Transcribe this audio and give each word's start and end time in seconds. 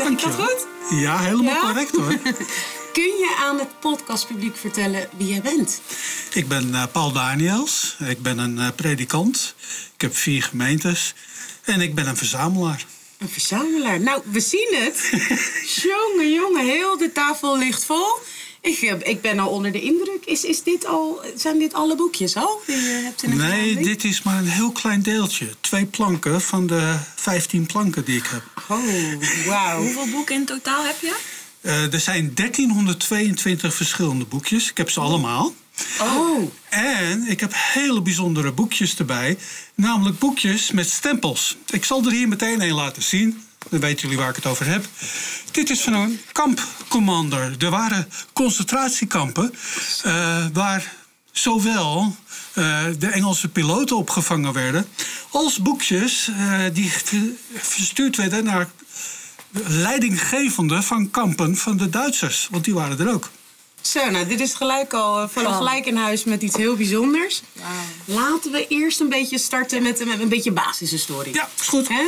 Zeg 0.00 0.08
ik 0.08 0.22
dat 0.22 0.34
goed? 0.34 0.66
Ja, 0.98 1.18
helemaal 1.18 1.52
Ja? 1.52 1.60
correct 1.60 1.96
hoor. 1.96 2.18
Kun 2.92 3.02
je 3.02 3.36
aan 3.40 3.58
het 3.58 3.80
podcastpubliek 3.80 4.56
vertellen 4.56 5.08
wie 5.16 5.28
jij 5.28 5.42
bent? 5.42 5.80
ik 6.32 6.48
ben 6.48 6.74
eh, 6.74 6.82
Paul 6.92 7.12
Daniels. 7.12 7.96
Ik 8.06 8.22
ben 8.22 8.38
een 8.38 8.58
eh, 8.58 8.68
predikant. 8.76 9.54
Ik 9.94 10.00
heb 10.00 10.16
vier 10.16 10.42
gemeentes. 10.42 11.14
En 11.64 11.80
ik 11.80 11.94
ben 11.94 12.06
een 12.08 12.16
verzamelaar. 12.16 12.84
Een 13.18 13.28
verzamelaar. 13.28 14.00
Nou, 14.00 14.22
we 14.24 14.40
zien 14.40 14.74
het. 14.74 15.10
jongen, 15.82 16.32
jongen, 16.32 16.64
heel 16.64 16.98
de 16.98 17.12
tafel 17.12 17.58
ligt 17.58 17.84
vol. 17.84 18.18
Ik, 18.60 18.78
eh, 18.82 18.94
ik 19.02 19.20
ben 19.20 19.38
al 19.38 19.48
onder 19.48 19.72
de 19.72 19.80
indruk. 19.80 20.24
Is, 20.24 20.44
is 20.44 20.62
dit 20.62 20.86
al, 20.86 21.20
zijn 21.36 21.58
dit 21.58 21.74
alle 21.74 21.96
boekjes 21.96 22.36
al 22.36 22.62
die 22.66 22.76
je 22.76 23.00
hebt 23.04 23.22
in 23.22 23.30
de 23.30 23.36
Nee, 23.36 23.76
dit 23.76 24.04
is 24.04 24.22
maar 24.22 24.38
een 24.38 24.48
heel 24.48 24.72
klein 24.72 25.02
deeltje. 25.02 25.46
Twee 25.60 25.86
planken 25.86 26.40
van 26.40 26.66
de 26.66 26.96
15 27.14 27.66
planken 27.66 28.04
die 28.04 28.16
ik 28.16 28.26
heb. 28.26 28.42
Oh, 28.68 29.46
wauw. 29.46 29.82
Hoeveel 29.82 30.08
boeken 30.10 30.34
in 30.34 30.44
totaal 30.44 30.84
heb 30.84 31.00
je? 31.00 31.16
Eh, 31.60 31.92
er 31.92 32.00
zijn 32.00 32.34
1322 32.34 33.74
verschillende 33.74 34.24
boekjes. 34.24 34.70
Ik 34.70 34.76
heb 34.76 34.90
ze 34.90 35.00
allemaal. 35.00 35.54
Oh, 36.00 36.50
En 36.68 37.24
ik 37.28 37.40
heb 37.40 37.52
hele 37.54 38.02
bijzondere 38.02 38.52
boekjes 38.52 38.96
erbij. 38.96 39.38
Namelijk 39.74 40.18
boekjes 40.18 40.70
met 40.70 40.90
stempels. 40.90 41.56
Ik 41.70 41.84
zal 41.84 42.04
er 42.04 42.12
hier 42.12 42.28
meteen 42.28 42.60
een 42.60 42.74
laten 42.74 43.02
zien. 43.02 43.42
Dan 43.68 43.80
weten 43.80 44.00
jullie 44.00 44.16
waar 44.16 44.28
ik 44.28 44.36
het 44.36 44.46
over 44.46 44.66
heb. 44.66 44.84
Dit 45.50 45.70
is 45.70 45.80
van 45.80 45.92
een 45.92 46.20
kampcommander. 46.32 47.54
Er 47.58 47.70
waren 47.70 48.08
concentratiekampen 48.32 49.54
eh, 50.02 50.46
waar 50.52 50.94
zowel 51.32 52.16
eh, 52.52 52.84
de 52.98 53.06
Engelse 53.06 53.48
piloten 53.48 53.96
opgevangen 53.96 54.52
werden... 54.52 54.88
als 55.30 55.62
boekjes 55.62 56.28
eh, 56.28 56.60
die 56.72 56.92
verstuurd 57.54 58.16
werden 58.16 58.44
naar 58.44 58.70
leidinggevenden 59.66 60.82
van 60.82 61.10
kampen 61.10 61.56
van 61.56 61.76
de 61.76 61.88
Duitsers. 61.88 62.48
Want 62.50 62.64
die 62.64 62.74
waren 62.74 62.98
er 62.98 63.12
ook. 63.12 63.30
Zo, 63.80 64.10
nou, 64.10 64.26
dit 64.26 64.40
is 64.40 64.54
gelijk 64.54 64.92
al, 64.92 65.28
vallen 65.28 65.54
gelijk 65.54 65.86
in 65.86 65.96
huis 65.96 66.24
met 66.24 66.42
iets 66.42 66.56
heel 66.56 66.76
bijzonders. 66.76 67.42
Laten 68.04 68.52
we 68.52 68.66
eerst 68.66 69.00
een 69.00 69.08
beetje 69.08 69.38
starten 69.38 69.82
met, 69.82 70.04
met 70.06 70.20
een 70.20 70.28
beetje 70.28 70.52
basishistorie. 70.52 71.34
Ja, 71.34 71.48
is 71.60 71.66
goed. 71.66 71.88
Hè? 71.88 72.02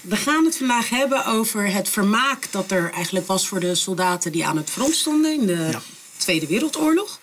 We 0.00 0.16
gaan 0.16 0.44
het 0.44 0.56
vandaag 0.56 0.88
hebben 0.88 1.26
over 1.26 1.72
het 1.72 1.88
vermaak 1.88 2.52
dat 2.52 2.70
er 2.70 2.92
eigenlijk 2.92 3.26
was 3.26 3.48
voor 3.48 3.60
de 3.60 3.74
soldaten 3.74 4.32
die 4.32 4.46
aan 4.46 4.56
het 4.56 4.70
front 4.70 4.94
stonden 4.94 5.32
in 5.40 5.46
de 5.46 5.68
Ja. 5.70 5.80
Tweede 6.16 6.46
Wereldoorlog. 6.46 7.18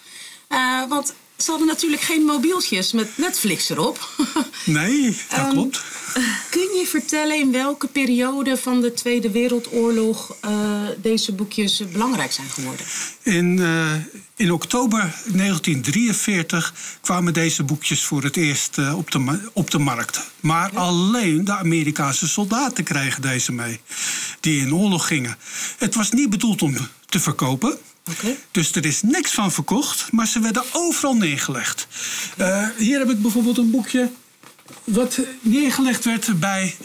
Eh, 0.48 0.84
want 0.90 1.14
ze 1.38 1.50
hadden 1.50 1.68
natuurlijk 1.68 2.02
geen 2.02 2.22
mobieltjes 2.24 2.92
met 2.92 3.18
Netflix 3.18 3.70
erop. 3.70 4.10
Nee, 4.66 5.18
dat 5.30 5.40
Ehm, 5.40 5.50
klopt. 5.50 5.82
Kun 6.50 6.62
je 6.80 6.86
vertellen 6.88 7.40
in 7.40 7.52
welke 7.52 7.88
periode 7.88 8.58
van 8.58 8.82
de 8.82 8.94
Tweede 8.94 9.32
Wereldoorlog 9.32 10.36
eh, 10.42 10.52
deze 11.02 11.34
boekjes 11.34 11.84
belangrijk 11.92 12.32
zijn 12.32 12.50
geworden? 12.50 12.86
In, 13.22 13.60
eh, 13.60 13.94
in 14.36 14.52
oktober 14.52 15.00
1943 15.00 16.74
kwamen 17.02 17.34
deze 17.34 17.64
boekjes 17.64 18.04
voor 18.04 18.24
het 18.24 18.36
eerst 18.38 18.78
eh, 18.78 18.98
op, 18.98 19.12
de, 19.12 19.50
op 19.54 19.72
de 19.72 19.80
markt. 19.80 20.30
Maar 20.40 20.72
alleen 20.74 21.46
de 21.46 21.56
Amerikaanse 21.58 22.28
soldaten 22.28 22.84
kregen 22.84 23.22
deze 23.22 23.52
mee, 23.52 23.80
die 24.40 24.62
in 24.62 24.74
oorlog 24.76 25.08
gingen. 25.08 25.38
Het 25.78 25.96
was 25.96 26.12
niet 26.12 26.30
bedoeld 26.30 26.62
om 26.62 26.78
te 27.06 27.20
verkopen. 27.20 27.78
Dus 28.52 28.72
er 28.72 28.86
is 28.86 29.02
niks 29.02 29.32
van 29.32 29.52
verkocht, 29.52 30.12
maar 30.12 30.28
ze 30.28 30.40
werden 30.40 30.64
overal 30.72 31.16
neergelegd. 31.16 31.88
Eh, 32.38 32.68
hier 32.78 33.00
heb 33.00 33.10
ik 33.10 33.22
bijvoorbeeld 33.22 33.58
een 33.58 33.72
boekje 33.72 34.12
wat 34.84 35.20
neergelegd 35.42 36.06
werd 36.06 36.40
bij 36.40 36.76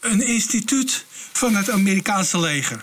een 0.00 0.26
instituut 0.26 1.04
van 1.32 1.54
het 1.54 1.70
Amerikaanse 1.70 2.38
leger. 2.38 2.80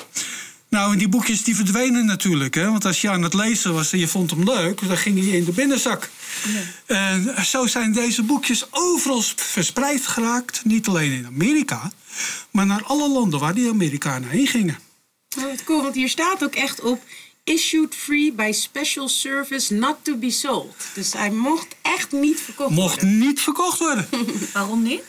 Nou, 0.69 0.91
en 0.91 0.97
die 0.97 1.07
boekjes 1.07 1.43
die 1.43 1.55
verdwenen 1.55 2.05
natuurlijk. 2.05 2.55
Hè? 2.55 2.71
Want 2.71 2.85
als 2.85 3.01
je 3.01 3.09
aan 3.09 3.21
het 3.21 3.33
lezen 3.33 3.73
was 3.73 3.91
en 3.91 3.99
je 3.99 4.07
vond 4.07 4.29
hem 4.29 4.43
leuk, 4.43 4.87
dan 4.87 4.97
ging 4.97 5.19
hij 5.19 5.37
in 5.37 5.45
de 5.45 5.51
binnenzak. 5.51 6.09
En 6.85 7.45
zo 7.45 7.67
zijn 7.67 7.93
deze 7.93 8.23
boekjes 8.23 8.65
overal 8.71 9.23
verspreid 9.35 10.07
geraakt. 10.07 10.65
Niet 10.65 10.87
alleen 10.87 11.11
in 11.11 11.25
Amerika, 11.25 11.91
maar 12.51 12.65
naar 12.65 12.83
alle 12.83 13.09
landen 13.09 13.39
waar 13.39 13.53
die 13.53 13.69
Amerikanen 13.69 14.29
heen 14.29 14.47
gingen. 14.47 14.77
Nou, 15.35 15.49
wat 15.49 15.63
cool, 15.63 15.81
want 15.81 15.95
hier 15.95 16.09
staat 16.09 16.43
ook 16.43 16.55
echt 16.55 16.81
op... 16.81 17.01
Issued 17.47 17.95
free 17.95 18.33
by 18.33 18.51
special 18.51 19.07
service 19.07 19.73
not 19.73 19.95
to 20.03 20.15
be 20.17 20.31
sold. 20.31 20.75
Dus 20.93 21.13
hij 21.13 21.29
mocht 21.31 21.67
echt 21.81 22.11
niet 22.11 22.39
verkocht 22.39 22.69
Mocht 22.69 23.01
worden. 23.01 23.17
niet 23.17 23.41
verkocht 23.41 23.79
worden. 23.79 24.07
Waarom 24.53 24.83
niet? 24.83 25.01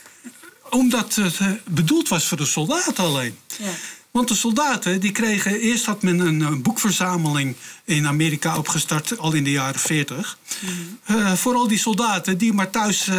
Omdat 0.69 1.15
het 1.15 1.37
eh, 1.39 1.51
bedoeld 1.69 2.07
was 2.07 2.25
voor 2.27 2.37
de 2.37 2.45
soldaten 2.45 3.03
alleen. 3.03 3.37
Ja. 3.57 3.69
Want 4.11 4.27
de 4.27 4.35
soldaten 4.35 4.99
die 4.99 5.11
kregen. 5.11 5.59
Eerst 5.59 5.85
had 5.85 6.01
men 6.01 6.19
een, 6.19 6.41
eh, 6.41 6.55
boekverzameling 6.55 7.55
in 7.83 8.07
Amerika 8.07 8.57
opgestart, 8.57 9.17
al 9.17 9.33
in 9.33 9.43
de 9.43 9.51
jaren 9.51 9.79
40. 9.79 10.37
Eh, 11.03 11.33
voor 11.33 11.55
al 11.55 11.67
die 11.67 11.77
soldaten 11.77 12.37
die 12.37 12.53
maar 12.53 12.69
thuis 12.69 13.09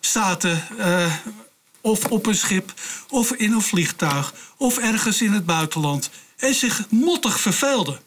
zaten. 0.00 0.62
of 1.82 2.04
op 2.04 2.26
een 2.26 2.34
schip, 2.36 2.72
of 3.08 3.32
in 3.32 3.52
een 3.52 3.62
vliegtuig, 3.62 4.34
of 4.56 4.78
ergens 4.78 5.22
in 5.22 5.32
het 5.32 5.46
buitenland. 5.46 6.10
En 6.36 6.54
zich 6.54 6.84
mottig 6.90 7.40
verveelden. 7.40 8.00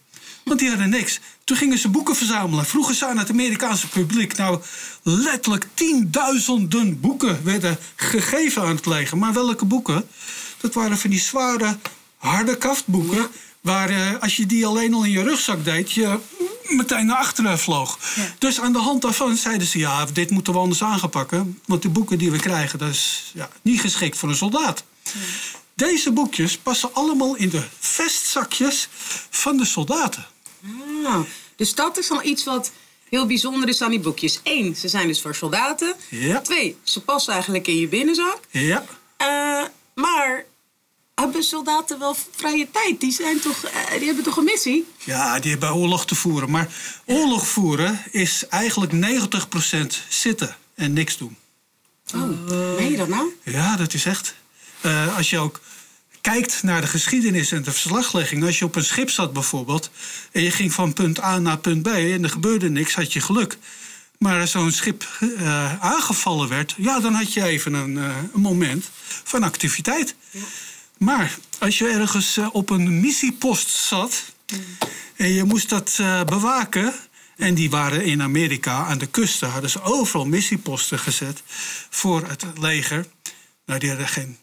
Want 0.43 0.59
die 0.59 0.69
hadden 0.69 0.89
niks. 0.89 1.19
Toen 1.43 1.57
gingen 1.57 1.77
ze 1.77 1.89
boeken 1.89 2.15
verzamelen. 2.15 2.65
Vroegen 2.65 2.95
ze 2.95 3.05
aan 3.05 3.17
het 3.17 3.29
Amerikaanse 3.29 3.87
publiek. 3.87 4.37
Nou, 4.37 4.61
letterlijk 5.03 5.67
tienduizenden 5.73 6.99
boeken 6.99 7.43
werden 7.43 7.77
gegeven 7.95 8.61
aan 8.61 8.75
het 8.75 8.85
leger. 8.85 9.17
Maar 9.17 9.33
welke 9.33 9.65
boeken? 9.65 10.07
Dat 10.57 10.73
waren 10.73 10.97
van 10.97 11.09
die 11.09 11.19
zware, 11.19 11.77
harde 12.17 12.57
kaftboeken. 12.57 13.27
Waar 13.61 13.89
eh, 13.89 14.21
als 14.21 14.35
je 14.35 14.45
die 14.45 14.65
alleen 14.65 14.93
al 14.93 15.03
in 15.03 15.11
je 15.11 15.23
rugzak 15.23 15.63
deed, 15.63 15.91
je 15.91 16.19
meteen 16.67 17.05
naar 17.05 17.17
achteren 17.17 17.59
vloog. 17.59 17.99
Ja. 18.15 18.33
Dus 18.37 18.59
aan 18.59 18.73
de 18.73 18.79
hand 18.79 19.01
daarvan 19.01 19.35
zeiden 19.35 19.67
ze: 19.67 19.77
ja, 19.77 20.05
dit 20.05 20.29
moeten 20.29 20.53
we 20.53 20.59
anders 20.59 20.83
aangepakken. 20.83 21.59
Want 21.65 21.81
de 21.81 21.89
boeken 21.89 22.17
die 22.17 22.31
we 22.31 22.37
krijgen, 22.37 22.79
dat 22.79 22.89
is 22.89 23.31
ja, 23.33 23.49
niet 23.61 23.81
geschikt 23.81 24.17
voor 24.17 24.29
een 24.29 24.35
soldaat. 24.35 24.83
Deze 25.75 26.11
boekjes 26.11 26.57
passen 26.57 26.93
allemaal 26.93 27.35
in 27.35 27.49
de 27.49 27.63
vestzakjes 27.79 28.87
van 29.29 29.57
de 29.57 29.65
soldaten. 29.65 30.25
Ah, 31.05 31.19
dus 31.55 31.75
dat 31.75 31.97
is 31.97 32.07
dan 32.07 32.21
iets 32.23 32.43
wat 32.43 32.71
heel 33.09 33.25
bijzonder 33.25 33.69
is 33.69 33.81
aan 33.81 33.89
die 33.89 33.99
boekjes. 33.99 34.39
Eén, 34.43 34.75
ze 34.75 34.87
zijn 34.87 35.07
dus 35.07 35.21
voor 35.21 35.35
soldaten. 35.35 35.95
Ja. 36.09 36.41
Twee, 36.41 36.77
ze 36.83 37.01
passen 37.01 37.33
eigenlijk 37.33 37.67
in 37.67 37.79
je 37.79 37.87
binnenzak. 37.87 38.39
Ja. 38.49 38.85
Eh, 39.17 39.63
maar 39.95 40.45
hebben 41.15 41.43
soldaten 41.43 41.99
wel 41.99 42.15
vrije 42.35 42.67
tijd? 42.71 42.99
Die, 42.99 43.11
zijn 43.11 43.39
toch, 43.39 43.63
eh, 43.63 43.97
die 43.97 44.05
hebben 44.05 44.23
toch 44.23 44.37
een 44.37 44.43
missie? 44.43 44.87
Ja, 44.97 45.39
die 45.39 45.51
hebben 45.51 45.73
oorlog 45.73 46.05
te 46.05 46.15
voeren. 46.15 46.51
Maar 46.51 46.73
oorlog 47.05 47.47
voeren 47.47 48.03
is 48.11 48.47
eigenlijk 48.47 48.91
90% 48.91 50.01
zitten 50.09 50.57
en 50.75 50.93
niks 50.93 51.17
doen. 51.17 51.37
Oh, 52.15 52.47
meen 52.75 52.91
je 52.91 52.97
dat 52.97 53.07
nou? 53.07 53.35
Ja, 53.43 53.75
dat 53.75 53.93
is 53.93 54.05
echt. 54.05 54.35
Eh, 54.81 55.17
als 55.17 55.29
je 55.29 55.37
ook 55.37 55.59
kijkt 56.31 56.63
naar 56.63 56.81
de 56.81 56.87
geschiedenis 56.87 57.51
en 57.51 57.63
de 57.63 57.71
verslaglegging. 57.71 58.43
Als 58.43 58.59
je 58.59 58.65
op 58.65 58.75
een 58.75 58.83
schip 58.83 59.09
zat 59.09 59.33
bijvoorbeeld. 59.33 59.91
en 60.31 60.43
je 60.43 60.51
ging 60.51 60.73
van 60.73 60.93
punt 60.93 61.21
A 61.21 61.39
naar 61.39 61.57
punt 61.57 61.83
B. 61.83 61.87
en 61.87 62.23
er 62.23 62.29
gebeurde 62.29 62.69
niks, 62.69 62.95
had 62.95 63.13
je 63.13 63.21
geluk. 63.21 63.57
Maar 64.17 64.39
als 64.39 64.51
zo'n 64.51 64.71
schip 64.71 65.07
eh, 65.19 65.79
aangevallen 65.79 66.49
werd. 66.49 66.75
ja, 66.77 66.99
dan 66.99 67.13
had 67.13 67.33
je 67.33 67.43
even 67.43 67.73
een, 67.73 67.97
eh, 67.97 68.17
een 68.33 68.41
moment 68.41 68.89
van 69.23 69.43
activiteit. 69.43 70.15
Maar 70.97 71.37
als 71.59 71.77
je 71.77 71.87
ergens 71.87 72.37
eh, 72.37 72.47
op 72.51 72.69
een 72.69 72.99
missiepost 72.99 73.69
zat. 73.69 74.23
en 75.15 75.33
je 75.33 75.43
moest 75.43 75.69
dat 75.69 75.95
bewaken. 76.25 76.93
En 77.37 77.53
die 77.53 77.69
waren 77.69 78.05
in 78.05 78.21
Amerika 78.21 78.85
aan 78.85 78.97
de 78.97 79.07
kusten, 79.07 79.49
hadden 79.49 79.69
ze 79.69 79.81
overal 79.81 80.25
missieposten 80.25 80.99
gezet 80.99 81.43
voor 81.89 82.27
het 82.27 82.45
leger. 82.59 83.05
Nou, 83.65 83.79
die 83.79 83.89
hadden 83.89 84.07
geen 84.07 84.37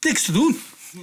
niks 0.00 0.22
te 0.22 0.32
doen. 0.32 0.60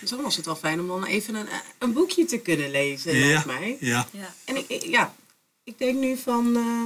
Dus 0.00 0.10
dan 0.10 0.22
was 0.22 0.36
het 0.36 0.44
wel 0.44 0.56
fijn 0.56 0.80
om 0.80 0.86
dan 0.86 1.04
even 1.04 1.34
een, 1.34 1.46
een 1.78 1.92
boekje 1.92 2.24
te 2.24 2.38
kunnen 2.38 2.70
lezen, 2.70 3.16
Ja, 3.16 3.26
lijkt 3.26 3.44
mij. 3.46 3.76
ja. 3.80 4.08
Ja. 4.12 4.34
En 4.44 4.56
ik, 4.56 4.68
ik- 4.68 4.84
ja, 4.84 5.14
ik 5.64 5.78
denk 5.78 5.98
nu 5.98 6.16
van... 6.16 6.56
eh, 6.56 6.84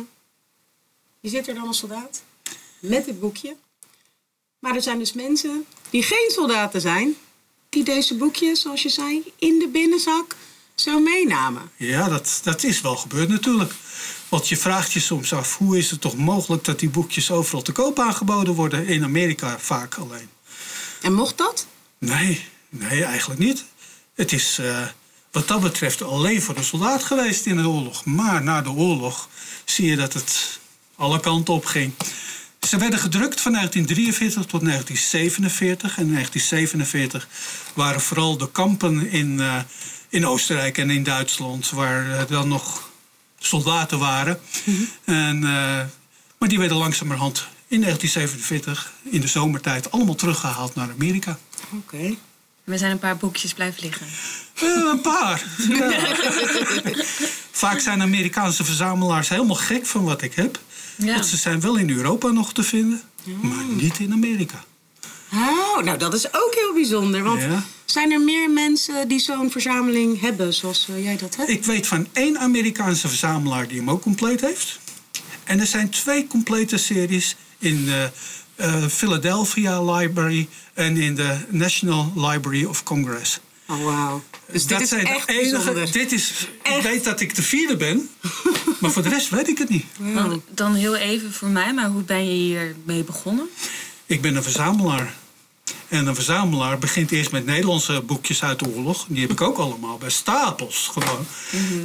je 1.20 1.28
zit 1.28 1.48
er 1.48 1.54
dan 1.54 1.66
als 1.66 1.78
soldaat 1.78 2.22
met 2.78 3.04
dit 3.04 3.20
boekje. 3.20 3.56
Maar 4.58 4.74
er 4.74 4.82
zijn 4.82 4.98
dus 4.98 5.12
mensen 5.12 5.66
die 5.90 6.02
geen 6.02 6.30
soldaten 6.30 6.80
zijn... 6.80 7.14
die 7.68 7.84
deze 7.84 8.14
boekjes, 8.16 8.60
zoals 8.60 8.82
je 8.82 8.88
zei, 8.88 9.22
in 9.38 9.58
de 9.58 9.68
binnenzak 9.68 10.36
zo 10.74 11.00
meenamen. 11.00 11.70
Ja, 11.76 12.08
dat, 12.08 12.40
dat 12.42 12.62
is 12.64 12.80
wel 12.80 12.96
gebeurd 12.96 13.28
natuurlijk. 13.28 13.72
Want 14.28 14.48
je 14.48 14.56
vraagt 14.56 14.92
je 14.92 15.00
soms 15.00 15.32
af, 15.32 15.56
hoe 15.58 15.78
is 15.78 15.90
het 15.90 16.00
toch 16.00 16.16
mogelijk 16.16 16.64
dat 16.64 16.78
die 16.78 16.88
boekjes 16.88 17.30
overal 17.30 17.62
te 17.62 17.72
koop 17.72 17.98
aangeboden 17.98 18.54
worden? 18.54 18.86
In 18.86 19.04
Amerika 19.04 19.58
vaak 19.58 19.94
alleen. 19.94 20.28
En 21.02 21.12
mocht 21.12 21.38
dat? 21.38 21.66
Nee, 21.98 22.44
nee, 22.68 23.04
eigenlijk 23.04 23.40
niet. 23.40 23.64
Het 24.14 24.32
is 24.32 24.58
eh, 24.58 24.86
wat 25.30 25.48
dat 25.48 25.60
betreft 25.60 26.02
alleen 26.02 26.42
voor 26.42 26.54
de 26.54 26.62
soldaat 26.62 27.02
geweest 27.02 27.46
in 27.46 27.56
de 27.56 27.68
oorlog. 27.68 28.04
Maar 28.04 28.42
na 28.42 28.62
de 28.62 28.70
oorlog 28.70 29.28
zie 29.64 29.86
je 29.86 29.96
dat 29.96 30.12
het 30.12 30.60
alle 30.96 31.20
kanten 31.20 31.54
op 31.54 31.64
ging. 31.64 31.92
Ze 32.60 32.76
werden 32.78 32.98
gedrukt 32.98 33.40
van 33.40 33.52
1943 33.52 34.50
tot 34.50 34.60
1947. 34.60 35.96
En 35.96 36.06
in 36.06 36.12
1947 36.12 37.28
waren 37.74 38.00
vooral 38.00 38.36
de 38.36 38.50
kampen 38.50 39.10
in, 39.10 39.40
eh, 39.40 39.56
in 40.08 40.26
Oostenrijk 40.26 40.78
en 40.78 40.90
in 40.90 41.02
Duitsland... 41.02 41.70
waar 41.70 42.26
dan 42.26 42.48
nog 42.48 42.90
soldaten 43.38 43.98
waren. 43.98 44.40
en, 45.04 45.44
eh, 45.44 45.80
maar 46.38 46.48
die 46.48 46.58
werden 46.58 46.76
langzamerhand 46.76 47.48
in 47.72 47.80
1947, 47.80 48.92
in 49.02 49.20
de 49.20 49.26
zomertijd... 49.26 49.90
allemaal 49.90 50.14
teruggehaald 50.14 50.74
naar 50.74 50.90
Amerika. 50.90 51.38
Oké. 51.72 52.14
We 52.64 52.78
zijn 52.78 52.90
een 52.90 52.98
paar 52.98 53.16
boekjes 53.16 53.54
blijven 53.54 53.82
liggen. 53.82 54.06
Eh, 54.54 54.90
een 54.92 55.00
paar. 55.00 55.44
Ja. 55.68 56.16
Vaak 57.50 57.80
zijn 57.80 58.02
Amerikaanse 58.02 58.64
verzamelaars 58.64 59.28
helemaal 59.28 59.56
gek 59.56 59.86
van 59.86 60.04
wat 60.04 60.22
ik 60.22 60.34
heb. 60.34 60.60
Ja. 60.96 61.12
Want 61.14 61.26
ze 61.26 61.36
zijn 61.36 61.60
wel 61.60 61.76
in 61.76 61.90
Europa 61.90 62.28
nog 62.28 62.52
te 62.52 62.62
vinden, 62.62 63.00
maar 63.40 63.64
niet 63.64 63.98
in 63.98 64.12
Amerika. 64.12 64.64
Oh, 65.32 65.82
nou 65.84 65.98
dat 65.98 66.14
is 66.14 66.26
ook 66.26 66.54
heel 66.54 66.72
bijzonder. 66.74 67.22
Want 67.22 67.40
Ja. 67.40 67.62
zijn 67.84 68.12
er 68.12 68.20
meer 68.20 68.50
mensen 68.50 69.08
die 69.08 69.18
zo'n 69.18 69.50
verzameling 69.50 70.20
hebben 70.20 70.54
zoals 70.54 70.88
eh, 70.88 71.04
jij 71.04 71.16
dat 71.16 71.36
hebt? 71.36 71.48
Ik 71.50 71.64
weet 71.64 71.86
van 71.86 72.06
één 72.12 72.38
Amerikaanse 72.38 73.08
verzamelaar 73.08 73.68
die 73.68 73.78
hem 73.78 73.90
ook 73.90 74.02
compleet 74.02 74.40
heeft. 74.40 74.78
En 75.44 75.60
er 75.60 75.66
zijn 75.66 75.90
twee 75.90 76.26
complete 76.26 76.76
series 76.76 77.36
in 77.62 77.84
de 77.84 78.10
eh, 78.54 78.86
Philadelphia 78.86 79.82
Library 79.94 80.48
en 80.74 80.96
in 80.96 81.14
de 81.14 81.36
National 81.48 82.12
Library 82.14 82.64
of 82.64 82.82
Congress. 82.82 83.40
Oh, 83.68 83.84
wauw. 83.84 84.22
Dus 84.52 84.62
dit 84.62 84.70
dat 84.70 84.80
is 84.80 84.88
zijn 84.88 85.06
echt 85.06 85.26
de 85.26 85.32
enige. 85.32 85.50
bijzonder. 85.50 85.92
Dit 85.92 86.12
is, 86.12 86.48
ik 86.62 86.82
weet 86.82 87.04
dat 87.04 87.20
ik 87.20 87.34
de 87.34 87.42
vierde 87.42 87.76
ben, 87.76 88.08
maar 88.80 88.90
voor 88.90 89.02
de 89.02 89.08
rest 89.08 89.28
weet 89.28 89.48
ik 89.48 89.58
het 89.58 89.68
niet. 89.68 89.84
Dan, 90.14 90.42
dan 90.50 90.74
heel 90.74 90.96
even 90.96 91.32
voor 91.32 91.48
mij, 91.48 91.72
maar 91.74 91.88
hoe 91.88 92.02
ben 92.02 92.24
je 92.24 92.32
hiermee 92.32 93.04
begonnen? 93.04 93.48
Ik 94.06 94.20
ben 94.20 94.36
een 94.36 94.42
verzamelaar. 94.42 95.14
En 95.88 96.06
een 96.06 96.14
verzamelaar 96.14 96.78
begint 96.78 97.10
eerst 97.10 97.32
met 97.32 97.46
Nederlandse 97.46 98.02
boekjes 98.06 98.42
uit 98.42 98.58
de 98.58 98.68
oorlog. 98.68 99.06
Die 99.08 99.20
heb 99.20 99.30
ik 99.30 99.40
ook 99.40 99.58
allemaal 99.58 99.98
bij 99.98 100.10
stapels 100.10 100.90
gewoon. 100.92 101.26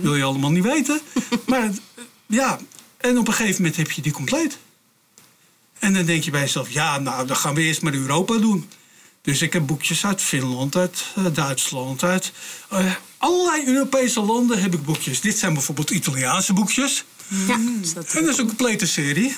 Wil 0.02 0.16
je 0.16 0.24
allemaal 0.24 0.52
niet 0.52 0.64
weten. 0.64 1.00
Maar 1.46 1.70
ja, 2.26 2.60
en 2.98 3.18
op 3.18 3.28
een 3.28 3.34
gegeven 3.34 3.62
moment 3.62 3.76
heb 3.76 3.92
je 3.92 4.02
die 4.02 4.12
compleet. 4.12 4.58
En 5.80 5.94
dan 5.94 6.06
denk 6.06 6.24
je 6.24 6.32
bij 6.32 6.42
jezelf, 6.42 6.70
ja, 6.70 7.00
nou, 7.00 7.28
dan 7.28 7.36
gaan 7.36 7.56
we 7.56 7.62
eerst 7.62 7.82
maar 7.82 7.94
Europa 7.94 8.38
doen. 8.38 8.70
Dus 9.22 9.42
ik 9.42 9.54
heb 9.54 9.66
boekjes 9.68 10.06
uit 10.06 10.22
Finland, 10.22 10.76
uit 10.76 11.06
eh, 11.16 11.26
Duitsland, 11.34 12.04
uit 12.04 12.32
eh, 12.70 12.92
allerlei 13.18 13.68
Europese 13.68 14.22
landen 14.22 14.62
heb 14.62 14.74
ik 14.74 14.84
boekjes. 14.84 15.22
Dit 15.22 15.38
zijn 15.38 15.54
bijvoorbeeld 15.54 15.90
Italiaanse 15.90 16.54
boekjes. 16.54 17.06
Ja, 17.48 17.60
is 17.82 17.94
dat 17.94 18.14
En 18.14 18.24
dat 18.24 18.34
is 18.34 18.40
een 18.40 18.48
complete 18.48 18.88
serie. 18.88 19.36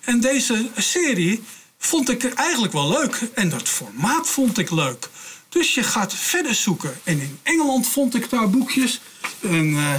En 0.00 0.20
deze 0.20 0.68
serie 0.76 1.42
vond 1.78 2.10
ik 2.10 2.24
eigenlijk 2.24 2.72
wel 2.72 2.88
leuk. 2.88 3.20
En 3.34 3.48
dat 3.48 3.68
formaat 3.68 4.28
vond 4.28 4.58
ik 4.58 4.70
leuk. 4.70 5.08
Dus 5.48 5.74
je 5.74 5.82
gaat 5.82 6.14
verder 6.14 6.54
zoeken. 6.54 7.00
En 7.04 7.20
in 7.20 7.38
Engeland 7.42 7.88
vond 7.88 8.14
ik 8.14 8.30
daar 8.30 8.50
boekjes. 8.50 9.00
En 9.40 9.76
eh, 9.76 9.94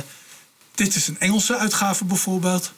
dit 0.76 0.96
is 0.96 1.08
een 1.08 1.20
Engelse 1.20 1.58
uitgave 1.58 2.06
bijvoorbeeld. 2.06 2.72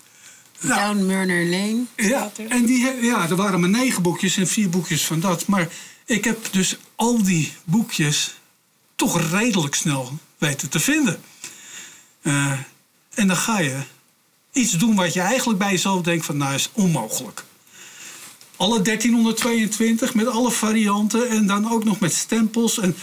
Nou, 0.59 0.79
Down 0.81 1.05
Murner 1.05 1.45
Lane. 1.45 1.83
ja, 1.95 2.31
en 2.49 2.65
die, 2.65 3.01
ja, 3.01 3.29
er 3.29 3.35
waren 3.35 3.59
maar 3.59 3.69
negen 3.69 4.01
boekjes 4.01 4.37
en 4.37 4.47
vier 4.47 4.69
boekjes 4.69 5.05
van 5.05 5.19
dat. 5.19 5.45
Maar 5.47 5.67
ik 6.05 6.23
heb 6.23 6.47
dus 6.51 6.77
al 6.95 7.23
die 7.23 7.53
boekjes 7.63 8.35
toch 8.95 9.31
redelijk 9.31 9.75
snel 9.75 10.17
weten 10.37 10.69
te 10.69 10.79
vinden. 10.79 11.21
Eh, 12.21 12.51
en 13.13 13.27
dan 13.27 13.37
ga 13.37 13.59
je 13.59 13.79
iets 14.51 14.71
doen 14.71 14.95
wat 14.95 15.13
je 15.13 15.21
eigenlijk 15.21 15.59
bij 15.59 15.71
jezelf 15.71 16.01
denkt 16.01 16.25
van 16.25 16.37
nou 16.37 16.53
is 16.53 16.69
onmogelijk. 16.73 17.43
Alle 18.55 18.81
1322 18.81 20.13
met 20.13 20.27
alle 20.27 20.51
varianten 20.51 21.29
en 21.29 21.47
dan 21.47 21.71
ook 21.71 21.83
nog 21.83 21.99
met 21.99 22.13
stempels 22.13 22.79
en 22.79 22.95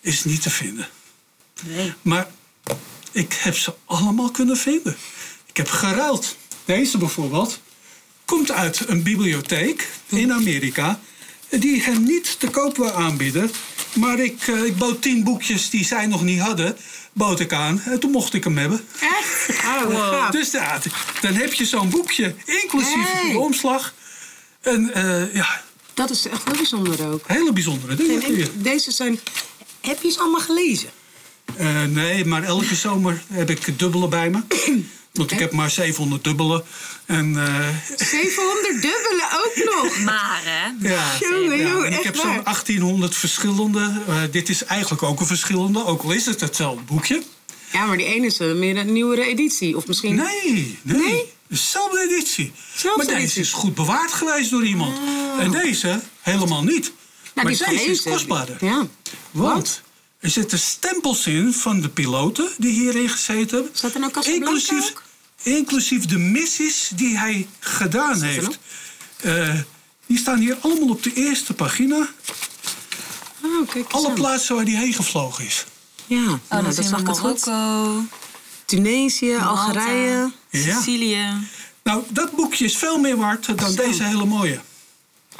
is 0.00 0.24
niet 0.24 0.42
te 0.42 0.50
vinden. 0.50 0.88
Nee. 1.62 1.92
Maar 2.02 2.30
ik 3.12 3.32
heb 3.32 3.56
ze 3.56 3.74
allemaal 3.84 4.30
kunnen 4.30 4.56
vinden. 4.56 4.96
Ik 5.46 5.56
heb 5.56 5.68
geruild. 5.68 6.36
Deze 6.64 6.98
bijvoorbeeld 6.98 7.60
komt 8.24 8.50
uit 8.50 8.88
een 8.88 9.02
bibliotheek 9.02 9.88
in 10.08 10.32
Amerika. 10.32 11.00
Die 11.50 11.82
hem 11.82 12.02
niet 12.04 12.40
te 12.40 12.48
koop 12.50 12.76
wil 12.76 12.90
aanbieden. 12.92 13.50
Maar 13.94 14.18
ik, 14.18 14.42
eh, 14.46 14.64
ik 14.64 14.76
bood 14.76 15.02
tien 15.02 15.24
boekjes 15.24 15.70
die 15.70 15.84
zij 15.84 16.06
nog 16.06 16.22
niet 16.22 16.40
hadden. 16.40 16.76
Bood 17.12 17.40
ik 17.40 17.52
aan. 17.52 17.80
En 17.84 18.00
toen 18.00 18.10
mocht 18.10 18.34
ik 18.34 18.44
hem 18.44 18.58
hebben. 18.58 18.84
Echt? 19.00 19.32
Oh, 19.64 20.08
gaaf. 20.10 20.30
Dus 20.30 20.50
ja, 20.50 20.80
dan 21.20 21.32
heb 21.34 21.52
je 21.52 21.64
zo'n 21.64 21.90
boekje. 21.90 22.34
Inclusief 22.44 23.12
Hey. 23.12 23.32
de 23.32 23.38
omslag. 23.38 23.94
En 24.60 24.92
eh, 24.94 25.34
ja, 25.34 25.62
Dat 25.94 26.10
is 26.10 26.26
echt 26.28 26.44
heel 26.44 26.54
bijzonder 26.56 27.08
ook. 27.12 27.24
hele 27.26 27.52
bijzondere 27.52 27.94
dingen. 27.94 28.22
En 28.22 28.50
deze 28.54 28.90
zijn... 28.90 29.18
Heb 29.80 30.02
je 30.02 30.10
ze 30.10 30.18
allemaal 30.18 30.40
gelezen? 30.40 30.88
Eh, 31.56 31.84
nee, 31.84 32.24
maar 32.24 32.42
elke 32.42 32.74
zomer 32.74 33.22
heb 33.32 33.50
ik 33.50 33.78
dubbele 33.78 34.08
bij 34.08 34.30
me. 34.30 34.42
Want 35.18 35.30
ik 35.30 35.38
heb 35.38 35.52
maar 35.52 35.70
700 35.70 36.24
dubbelen. 36.24 36.64
En 37.06 37.36
eh, 37.36 37.68
700 37.96 38.72
dubbele 38.72 39.24
ook 39.44 39.64
nog. 39.64 39.98
Maar 40.10 40.40
hè? 40.44 40.88
ja, 40.88 41.16
Jongen, 41.20 41.58
ja, 41.58 41.68
jongen, 41.68 41.86
en 41.86 41.92
ik 41.92 41.94
echt 41.94 42.04
heb 42.04 42.16
zo'n 42.16 42.42
1800 42.44 43.14
verschillende. 43.14 44.02
Eh, 44.08 44.22
dit 44.30 44.48
is 44.48 44.64
eigenlijk 44.64 45.02
ook 45.02 45.20
een 45.20 45.26
verschillende, 45.26 45.86
ook 45.86 46.02
al 46.02 46.12
is 46.12 46.26
het 46.26 46.40
hetzelfde 46.40 46.82
boekje. 46.82 47.22
Ja, 47.72 47.86
maar 47.86 47.96
die 47.96 48.06
ene 48.06 48.26
is 48.26 48.38
eh, 48.38 48.52
meer 48.52 48.76
een 48.76 48.92
nieuwere 48.92 49.24
editie. 49.24 49.76
Of 49.76 49.86
misschien... 49.86 50.14
Nee, 50.14 50.78
nee. 50.82 50.96
Nee? 50.96 51.32
Dezelfde 51.48 52.00
editie. 52.00 52.52
Zelfde 52.74 53.04
maar 53.04 53.06
deze 53.06 53.18
editie. 53.18 53.42
is 53.42 53.52
goed 53.52 53.74
bewaard 53.74 54.12
geweest 54.12 54.50
door 54.50 54.64
iemand. 54.64 54.96
En 55.38 55.50
deze 55.50 56.00
helemaal 56.20 56.64
niet. 56.64 56.92
Nou, 57.34 57.34
maar 57.34 57.44
die 57.44 57.52
is 57.52 57.78
deze 57.78 57.90
is 57.90 58.02
kostbaarder. 58.02 58.56
Ja. 58.60 58.86
Want 59.30 59.82
er 60.18 60.30
zitten 60.30 60.58
stempels 60.58 61.26
in 61.26 61.52
van 61.52 61.80
de 61.80 61.88
piloten 61.88 62.48
die 62.58 62.72
hierin 62.72 63.08
gezeten 63.08 63.56
hebben. 63.56 63.76
Staat 63.76 63.94
er 63.94 64.00
nou 64.00 64.12
Casablanca 64.12 64.46
inclusief, 64.46 64.90
ook? 64.90 65.02
Inclusief 65.44 66.06
de 66.06 66.18
missies 66.18 66.90
die 66.94 67.18
hij 67.18 67.48
gedaan 67.58 68.22
heeft. 68.22 68.58
Eh, 69.20 69.54
die 70.06 70.18
staan 70.18 70.38
hier 70.38 70.56
allemaal 70.60 70.88
op 70.88 71.02
de 71.02 71.12
eerste 71.14 71.54
pagina. 71.54 72.08
Oh, 73.42 73.68
kijk 73.68 73.90
Alle 73.90 74.08
aan. 74.08 74.14
plaatsen 74.14 74.54
waar 74.56 74.64
hij 74.64 74.74
heen 74.74 74.92
gevlogen 74.94 75.44
is. 75.44 75.64
Ja, 76.06 76.16
Oh, 76.22 76.26
nou, 76.26 76.38
dat 76.48 76.64
dat 76.64 76.78
is 76.78 76.88
zag 76.90 77.00
ik 77.00 77.06
het 77.06 77.18
goed. 77.18 77.46
Marokko, 77.46 78.02
Tunesië, 78.64 79.26
Malta, 79.32 79.44
Algerije. 79.46 80.32
Ja. 80.50 80.76
Sicilië. 80.76 81.26
Nou, 81.82 82.02
dat 82.08 82.30
boekje 82.32 82.64
is 82.64 82.76
veel 82.76 82.98
meer 82.98 83.16
waard 83.16 83.46
dan 83.58 83.70
Zo. 83.72 83.82
deze 83.82 84.02
hele 84.02 84.24
mooie. 84.24 84.60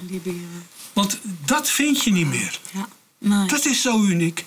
Libië. 0.08 0.46
Want 0.92 1.18
dat 1.44 1.70
vind 1.70 2.04
je 2.04 2.10
niet 2.12 2.26
meer. 2.26 2.60
Ja. 2.72 2.88
Nee. 3.18 3.46
Dat 3.48 3.64
is 3.64 3.82
zo 3.82 4.02
uniek. 4.02 4.44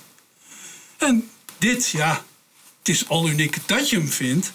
En 0.98 1.30
dit, 1.58 1.90
ja, 1.90 2.24
het 2.80 2.90
is 2.90 3.08
al 3.10 3.30
uniek 3.30 3.58
dat 3.66 3.90
je 3.90 3.98
hem 3.98 4.10
vindt. 4.10 4.52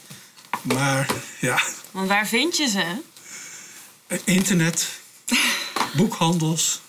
Maar 0.62 1.06
ja, 1.40 1.62
Want 1.90 2.09
waar 2.09 2.26
vind 2.26 2.56
je 2.56 2.68
ze? 2.68 2.97
internet, 4.25 4.88
boekhandels, 5.97 6.80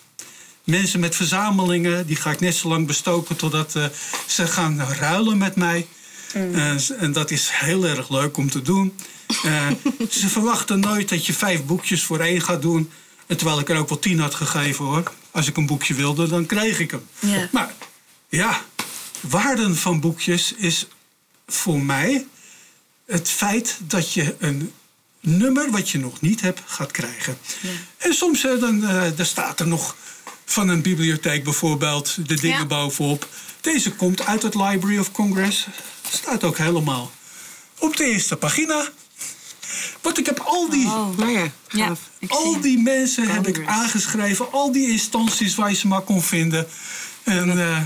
mensen 0.64 1.00
met 1.00 1.16
verzamelingen, 1.16 2.06
die 2.06 2.16
ga 2.16 2.30
ik 2.30 2.40
net 2.40 2.54
zo 2.54 2.68
lang 2.68 2.86
bestoken 2.86 3.36
totdat 3.36 3.76
eh, 3.76 3.84
ze 4.26 4.46
gaan 4.46 4.80
ruilen 4.80 5.38
met 5.38 5.56
mij. 5.56 5.86
En, 6.32 6.80
en 6.98 7.12
dat 7.12 7.30
is 7.30 7.48
heel 7.52 7.84
erg 7.84 8.08
leuk 8.10 8.36
om 8.36 8.50
te 8.50 8.62
doen. 8.62 8.96
Eh, 9.44 9.66
ze 10.20 10.28
verwachten 10.28 10.80
nooit 10.80 11.08
dat 11.08 11.26
je 11.26 11.32
vijf 11.32 11.64
boekjes 11.64 12.02
voor 12.02 12.20
één 12.20 12.40
gaat 12.42 12.62
doen. 12.62 12.90
En 13.26 13.36
terwijl 13.36 13.60
ik 13.60 13.68
er 13.68 13.76
ook 13.78 13.88
wel 13.88 13.98
tien 13.98 14.20
had 14.20 14.34
gegeven 14.34 14.84
hoor. 14.84 15.12
Als 15.30 15.46
ik 15.46 15.56
een 15.56 15.66
boekje 15.66 15.94
wilde, 15.94 16.28
dan 16.28 16.46
kreeg 16.46 16.78
ik 16.78 16.90
hem. 16.90 17.08
Maar 17.52 17.74
ja, 18.28 18.62
waarden 19.20 19.76
van 19.76 20.00
boekjes 20.00 20.52
is 20.52 20.86
voor 21.46 21.80
mij 21.80 22.26
het 23.06 23.28
feit 23.28 23.78
dat 23.80 24.12
je 24.12 24.34
een 24.38 24.72
nummer 25.20 25.70
wat 25.70 25.90
je 25.90 25.98
nog 25.98 26.20
niet 26.20 26.40
hebt 26.40 26.60
gaat 26.66 26.90
krijgen. 26.90 27.38
En 27.96 28.14
soms 28.14 28.44
eh, 28.44 28.60
dan, 28.60 28.84
eh, 28.84 29.02
dan 29.16 29.26
staat 29.26 29.60
er 29.60 29.66
nog 29.66 29.96
van 30.44 30.68
een 30.68 30.82
bibliotheek 30.82 31.44
bijvoorbeeld 31.44 32.28
de 32.28 32.40
dingen 32.40 32.58
Ja. 32.58 32.66
bovenop. 32.66 33.28
Deze 33.60 33.92
komt 33.92 34.26
uit 34.26 34.42
het 34.42 34.54
Library 34.54 34.98
of 34.98 35.12
Congress. 35.12 35.66
Staat 36.12 36.44
ook 36.44 36.58
helemaal 36.58 37.12
op 37.78 37.96
de 37.96 38.04
eerste 38.04 38.36
pagina. 38.36 38.88
Want 40.00 40.18
ik 40.18 40.26
heb 40.26 40.38
al 40.40 40.70
die, 40.70 40.86
Oh. 40.86 41.18
Nou 41.18 41.30
ja, 41.30 41.50
Ja, 41.68 41.96
al 42.28 42.60
die 42.60 42.78
mensen 42.78 43.28
heb 43.28 43.46
ik 43.48 43.66
aangeschreven. 43.66 44.52
Al 44.52 44.72
die 44.72 44.90
instanties 44.90 45.54
waar 45.54 45.70
je 45.70 45.76
ze 45.76 45.86
maar 45.86 46.00
kon 46.00 46.22
vinden. 46.22 46.66
En 47.22 47.50
eh, 47.50 47.80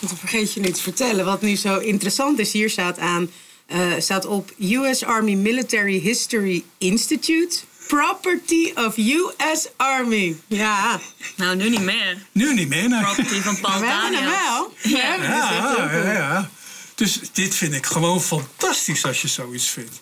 dan 0.00 0.16
vergeet 0.18 0.52
je 0.52 0.60
nu 0.60 0.70
te 0.70 0.82
vertellen. 0.82 1.24
Wat 1.24 1.42
nu 1.42 1.56
zo 1.56 1.78
interessant 1.78 2.38
is, 2.38 2.52
hier 2.52 2.70
staat 2.70 2.98
aan... 2.98 3.30
eh, 3.66 3.92
staat 3.98 4.26
op 4.26 4.50
US 4.58 5.04
Army 5.04 5.34
Military 5.34 5.98
History 6.00 6.64
Institute. 6.78 7.56
Property 7.86 8.72
of 8.74 8.96
US 8.96 9.68
Army. 9.76 10.36
Ja, 10.46 11.00
Nou, 11.36 11.56
nu 11.56 11.68
niet 11.70 11.82
meer. 11.82 12.26
nu 12.32 12.54
niet 12.54 12.68
meer. 12.68 12.88
nee. 12.88 13.00
Property 13.02 13.40
van 13.40 13.60
Paul 13.60 13.80
we 13.80 13.86
hebben 13.86 14.14
hem 14.22 14.30
wel. 14.30 14.74
We 14.82 14.88
Ja. 14.88 14.96
hebben 15.00 15.28
Ja, 15.28 15.92
ja, 15.92 16.12
ja. 16.12 16.50
Dus 16.94 17.20
dit 17.32 17.54
vind 17.54 17.74
ik 17.74 17.86
gewoon 17.86 18.22
fantastisch 18.22 19.04
als 19.04 19.22
je 19.22 19.28
zoiets 19.28 19.68
vindt. 19.68 20.00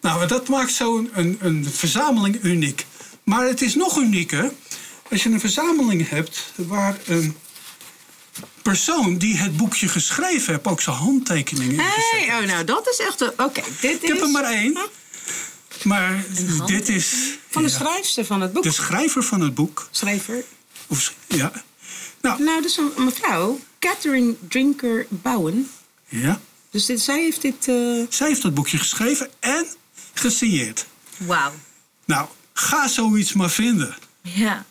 Nou, 0.00 0.26
dat 0.26 0.48
maakt 0.48 0.72
zo'n 0.72 1.10
een, 1.14 1.38
een 1.40 1.66
verzameling 1.72 2.38
uniek. 2.42 2.86
Maar 3.22 3.46
het 3.46 3.62
is 3.62 3.74
nog 3.74 3.96
unieker 3.98 4.52
als 5.10 5.22
je 5.22 5.28
een 5.30 5.40
verzameling 5.40 6.08
hebt 6.08 6.52
waar 6.56 6.96
een 7.06 7.36
persoon 8.64 9.18
die 9.18 9.36
het 9.36 9.56
boekje 9.56 9.88
geschreven 9.88 10.52
heeft 10.54 10.66
ook 10.66 10.80
zijn 10.80 10.96
handtekeningen 10.96 11.72
in 11.74 11.80
gezet 11.80 12.26
Hey, 12.26 12.40
oh, 12.42 12.46
nou, 12.46 12.64
dat 12.64 12.88
is 12.88 12.98
echt... 13.06 13.20
een- 13.20 13.32
Oké, 13.36 13.62
dit 13.80 14.02
Ik 14.02 14.08
heb 14.08 14.16
is 14.16 14.22
er 14.22 14.28
maar 14.30 14.44
één. 14.44 14.78
Maar 15.82 16.24
dit 16.66 16.88
is 16.88 17.14
van 17.50 17.62
de 17.62 17.68
ja, 17.68 17.74
schrijfster 17.74 18.24
van 18.24 18.40
het 18.40 18.52
boek. 18.52 18.62
de 18.62 18.70
schrijver 18.72 19.22
van 19.22 19.40
het 19.40 19.54
boek. 19.54 19.88
Schrijver. 19.90 20.44
Of, 20.86 21.14
ja. 21.28 21.52
Nou, 22.20 22.42
Nou, 22.42 22.62
dus 22.62 22.76
een 22.76 22.90
een 22.96 23.04
mevrouw, 23.04 23.60
Catherine 23.78 24.34
Drinker 24.48 25.06
Bowen. 25.08 25.70
ja. 26.08 26.40
Dus 26.70 26.86
dit, 26.86 27.00
zij 27.00 27.20
heeft 27.20 27.42
dit... 27.42 27.68
eh, 27.68 27.74
Zij 28.08 28.28
heeft 28.28 28.42
dat 28.42 28.54
boekje 28.54 28.78
geschreven 28.78 29.28
en 29.40 29.66
gesigneerd. 30.14 30.86
Wauw. 31.16 31.52
Nou, 32.04 32.28
ga 32.52 32.88
zoiets 32.88 33.32
maar 33.32 33.50
vinden. 33.50 33.96
Ja. 34.22 34.64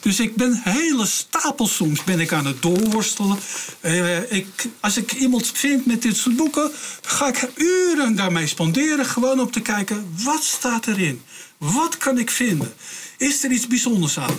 Dus 0.00 0.20
ik 0.20 0.36
ben 0.36 0.60
hele 0.64 1.06
stapel 1.06 1.66
soms 1.66 2.04
ben 2.04 2.20
ik 2.20 2.32
aan 2.32 2.46
het 2.46 2.62
doorworstelen. 2.62 3.38
Eh, 3.80 4.32
ik, 4.32 4.68
als 4.80 4.96
ik 4.96 5.12
iemand 5.12 5.50
vind 5.54 5.86
met 5.86 6.02
dit 6.02 6.16
soort 6.16 6.36
boeken, 6.36 6.70
ga 7.02 7.28
ik 7.28 7.48
uren 7.54 8.14
daarmee 8.16 8.46
spenderen. 8.46 9.06
Gewoon 9.06 9.40
om 9.40 9.50
te 9.50 9.60
kijken, 9.60 10.14
wat 10.24 10.42
staat 10.42 10.86
erin? 10.86 11.22
Wat 11.58 11.96
kan 11.96 12.18
ik 12.18 12.30
vinden? 12.30 12.74
Is 13.16 13.44
er 13.44 13.50
iets 13.50 13.66
bijzonders 13.66 14.18
aan? 14.18 14.38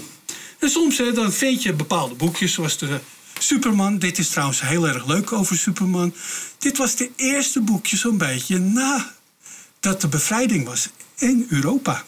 En 0.60 0.70
soms 0.70 0.98
hè, 0.98 1.12
dan 1.12 1.32
vind 1.32 1.64
je 1.64 1.74
bepaalde 1.74 2.16
boekjes, 2.16 2.54
zoals 2.54 2.78
de 2.78 3.00
Superman. 3.40 3.98
Dit 3.98 4.18
is 4.18 4.30
trouwens 4.30 4.62
heel 4.62 4.88
erg 4.88 5.06
leuk 5.06 5.32
over 5.32 5.58
Superman. 5.58 6.14
Dit 6.58 6.78
was 6.78 6.96
de 6.96 7.12
eerste 7.16 7.62
boekje 7.62 7.98
zo'n 7.98 8.18
beetje 8.18 8.60
nadat 8.60 10.02
de 10.02 10.08
bevrijding 10.08 10.66
was 10.66 10.90
in 11.18 11.48
Europa. 11.50 12.04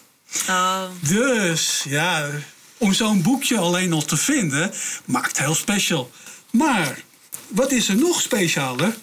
Oh. 0.50 0.84
Dus 1.02 1.86
ja, 1.88 2.30
om 2.78 2.94
zo'n 2.94 3.22
boekje 3.22 3.58
alleen 3.58 3.94
al 3.94 4.06
te 4.06 4.18
vinden, 4.18 4.72
maakt 5.06 5.40
heel 5.40 5.56
special. 5.56 6.12
Maar 6.52 7.04
wat 7.48 7.72
is 7.72 7.90
er 7.90 7.96
nog 7.96 8.22
specialer? 8.22 8.96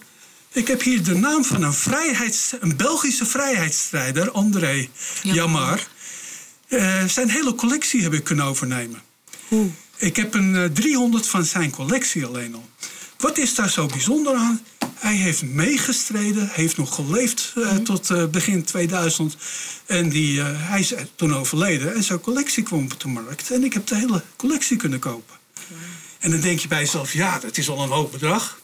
Ik 0.53 0.69
heb 0.69 0.83
hier 0.83 1.03
de 1.03 1.15
naam 1.15 1.45
van 1.45 1.63
een, 1.63 1.75
vrijheids, 1.75 2.53
een 2.61 2.77
Belgische 2.77 3.27
vrijheidsstrijder, 3.27 4.31
André 4.31 4.89
Jamar. 5.23 5.87
Eh, 6.69 7.05
zijn 7.05 7.31
hele 7.31 7.55
collectie 7.55 8.03
heb 8.03 8.13
ik 8.13 8.25
kunnen 8.25 8.45
overnemen. 8.45 9.03
Ik 9.97 10.17
heb 10.17 10.35
een 10.35 10.57
eh, 10.57 10.65
300 10.65 11.27
van 11.29 11.45
zijn 11.45 11.71
collectie 11.71 12.25
alleen 12.25 12.55
al. 12.55 12.69
Wat 13.19 13.39
is 13.39 13.55
daar 13.55 13.71
zo 13.71 13.87
bijzonder 13.87 14.35
aan? 14.35 14.61
Hij 14.95 15.15
heeft 15.15 15.43
meegestreden, 15.43 16.49
heeft 16.53 16.77
nog 16.77 16.95
geleefd 16.95 17.53
eh, 17.57 17.77
tot 17.77 18.11
eh, 18.11 18.27
begin 18.27 18.65
2000. 18.65 19.37
En 19.87 20.09
die, 20.09 20.41
eh, 20.41 20.47
hij 20.53 20.81
is 20.81 20.95
toen 21.15 21.35
overleden 21.35 21.95
en 21.95 22.03
zijn 22.03 22.21
collectie 22.21 22.63
kwam 22.63 22.85
op 22.85 23.01
de 23.01 23.09
markt. 23.09 23.51
En 23.51 23.65
ik 23.65 23.73
heb 23.73 23.87
de 23.87 23.97
hele 23.97 24.23
collectie 24.37 24.77
kunnen 24.77 24.99
kopen. 24.99 25.37
En 26.19 26.31
dan 26.31 26.41
denk 26.41 26.59
je 26.59 26.69
bij 26.69 26.79
jezelf, 26.79 27.13
ja, 27.13 27.39
dat 27.39 27.57
is 27.57 27.69
al 27.69 27.83
een 27.83 27.89
hoog 27.89 28.11
bedrag. 28.11 28.63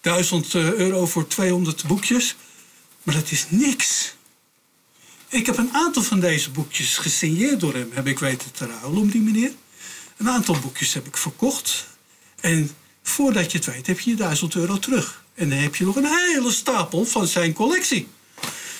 1000 0.00 0.54
eh, 0.54 0.72
euro 0.72 1.06
voor 1.06 1.26
200 1.26 1.86
boekjes. 1.86 2.36
Maar 3.02 3.14
dat 3.14 3.30
is 3.30 3.46
niks. 3.48 4.14
Ik 5.28 5.46
heb 5.46 5.58
een 5.58 5.72
aantal 5.72 6.02
van 6.02 6.20
deze 6.20 6.50
boekjes 6.50 6.98
gesigneerd 6.98 7.60
door 7.60 7.74
hem, 7.74 7.90
heb 7.92 8.06
ik 8.06 8.18
weten 8.18 8.50
te 8.52 8.66
ruilen 8.66 9.00
om 9.00 9.10
die 9.10 9.20
meneer. 9.20 9.50
Een 10.16 10.28
aantal 10.28 10.58
boekjes 10.58 10.94
heb 10.94 11.06
ik 11.06 11.16
verkocht. 11.16 11.86
En 12.40 12.70
voordat 13.02 13.52
je 13.52 13.58
het 13.58 13.66
weet, 13.66 13.86
heb 13.86 14.00
je 14.00 14.10
je 14.10 14.16
1000 14.16 14.54
euro 14.54 14.78
terug. 14.78 15.21
En 15.34 15.48
dan 15.48 15.58
heb 15.58 15.76
je 15.76 15.84
nog 15.84 15.96
een 15.96 16.06
hele 16.34 16.50
stapel 16.52 17.04
van 17.04 17.26
zijn 17.26 17.52
collectie. 17.52 18.08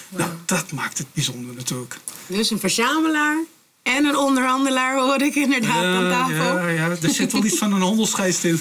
Nou, 0.08 0.30
dat 0.46 0.72
maakt 0.72 0.98
het 0.98 1.06
bijzonder 1.12 1.54
natuurlijk. 1.54 1.98
dus 2.26 2.50
een 2.50 2.58
verzamelaar 2.60 3.36
en 3.82 4.04
een 4.04 4.16
onderhandelaar 4.16 4.96
hoor 4.98 5.22
ik 5.22 5.34
inderdaad 5.34 5.84
aan 5.84 6.04
Ja, 6.04 6.10
tafel. 6.10 6.58
ja, 6.58 6.68
ja, 6.68 6.88
er 7.02 7.10
zit 7.10 7.32
wel 7.32 7.44
iets 7.44 7.58
van 7.58 7.72
een 7.72 7.80
handelsgeest 7.82 8.44
in. 8.44 8.60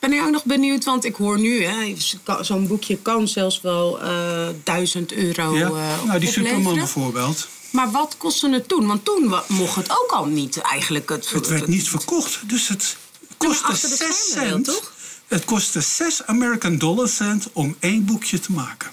Ben 0.00 0.12
ik 0.12 0.22
ook 0.22 0.30
nog 0.30 0.44
benieuwd, 0.44 0.84
want 0.84 1.04
ik 1.04 1.14
hoor 1.14 1.38
nu, 1.38 1.64
hè, 1.64 1.94
zo'n 2.40 2.66
boekje 2.66 2.96
kan 3.02 3.28
zelfs 3.28 3.60
wel 3.60 4.00
eh 4.02 4.48
1000 4.64 5.12
euro 5.12 5.56
Ja? 5.56 5.66
eh 5.66 6.04
Nou, 6.04 6.18
die 6.20 6.30
Superman 6.30 6.74
bijvoorbeeld. 6.74 7.48
Maar 7.70 7.90
wat 7.90 8.14
kostte 8.18 8.50
het 8.50 8.68
toen? 8.68 8.86
Want 8.86 9.04
toen 9.04 9.34
mocht 9.46 9.76
het 9.76 9.90
ook 9.90 10.10
al 10.10 10.24
niet 10.24 10.56
eigenlijk. 10.60 11.08
Het, 11.08 11.30
Het 11.30 11.48
werd 11.48 11.66
niet 11.66 11.88
verkocht, 11.88 12.48
dus 12.48 12.68
het 12.68 12.96
kostte 13.36 13.64
achter 13.66 13.88
de 13.88 13.96
6 13.96 14.28
schermen 14.30 14.48
wel, 14.50 14.52
cent. 14.52 14.64
toch? 14.64 14.92
Het 15.26 15.44
kostte 15.44 15.80
6 15.80 16.26
American 16.26 16.78
dollar 16.78 17.08
cent 17.08 17.48
om 17.52 17.76
één 17.78 18.04
boekje 18.04 18.40
te 18.40 18.52
maken. 18.52 18.90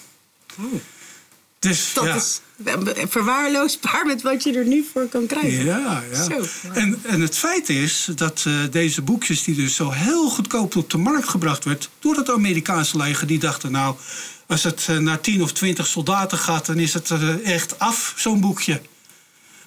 Dus 1.59 1.93
Dat 1.93 2.03
ja. 2.03 2.15
is 2.15 2.41
verwaarloosbaar 3.09 4.05
met 4.05 4.21
wat 4.21 4.43
je 4.43 4.53
er 4.53 4.65
nu 4.65 4.85
voor 4.93 5.07
kan 5.07 5.25
krijgen. 5.25 5.65
Ja, 5.65 6.03
ja. 6.11 6.23
Zo. 6.23 6.45
En, 6.73 6.99
en 7.03 7.21
het 7.21 7.37
feit 7.37 7.69
is 7.69 8.07
dat 8.15 8.43
eh, 8.47 8.53
deze 8.71 9.01
boekjes, 9.01 9.43
die 9.43 9.55
dus 9.55 9.75
zo 9.75 9.91
heel 9.91 10.29
goedkoop 10.29 10.75
op 10.75 10.89
de 10.89 10.97
markt 10.97 11.27
gebracht 11.27 11.63
werd 11.63 11.89
door 11.99 12.15
het 12.15 12.29
Amerikaanse 12.29 12.97
leger, 12.97 13.27
die 13.27 13.39
dachten 13.39 13.71
nou, 13.71 13.95
als 14.47 14.63
het 14.63 14.85
eh, 14.89 14.97
naar 14.97 15.19
10 15.19 15.43
of 15.43 15.51
20 15.51 15.87
soldaten 15.87 16.37
gaat, 16.37 16.65
dan 16.65 16.79
is 16.79 16.93
het 16.93 17.11
eh, 17.11 17.53
echt 17.53 17.79
af, 17.79 18.13
zo'n 18.17 18.41
boekje. 18.41 18.81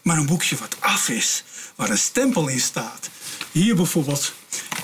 Maar 0.07 0.19
een 0.19 0.27
boekje 0.27 0.57
wat 0.57 0.77
af 0.81 1.09
is, 1.09 1.45
waar 1.75 1.91
een 1.91 1.99
stempel 1.99 2.49
in 2.49 2.61
staat. 2.61 3.09
Hier 3.53 3.77
bijvoorbeeld 3.77 4.33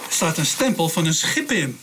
staat 0.08 0.38
een 0.38 0.46
stempel 0.46 0.88
van 0.88 1.06
een 1.06 1.14
schip 1.14 1.52
in. 1.52 1.80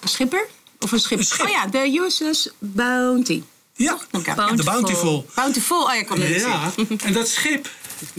Een 0.00 0.08
schipper? 0.08 0.46
Of 0.80 0.92
een 0.92 1.00
schip? 1.00 1.18
Een 1.18 1.24
schip. 1.24 1.46
Oh 1.46 1.50
ja, 1.50 1.66
de 1.66 2.00
USS 2.00 2.50
Bounty. 2.58 3.42
Ja, 3.76 3.98
Oké. 4.10 4.54
de 4.54 4.62
Bountiful. 4.62 5.26
Bountiful, 5.34 5.82
oh 5.82 5.94
ja, 5.94 6.14
het 6.14 6.40
Ja, 6.40 6.72
en 6.98 7.12
dat 7.12 7.28
schip 7.28 7.70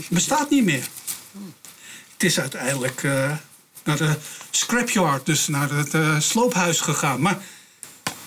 bestaat 0.10 0.50
niet 0.50 0.64
meer. 0.64 0.88
Het 2.14 2.24
is 2.24 2.40
uiteindelijk 2.40 3.04
eh, 3.04 3.32
naar 3.84 3.98
de 3.98 4.16
scrapyard, 4.52 5.25
dus 5.25 5.48
naar 5.48 5.70
het 5.70 5.94
eh, 5.94 6.20
sloophuis 6.20 6.80
gegaan. 6.80 7.22
Maar 7.22 7.38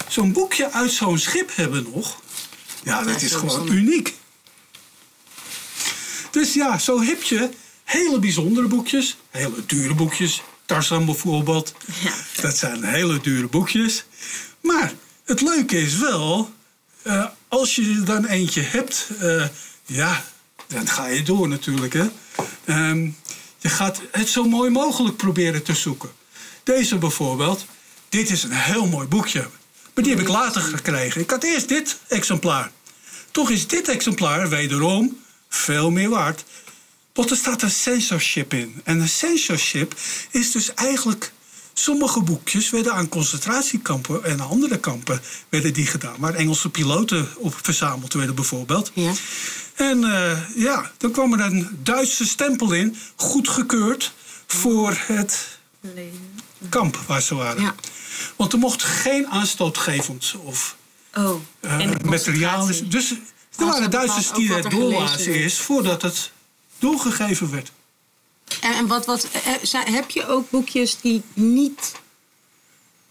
zo'n 0.09 0.33
boekje 0.33 0.73
uit 0.73 0.91
zo'n 0.91 1.19
schip 1.19 1.57
hebben 1.57 1.87
nog, 1.95 2.21
ja, 2.83 3.03
dat 3.03 3.23
is 3.23 3.35
gewoon 3.35 3.73
uniek. 3.73 4.17
Dus 6.31 6.55
ja, 6.55 6.79
zo 6.79 7.03
heb 7.03 7.23
je 7.23 7.49
hele 7.85 8.19
bijzondere 8.19 8.67
boekjes, 8.67 9.17
hele 9.31 9.67
dure 9.67 9.95
boekjes. 9.95 10.43
Tarzan 10.67 11.05
bijvoorbeeld. 11.05 11.75
Dat 12.41 12.57
zijn 12.57 12.85
hele 12.85 13.21
dure 13.21 13.47
boekjes. 13.47 14.05
Maar 14.61 14.93
het 15.25 15.41
leuke 15.41 15.81
is 15.81 15.97
wel, 15.97 16.51
eh, 17.03 17.25
als 17.49 17.75
je 17.75 17.95
er 17.99 18.05
dan 18.05 18.27
eentje 18.27 18.61
hebt, 18.61 19.09
eh, 19.21 19.47
ja, 19.87 20.25
dan 20.67 20.89
ga 20.89 21.07
je 21.07 21.23
door 21.23 21.49
natuurlijk. 21.49 21.93
Hè? 21.93 22.09
Ehm, 22.65 23.11
je 23.59 23.69
gaat 23.69 24.01
het 24.11 24.29
zo 24.29 24.45
mooi 24.45 24.71
mogelijk 24.71 25.17
proberen 25.17 25.63
te 25.63 25.75
zoeken. 25.75 26.11
Deze 26.63 26.97
bijvoorbeeld, 26.97 27.65
dit 28.09 28.31
is 28.31 28.43
een 28.43 28.53
heel 28.53 28.87
mooi 28.87 29.07
boekje. 29.07 29.49
Maar 29.95 30.05
die 30.05 30.13
heb 30.13 30.23
ik 30.23 30.29
later 30.29 30.61
gekregen. 30.61 31.21
Ik 31.21 31.31
had 31.31 31.43
eerst 31.43 31.69
dit 31.69 31.99
exemplaar. 32.09 32.71
Toch 33.31 33.51
is 33.51 33.67
dit 33.67 33.89
exemplaar 33.89 34.49
wederom 34.49 35.19
veel 35.49 35.91
meer 35.91 36.09
waard. 36.09 36.45
Want 37.13 37.31
er 37.31 37.37
staat 37.37 37.63
een 37.63 37.71
censorship 37.71 38.55
in. 38.55 38.81
En 38.85 39.01
een 39.01 39.09
censorship 39.09 39.95
is 40.31 40.51
dus 40.53 40.75
eigenlijk... 40.75 41.33
Sommige 41.73 42.23
boekjes 42.23 42.71
werden 42.71 42.93
aan 42.93 43.09
concentratiekampen 43.09 44.25
en 44.25 44.41
andere 44.41 44.79
kampen 44.79 45.21
werden 45.49 45.73
die 45.73 45.87
gedaan. 45.87 46.15
Waar 46.19 46.35
Engelse 46.35 46.69
piloten 46.71 47.29
op 47.37 47.55
verzameld 47.63 48.13
werden 48.13 48.35
bijvoorbeeld. 48.35 48.91
Ja. 48.95 49.13
En 49.75 50.05
eh, 50.05 50.39
ja, 50.57 50.91
dan 50.97 51.11
kwam 51.11 51.33
er 51.33 51.41
een 51.41 51.79
Duitse 51.83 52.27
stempel 52.27 52.73
in, 52.73 52.97
goedgekeurd 53.17 54.13
voor 54.47 54.97
het 55.07 55.59
kamp 56.69 56.97
waar 57.07 57.23
ze 57.23 57.35
waren. 57.35 57.63
Ja. 57.63 57.75
Want 58.37 58.53
er 58.53 58.59
mocht 58.59 58.83
geen 58.83 59.27
aanstootgevend 59.27 60.35
of 60.43 60.77
Oh. 61.15 61.41
de 61.61 61.95
materiaal. 62.05 62.67
Dus 62.89 63.15
er 63.59 63.67
waren 63.67 63.91
Duitsers 63.91 64.33
die 64.33 64.53
het 64.53 65.27
eerst 65.27 65.59
voordat 65.59 66.03
het 66.03 66.31
doorgegeven 66.79 67.51
werd. 67.51 67.73
En, 68.61 68.73
en 68.73 68.87
wat, 68.87 69.07
wat, 69.07 69.29
eh, 69.31 69.75
eh, 69.75 69.95
heb 69.95 70.11
je 70.11 70.27
ook 70.27 70.51
boekjes 70.51 71.01
die 71.01 71.23
niet 71.35 71.93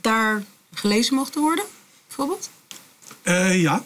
daar 0.01 0.44
gelezen 0.74 1.16
mochten 1.16 1.42
worden? 1.42 1.66
Bijvoorbeeld? 2.08 2.50
Eh, 3.22 3.62
ja. 3.62 3.84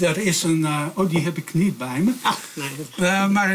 Er 0.00 0.18
is 0.18 0.42
een. 0.42 0.66
oh, 0.94 1.10
die 1.10 1.20
heb 1.20 1.36
ik 1.36 1.54
niet 1.54 1.78
bij 1.78 2.00
me. 2.00 2.12
Ah, 2.22 2.34
nee. 2.54 2.70
Eh, 2.96 3.28
maar 3.28 3.50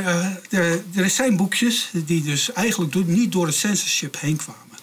er, 0.49 0.83
er 0.95 1.09
zijn 1.09 1.35
boekjes 1.35 1.89
die 1.93 2.23
dus 2.23 2.51
eigenlijk 2.51 2.91
door- 2.93 3.03
niet 3.03 3.31
door 3.31 3.45
het 3.45 3.55
censorship 3.55 4.19
heen 4.19 4.35
kwamen. 4.35 4.77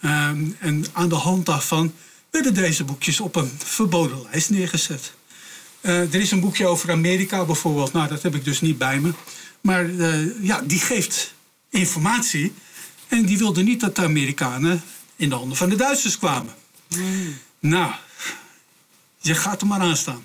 Ehm, 0.00 0.50
en 0.58 0.84
aan 0.92 1.08
de 1.08 1.14
hand 1.14 1.46
daarvan 1.46 1.92
werden 2.30 2.54
deze 2.54 2.84
boekjes 2.84 3.20
op 3.20 3.36
een 3.36 3.52
verboden 3.64 4.22
lijst 4.30 4.50
neergezet. 4.50 5.12
Eh, 5.80 6.14
er 6.14 6.20
is 6.20 6.30
een 6.30 6.40
boekje 6.40 6.66
over 6.66 6.90
Amerika 6.90 7.44
bijvoorbeeld. 7.44 7.92
Nou, 7.92 8.08
dat 8.08 8.22
heb 8.22 8.34
ik 8.34 8.44
dus 8.44 8.60
niet 8.60 8.78
bij 8.78 9.00
me. 9.00 9.12
Maar 9.60 9.98
eh, 9.98 10.42
ja, 10.42 10.62
die 10.64 10.78
geeft 10.78 11.34
informatie. 11.70 12.52
En 13.08 13.24
die 13.24 13.38
wilde 13.38 13.62
niet 13.62 13.80
dat 13.80 13.96
de 13.96 14.02
Amerikanen 14.02 14.82
in 15.16 15.28
de 15.28 15.34
handen 15.34 15.56
van 15.56 15.68
de 15.68 15.76
Duitsers 15.76 16.18
kwamen. 16.18 16.54
Nou, 17.58 17.92
je 19.18 19.34
gaat 19.34 19.60
er 19.60 19.66
maar 19.66 19.80
aan 19.80 19.96
staan. 19.96 20.24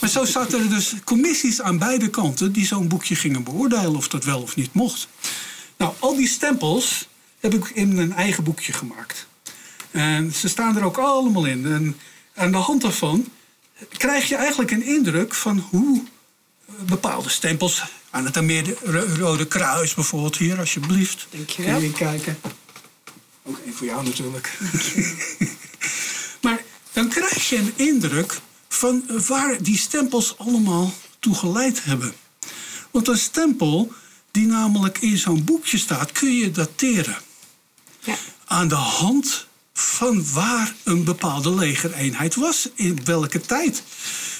Maar 0.00 0.10
zo 0.10 0.24
zaten 0.24 0.60
er 0.60 0.68
dus 0.68 0.94
commissies 1.04 1.60
aan 1.60 1.78
beide 1.78 2.10
kanten 2.10 2.52
die 2.52 2.66
zo'n 2.66 2.88
boekje 2.88 3.14
gingen 3.14 3.44
beoordelen 3.44 3.96
of 3.96 4.08
dat 4.08 4.24
wel 4.24 4.42
of 4.42 4.56
niet 4.56 4.72
mocht. 4.74 5.08
Nou, 5.76 5.94
al 5.98 6.16
die 6.16 6.28
stempels 6.28 7.08
heb 7.40 7.54
ik 7.54 7.68
in 7.68 7.98
een 7.98 8.12
eigen 8.12 8.44
boekje 8.44 8.72
gemaakt. 8.72 9.26
En 9.90 10.32
ze 10.32 10.48
staan 10.48 10.76
er 10.76 10.84
ook 10.84 10.98
allemaal 10.98 11.44
in. 11.44 11.66
En 11.66 11.96
aan 12.34 12.50
de 12.50 12.56
hand 12.56 12.82
daarvan 12.82 13.28
krijg 13.96 14.28
je 14.28 14.36
eigenlijk 14.36 14.70
een 14.70 14.82
indruk 14.82 15.34
van 15.34 15.58
hoe 15.70 16.02
bepaalde 16.86 17.28
stempels. 17.28 17.82
Aan 18.10 18.24
het 18.24 18.36
Rode 19.18 19.46
Kruis 19.46 19.94
bijvoorbeeld 19.94 20.36
hier, 20.36 20.58
alsjeblieft. 20.58 21.26
Dankjewel. 21.30 21.78
Kun 21.78 21.84
je 21.84 21.92
kijken. 21.92 22.38
Ook 23.42 23.58
één 23.64 23.74
voor 23.74 23.86
jou 23.86 24.04
natuurlijk. 24.04 24.58
maar 26.42 26.62
dan 26.92 27.08
krijg 27.08 27.48
je 27.48 27.56
een 27.56 27.72
indruk 27.76 28.40
van 28.68 29.04
waar 29.26 29.62
die 29.62 29.78
stempels 29.78 30.38
allemaal 30.38 30.92
toe 31.18 31.34
geleid 31.34 31.84
hebben. 31.84 32.14
Want 32.90 33.08
een 33.08 33.18
stempel 33.18 33.92
die 34.30 34.46
namelijk 34.46 34.98
in 34.98 35.18
zo'n 35.18 35.44
boekje 35.44 35.78
staat, 35.78 36.12
kun 36.12 36.36
je 36.36 36.50
dateren. 36.50 37.16
Ja. 38.00 38.16
Aan 38.44 38.68
de 38.68 38.74
hand 38.74 39.46
van 39.78 40.32
waar 40.32 40.74
een 40.82 41.04
bepaalde 41.04 41.54
legereenheid 41.54 42.34
was, 42.34 42.68
in 42.74 43.04
welke 43.04 43.40
tijd. 43.40 43.82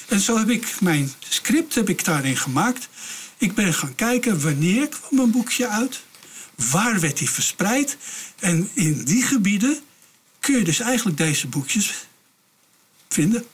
En 0.07 0.19
zo 0.19 0.37
heb 0.37 0.49
ik 0.49 0.81
mijn 0.81 1.11
script 1.29 1.75
heb 1.75 1.89
ik 1.89 2.05
daarin 2.05 2.37
gemaakt. 2.37 2.89
Ik 3.37 3.55
ben 3.55 3.73
gaan 3.73 3.95
kijken 3.95 4.41
wanneer 4.41 4.87
kwam 4.87 5.19
een 5.19 5.31
boekje 5.31 5.67
uit, 5.67 6.03
waar 6.71 6.99
werd 6.99 7.17
die 7.17 7.29
verspreid. 7.29 7.97
En 8.39 8.69
in 8.73 9.03
die 9.03 9.23
gebieden 9.23 9.79
kun 10.39 10.57
je 10.57 10.63
dus 10.63 10.79
eigenlijk 10.79 11.17
deze 11.17 11.47
boekjes 11.47 12.07
vinden. 13.09 13.45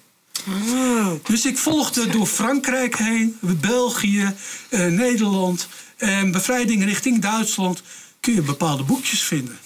Oh. 0.47 1.11
Dus 1.23 1.45
ik 1.45 1.57
volgde 1.57 2.07
door 2.07 2.27
Frankrijk 2.27 2.97
heen, 2.97 3.37
België, 3.41 4.35
eh, 4.69 4.85
Nederland 4.85 5.67
en 5.97 6.31
bevrijding 6.31 6.83
richting 6.83 7.21
Duitsland. 7.21 7.81
Kun 8.19 8.33
je 8.33 8.41
bepaalde 8.41 8.83
boekjes 8.83 9.23
vinden. 9.23 9.59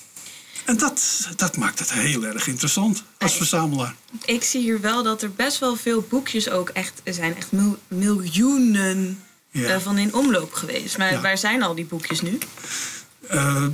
En 0.66 0.78
dat, 0.78 1.28
dat 1.36 1.58
maakt 1.58 1.80
het 1.80 1.92
heel 1.94 2.24
erg 2.26 2.48
interessant 2.48 3.04
als 3.18 3.36
verzamelaar. 3.38 3.96
Ik 4.26 4.44
zie 4.44 4.62
hier 4.62 4.82
wel 4.82 5.04
dat 5.04 5.22
er 5.22 5.32
best 5.32 5.60
wel 5.60 5.76
veel 5.76 6.06
boekjes 6.10 6.50
ook 6.50 6.70
echt... 6.70 7.02
Er 7.04 7.14
zijn 7.14 7.36
echt 7.36 7.52
mil- 7.52 7.80
miljoenen 7.88 9.24
Ja. 9.50 9.70
eh, 9.70 9.80
van 9.82 9.98
in 9.98 10.14
omloop 10.14 10.54
geweest. 10.54 10.98
Maar 10.98 11.12
Ja. 11.12 11.22
waar 11.22 11.38
zijn 11.38 11.64
al 11.64 11.76
die 11.76 11.86
boekjes 11.86 12.22
nu? 12.22 12.38
Eh, 13.28 13.66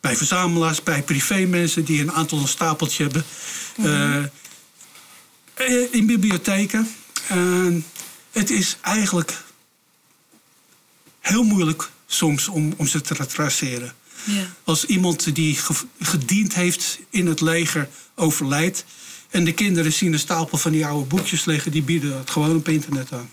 bij 0.00 0.16
verzamelaars, 0.16 0.82
bij 0.82 1.02
privémensen 1.02 1.84
die 1.84 2.00
een 2.00 2.12
aantal 2.12 2.38
een 2.38 2.48
stapeltje 2.48 3.02
hebben. 3.02 3.24
Eh, 3.76 4.16
eh, 5.54 5.92
in 5.94 6.06
bibliotheken. 6.06 6.94
En 7.28 7.84
het 8.30 8.50
is 8.50 8.76
eigenlijk 8.80 9.42
heel 11.20 11.42
moeilijk 11.42 11.90
soms 12.06 12.48
om, 12.48 12.74
om 12.76 12.86
ze 12.86 13.00
te 13.00 13.26
traceren. 13.26 13.92
Ja. 14.24 14.46
Als 14.64 14.84
iemand 14.84 15.34
die 15.34 15.54
ge- 15.56 15.86
gediend 16.00 16.54
heeft 16.54 16.98
in 17.10 17.26
het 17.26 17.40
leger 17.40 17.88
overlijdt... 18.14 18.84
en 19.30 19.44
de 19.44 19.52
kinderen 19.52 19.92
zien 19.92 20.12
een 20.12 20.18
stapel 20.18 20.58
van 20.58 20.72
die 20.72 20.86
oude 20.86 21.06
boekjes 21.06 21.44
liggen... 21.44 21.70
die 21.72 21.82
bieden 21.82 22.18
het 22.18 22.30
gewoon 22.30 22.56
op 22.56 22.68
internet 22.68 23.12
aan. 23.12 23.30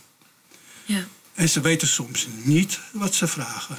Ja. 0.85 1.07
En 1.33 1.49
ze 1.49 1.61
weten 1.61 1.87
soms 1.87 2.27
niet 2.43 2.79
wat 2.91 3.15
ze 3.15 3.27
vragen. 3.27 3.75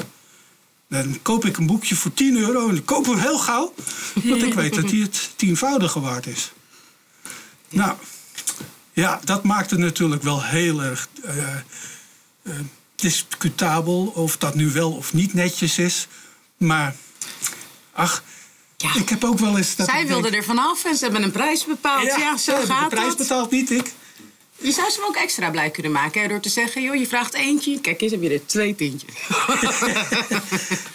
Dan 0.88 1.22
koop 1.22 1.44
ik 1.44 1.56
een 1.56 1.66
boekje 1.66 1.96
voor 1.96 2.14
10 2.14 2.36
euro 2.36 2.68
en 2.68 2.76
ik 2.76 2.86
koop 2.86 3.06
hem 3.06 3.18
heel 3.18 3.38
gauw. 3.38 3.74
Want 4.24 4.42
ik 4.42 4.54
weet 4.54 4.74
dat 4.74 4.90
hij 4.90 5.00
het 5.00 5.30
tienvoudige 5.36 6.00
waard 6.00 6.26
is. 6.26 6.52
Nou, 7.68 7.96
ja, 8.92 9.20
dat 9.24 9.44
maakt 9.44 9.70
het 9.70 9.78
natuurlijk 9.80 10.22
wel 10.22 10.42
heel 10.44 10.82
erg 10.82 11.08
eh, 11.24 11.56
discutabel 12.96 14.06
of 14.06 14.36
dat 14.36 14.54
nu 14.54 14.70
wel 14.70 14.92
of 14.92 15.12
niet 15.12 15.34
netjes 15.34 15.78
is. 15.78 16.06
Maar, 16.56 16.96
ach, 17.92 18.22
Ja. 18.76 18.94
ik 18.94 19.08
heb 19.08 19.24
ook 19.24 19.38
wel 19.38 19.56
eens... 19.56 19.76
Dat 19.76 19.88
Zij 19.88 20.06
wilden 20.06 20.30
denk, 20.30 20.42
er 20.42 20.48
vanaf 20.48 20.84
en 20.84 20.96
ze 20.96 21.04
hebben 21.04 21.22
een 21.22 21.30
prijs 21.30 21.64
bepaald. 21.64 22.04
Ja, 22.04 22.36
zo 22.36 22.50
hebben 22.50 22.68
de 22.68 22.74
gaat 22.74 22.88
prijs 22.88 23.08
dat. 23.08 23.16
betaald, 23.16 23.50
niet 23.50 23.70
ik. 23.70 23.92
Je 24.62 24.72
zou 24.72 24.90
ze 24.90 24.98
hem 25.00 25.08
ook 25.08 25.16
extra 25.16 25.50
blij 25.50 25.70
kunnen 25.70 25.92
maken 25.92 26.22
hè, 26.22 26.28
door 26.28 26.40
te 26.40 26.48
zeggen: 26.48 26.82
joh, 26.82 26.94
je 26.94 27.06
vraagt 27.06 27.34
eentje. 27.34 27.80
Kijk 27.80 28.00
eens, 28.00 28.12
heb 28.12 28.22
je 28.22 28.30
er 28.30 28.46
twee 28.46 28.74
tientjes. 28.74 29.14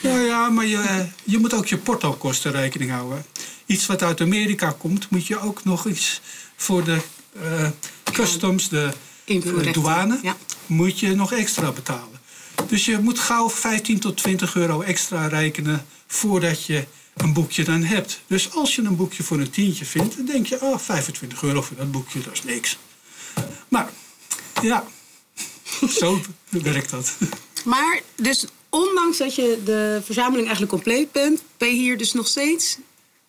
Ja, 0.02 0.20
ja, 0.20 0.50
maar 0.50 0.66
je, 0.66 1.06
je 1.24 1.38
moet 1.38 1.54
ook 1.54 1.66
je 1.66 1.78
portokosten 1.78 2.52
rekening 2.52 2.92
houden. 2.92 3.26
Iets 3.66 3.86
wat 3.86 4.04
uit 4.04 4.22
Amerika 4.22 4.76
komt, 4.78 5.10
moet 5.10 5.28
je 5.28 5.40
ook 5.40 5.64
nog 5.64 5.88
iets 5.88 6.22
voor 6.56 6.84
de 6.84 7.02
eh, 7.42 7.70
customs, 8.14 8.70
de, 8.70 8.90
de 9.26 9.70
douane, 9.72 10.20
ja. 10.22 10.36
moet 10.66 11.00
je 11.00 11.16
nog 11.16 11.32
extra 11.34 11.72
betalen. 11.72 12.20
Dus 12.68 12.86
je 12.86 13.00
moet 13.00 13.20
gauw 13.20 13.50
15 13.50 14.00
tot 14.00 14.18
20 14.18 14.56
euro 14.56 14.82
extra 14.82 15.28
rekenen 15.28 15.86
voordat 16.08 16.66
je 16.66 16.86
een 17.16 17.34
boekje 17.34 17.64
dan 17.64 17.84
hebt. 17.84 18.22
Dus 18.28 18.52
als 18.54 18.76
je 18.76 18.82
een 18.82 18.96
boekje 18.96 19.24
voor 19.24 19.40
een 19.40 19.50
tientje 19.50 19.86
vindt, 19.86 20.16
dan 20.16 20.26
denk 20.26 20.48
je, 20.48 20.62
oh, 20.62 20.80
25 20.80 21.44
euro 21.44 21.62
voor 21.62 21.78
dat 21.78 21.92
boekje, 21.92 22.20
dat 22.22 22.34
is 22.34 22.44
niks. 22.44 22.78
Maar 23.68 23.90
ja, 24.62 24.86
zo 26.00 26.22
werkt 26.50 26.90
dat. 26.90 27.14
Maar 27.66 28.02
dus 28.16 28.46
ondanks 28.70 29.18
dat 29.18 29.36
je 29.36 29.62
de 29.66 30.02
verzameling 30.06 30.44
eigenlijk 30.48 30.72
compleet 30.72 31.12
bent, 31.12 31.42
ben 31.58 31.68
je 31.70 31.76
hier 31.76 31.98
dus 31.98 32.14
nog 32.14 32.28
steeds 32.28 32.78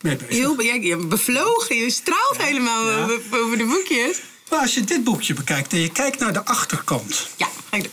Mee 0.00 0.16
bezig. 0.16 0.34
heel 0.34 0.56
bent 0.56 1.08
bevlogen. 1.08 1.76
Je 1.76 1.90
straalt 1.90 2.36
helemaal 2.42 2.90
Ja. 2.90 3.02
over 3.30 3.58
de 3.58 3.64
boekjes. 3.64 4.20
Maar 4.50 4.58
als 4.60 4.74
je 4.74 4.84
dit 4.84 5.04
boekje 5.04 5.34
bekijkt 5.34 5.72
en 5.72 5.78
je 5.80 5.92
kijkt 5.92 6.18
naar 6.18 6.32
de 6.32 6.44
achterkant, 6.44 7.28
Ja, 7.36 7.48
ga 7.70 7.76
ik 7.76 7.82
doen. 7.82 7.92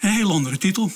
een 0.00 0.10
heel 0.10 0.30
andere 0.30 0.58
titel. 0.58 0.92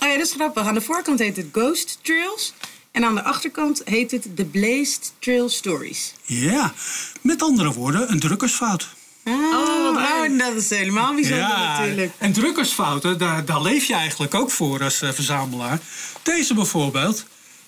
Oh 0.00 0.08
ja, 0.08 0.16
dat 0.16 0.26
is 0.26 0.32
grappig. 0.32 0.66
Aan 0.66 0.74
de 0.74 0.80
voorkant 0.80 1.18
heet 1.18 1.36
het 1.36 1.46
Ghost 1.52 1.98
Trails. 2.02 2.52
En 2.90 3.04
aan 3.04 3.14
de 3.14 3.22
achterkant 3.22 3.82
heet 3.84 4.10
het 4.10 4.36
The 4.36 4.44
Blazed 4.44 5.12
Trail 5.18 5.48
Stories. 5.48 6.14
Ja, 6.22 6.74
met 7.20 7.42
andere 7.42 7.72
woorden, 7.72 8.10
een 8.10 8.20
drukkersfout. 8.20 8.88
Ah, 9.24 9.34
wat 9.82 10.28
nou, 10.28 10.36
dat 10.38 10.62
is 10.62 10.70
helemaal 10.70 11.14
bijzonder 11.14 11.48
natuurlijk. 11.48 12.12
en 12.18 12.32
drukkersfouten, 12.32 13.18
daar, 13.18 13.44
daar 13.44 13.62
leef 13.62 13.84
je 13.84 13.94
eigenlijk 13.94 14.34
ook 14.34 14.50
voor 14.50 14.82
als 14.82 15.02
eh, 15.02 15.12
verzamelaar. 15.12 15.80
Deze 16.22 16.54
bijvoorbeeld, 16.54 17.24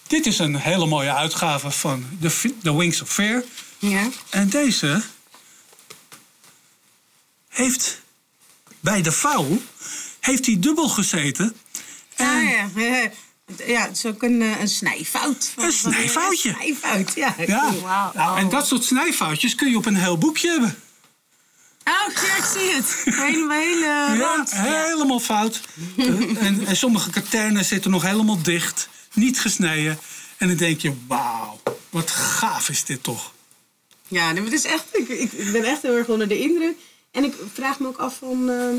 dit 0.06 0.26
is 0.26 0.38
een 0.38 0.56
hele 0.56 0.86
mooie 0.86 1.14
uitgave 1.14 1.70
van 1.70 2.04
The 2.62 2.76
Wings 2.76 3.02
of 3.02 3.08
Fear. 3.08 3.42
Ja. 3.78 4.08
En 4.30 4.48
deze 4.48 5.02
heeft 7.48 8.00
bij 8.80 9.02
de 9.02 9.12
vouw 9.12 9.60
heeft 10.20 10.46
hij 10.46 10.56
dubbel 10.58 10.88
gezeten. 10.88 11.56
Ah, 12.22 12.42
ja. 12.50 12.68
ja. 12.82 13.11
Ja, 13.66 13.82
het 13.82 13.96
is 13.96 14.06
ook 14.06 14.22
een, 14.22 14.42
eh, 14.42 14.61
een 14.61 14.68
snijfout. 14.68 15.52
Een 15.56 15.72
snijfoutje. 15.72 16.48
Een 16.48 16.54
snijfout, 16.56 17.14
ja. 17.14 17.35
Nou, 18.14 18.38
en 18.38 18.48
dat 18.48 18.66
soort 18.66 18.85
snijfoutjes 18.85 19.54
kun 19.54 19.70
je 19.70 19.76
op 19.76 19.87
een 19.87 19.96
heel 19.96 20.18
boekje 20.18 20.48
hebben. 20.50 20.76
Oh, 21.85 22.14
ja, 22.14 22.37
ik 22.37 22.44
zie 22.58 22.70
het. 22.74 23.02
Helemaal 23.16 23.58
hele 23.58 23.85
Ja, 23.85 24.16
rand. 24.16 24.50
helemaal 24.54 25.20
fout. 25.20 25.61
Eh, 25.96 26.06
en, 26.46 26.66
en 26.66 26.76
sommige 26.76 27.11
katernen 27.11 27.64
zitten 27.64 27.90
nog 27.90 28.02
helemaal 28.02 28.42
dicht, 28.42 28.88
niet 29.12 29.40
gesneden. 29.40 29.98
En 30.37 30.48
dan 30.48 30.56
denk 30.56 30.80
je, 30.80 30.92
wauw, 31.06 31.61
wat 31.90 32.11
gaaf 32.11 32.68
is 32.68 32.85
dit 32.85 33.02
toch. 33.02 33.32
Ja, 34.08 34.24
nee, 34.32 34.42
maar 34.42 34.50
het 34.50 34.64
is 34.64 34.70
echt, 34.70 34.85
ik, 34.92 35.08
ik 35.08 35.32
ik 35.32 35.52
ben 35.52 35.64
echt 35.64 35.82
heel 35.82 35.96
erg 35.96 36.08
onder 36.08 36.28
de 36.28 36.38
indruk. 36.40 36.76
En 37.11 37.24
ik 37.24 37.35
vraag 37.52 37.78
me 37.78 37.87
ook 37.87 37.98
af 37.98 38.16
van... 38.18 38.50
ehm, 38.50 38.74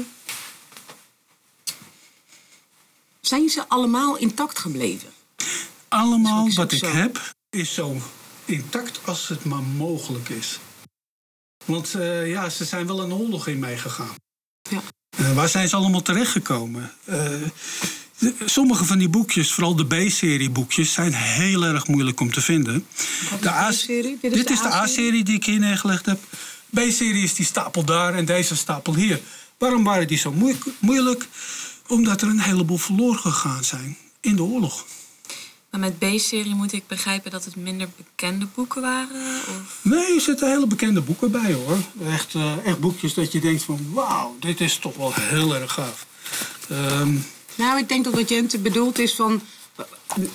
zijn 3.27 3.49
ze 3.49 3.67
allemaal 3.67 4.17
intact 4.17 4.59
gebleven? 4.59 5.09
Allemaal 5.87 6.49
wat 6.53 6.71
ik 6.71 6.79
zo. 6.79 6.91
heb 6.91 7.33
is 7.49 7.73
zo 7.73 7.97
intact 8.45 8.99
als 9.05 9.27
het 9.27 9.45
maar 9.45 9.63
mogelijk 9.63 10.29
is. 10.29 10.59
Want 11.65 11.93
eh, 11.95 12.29
ja, 12.29 12.49
ze 12.49 12.65
zijn 12.65 12.87
wel 12.87 13.01
een 13.03 13.13
oorlog 13.13 13.47
in 13.47 13.59
meegegaan. 13.59 14.15
Ja. 14.69 14.81
Eh, 15.17 15.33
waar 15.35 15.49
zijn 15.49 15.69
ze 15.69 15.75
allemaal 15.75 16.01
terechtgekomen? 16.01 16.91
Eh, 17.05 17.15
de- 18.17 18.33
sommige 18.45 18.85
van 18.85 18.97
die 18.97 19.09
boekjes, 19.09 19.51
vooral 19.53 19.75
de 19.75 19.85
B-serie 19.85 20.49
boekjes, 20.49 20.93
zijn 20.93 21.13
heel 21.13 21.63
erg 21.63 21.87
moeilijk 21.87 22.19
om 22.19 22.31
te 22.31 22.41
vinden. 22.41 22.87
de 23.41 23.49
A-serie? 23.51 24.17
Dit 24.21 24.31
is 24.31 24.37
Dit 24.37 24.47
de 24.47 24.53
is 24.53 24.61
de 24.61 24.65
A-serie? 24.67 24.83
A-serie 24.89 25.23
die 25.23 25.35
ik 25.35 25.45
hier 25.45 25.59
neergelegd 25.59 26.05
heb. 26.05 26.19
B-serie 26.69 27.23
is 27.23 27.33
die 27.33 27.45
stapel 27.45 27.83
daar 27.83 28.13
en 28.15 28.25
deze 28.25 28.55
stapel 28.55 28.95
hier. 28.95 29.21
Waarom 29.57 29.83
waren 29.83 30.07
die 30.07 30.17
zo 30.17 30.31
moe- 30.31 30.55
moeilijk? 30.79 31.27
Omdat 31.93 32.21
er 32.21 32.27
een 32.27 32.39
heleboel 32.39 32.77
verloren 32.77 33.19
gegaan 33.21 33.63
zijn 33.63 33.97
in 34.21 34.35
de 34.35 34.43
oorlog. 34.43 34.85
Maar 35.69 35.79
met 35.79 35.99
B-serie 35.99 36.55
moet 36.55 36.73
ik 36.73 36.87
begrijpen 36.87 37.31
dat 37.31 37.45
het 37.45 37.55
minder 37.55 37.89
bekende 37.97 38.47
boeken 38.55 38.81
waren? 38.81 39.35
Of... 39.47 39.79
Nee, 39.81 40.13
er 40.15 40.21
zitten 40.21 40.49
hele 40.49 40.67
bekende 40.67 41.01
boeken 41.01 41.31
bij 41.31 41.53
hoor. 41.53 41.77
Echt, 42.07 42.35
eh, 42.35 42.65
echt 42.65 42.79
boekjes 42.79 43.13
dat 43.13 43.31
je 43.31 43.39
denkt 43.39 43.63
van 43.63 43.79
wauw, 43.91 44.35
dit 44.39 44.61
is 44.61 44.77
toch 44.77 44.95
wel 44.95 45.13
heel 45.15 45.55
erg 45.55 45.73
gaaf. 45.73 46.05
Ehm, 46.69 47.15
Nou, 47.55 47.79
ik 47.79 47.89
denk 47.89 48.03
dat 48.03 48.13
wat 48.13 48.29
Jente 48.29 48.57
bedoelt 48.59 48.99
is 48.99 49.15
van... 49.15 49.41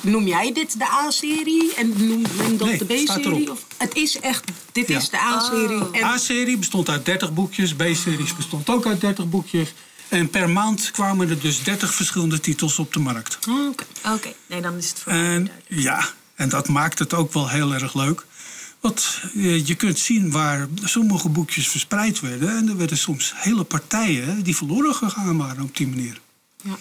Noem 0.01 0.27
jij 0.27 0.53
dit 0.53 0.79
de 0.79 0.85
A-serie 0.91 1.75
en 1.75 1.89
noem 2.07 2.23
men 2.37 2.57
dat 2.57 2.69
Nee, 2.69 2.79
de 2.87 2.99
staat 3.05 3.21
B-serie? 3.21 3.49
Het 3.77 3.95
is 3.95 4.21
echt 4.21 4.45
Dit 4.73 4.89
Ja. 4.89 4.99
is 4.99 5.09
de 5.09 5.19
A-serie. 5.19 5.81
Oh. 5.83 5.97
En 5.97 6.05
A-serie 6.05 6.57
bestond 6.59 6.89
uit 6.89 7.05
30 7.05 7.33
boekjes, 7.33 7.75
B-series 7.75 8.37
bestond 8.37 8.69
ook 8.71 8.87
uit 8.87 9.01
30 9.01 9.29
boekjes. 9.29 9.75
En 10.09 10.31
per 10.31 10.51
maand 10.51 10.91
kwamen 10.91 11.29
er 11.29 11.41
dus 11.41 11.63
30 11.63 11.95
verschillende 11.95 12.41
titels 12.41 12.79
op 12.79 12.93
de 12.93 12.99
markt. 12.99 13.39
Oké. 13.49 13.85
Oké, 14.13 14.33
nee, 14.47 14.61
dan 14.61 14.77
is 14.77 14.89
het 14.89 14.99
voor 14.99 15.13
En 15.13 15.19
duidelijk. 15.19 15.55
ja, 15.69 16.09
en 16.35 16.49
dat 16.49 16.69
maakt 16.69 16.99
het 16.99 17.15
ook 17.15 17.33
wel 17.33 17.49
heel 17.49 17.75
erg 17.75 17.95
leuk. 17.95 18.27
Want 18.81 19.21
eh, 19.37 19.67
je 19.67 19.75
kunt 19.75 19.99
zien 19.99 20.31
waar 20.31 20.69
sommige 20.85 21.29
boekjes 21.29 21.69
verspreid 21.69 22.21
werden. 22.21 22.57
En 22.57 22.69
er 22.69 22.77
werden 22.77 22.99
soms 22.99 23.33
hele 23.37 23.65
partijen 23.65 24.43
die 24.43 24.57
verloren 24.57 24.95
gegaan 24.95 25.37
waren 25.37 25.63
op 25.63 25.77
die 25.77 25.87
manier. 25.89 26.21
Ja. 26.63 26.77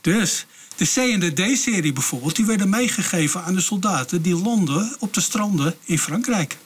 Dus 0.00 0.46
de 0.76 0.84
C 0.84 0.96
en 0.96 1.20
de 1.20 1.32
D-serie 1.32 1.92
bijvoorbeeld, 1.92 2.36
die 2.36 2.44
werden 2.44 2.68
meegegeven 2.68 3.44
aan 3.44 3.54
de 3.54 3.60
soldaten 3.60 4.22
die 4.22 4.36
landden 4.36 4.96
op 4.98 5.14
de 5.14 5.20
stranden 5.20 5.76
in 5.84 5.98
Frankrijk. 5.98 6.58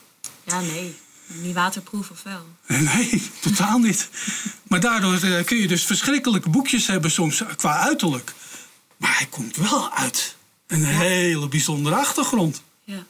Ja, 0.44 0.60
nee. 0.60 0.96
Niet 1.26 1.54
waterproof 1.54 2.10
of 2.10 2.22
wel? 2.22 2.46
Nee, 2.94 3.30
totaal 3.40 3.78
niet. 3.78 4.08
Maar 4.62 4.80
daardoor 4.80 5.14
eh, 5.14 5.44
kun 5.44 5.56
je 5.56 5.68
dus 5.68 5.84
verschrikkelijke 5.84 6.48
boekjes 6.48 6.86
hebben 6.86 7.10
soms 7.10 7.42
qua 7.56 7.78
uiterlijk. 7.78 8.34
Maar 8.96 9.16
hij 9.16 9.26
komt 9.26 9.56
wel 9.56 9.92
uit 9.92 10.36
een 10.66 10.84
hele 10.84 11.48
bijzondere 11.48 11.96
achtergrond. 11.96 12.62
Ja. 12.84 13.06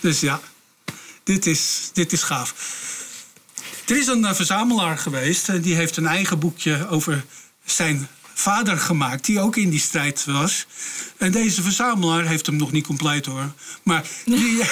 Dus 0.00 0.20
ja, 0.20 0.40
dit 1.22 1.46
is, 1.46 1.90
dit 1.92 2.12
is 2.12 2.22
gaaf. 2.22 2.82
Er 3.86 3.96
is 3.96 4.06
een 4.06 4.24
eh, 4.24 4.34
verzamelaar 4.34 4.98
geweest 4.98 5.48
en 5.48 5.60
die 5.60 5.74
heeft 5.74 5.96
een 5.96 6.06
eigen 6.06 6.38
boekje 6.38 6.88
over 6.88 7.24
zijn 7.64 8.08
vader 8.34 8.78
gemaakt, 8.78 9.24
die 9.24 9.40
ook 9.40 9.56
in 9.56 9.70
die 9.70 9.80
strijd 9.80 10.24
was. 10.24 10.66
En 11.16 11.32
deze 11.32 11.62
verzamelaar 11.62 12.26
heeft 12.26 12.46
hem 12.46 12.56
nog 12.56 12.72
niet 12.72 12.86
compleet 12.86 13.26
hoor. 13.26 13.52
Maar 13.82 14.04
die, 14.24 14.56
Jij 14.56 14.64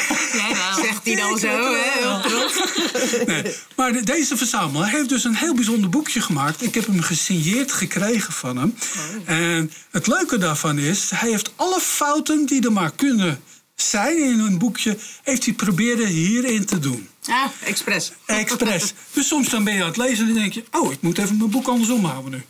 wel. 0.75 0.85
Zegt 0.85 1.05
hij 1.05 1.15
dan 1.17 1.39
zo, 1.39 1.49
hè? 1.49 2.01
Heel 2.01 2.21
trots. 2.21 2.61
nee, 3.27 3.55
maar 3.77 3.93
de- 3.93 4.03
deze 4.03 4.37
verzamelaar 4.37 4.91
heeft 4.91 5.09
dus 5.09 5.25
een 5.25 5.35
heel 5.37 5.55
bijzonder 5.55 5.91
boekje 5.91 6.21
gemaakt. 6.21 6.63
Ik 6.63 6.75
heb 6.75 6.87
hem 6.87 7.01
gesigneerd 7.03 7.73
gekregen 7.73 8.33
van 8.33 8.57
hem. 8.57 8.75
En 9.25 9.73
het 9.91 10.07
leuke 10.07 10.39
daarvan 10.39 10.79
is, 10.79 11.11
hij 11.15 11.31
heeft 11.31 11.53
alle 11.57 11.81
fouten 11.81 12.47
die 12.47 12.65
er 12.65 12.73
maar 12.73 12.93
kunnen 12.97 13.43
zijn 13.75 14.19
in 14.19 14.39
een 14.39 14.59
boekje, 14.59 14.97
heeft 15.23 15.45
hij 15.45 15.55
proberen 15.55 16.07
hierin 16.07 16.65
te 16.67 16.79
doen. 16.79 17.09
Ah, 17.29 17.51
expres. 17.65 18.13
Expres. 18.27 18.93
dus 19.13 19.29
soms 19.29 19.49
dan 19.49 19.65
ben 19.65 19.75
je 19.75 19.81
aan 19.81 19.87
het 19.87 19.97
lezen 19.97 20.19
en 20.19 20.33
dan 20.33 20.43
denk 20.43 20.53
je, 20.53 20.65
oh, 20.71 20.93
ik 20.93 21.01
moet 21.01 21.19
even 21.19 21.37
mijn 21.37 21.51
boek 21.51 21.69
andersom 21.69 22.05
houden 22.05 22.31
nu. 22.31 22.45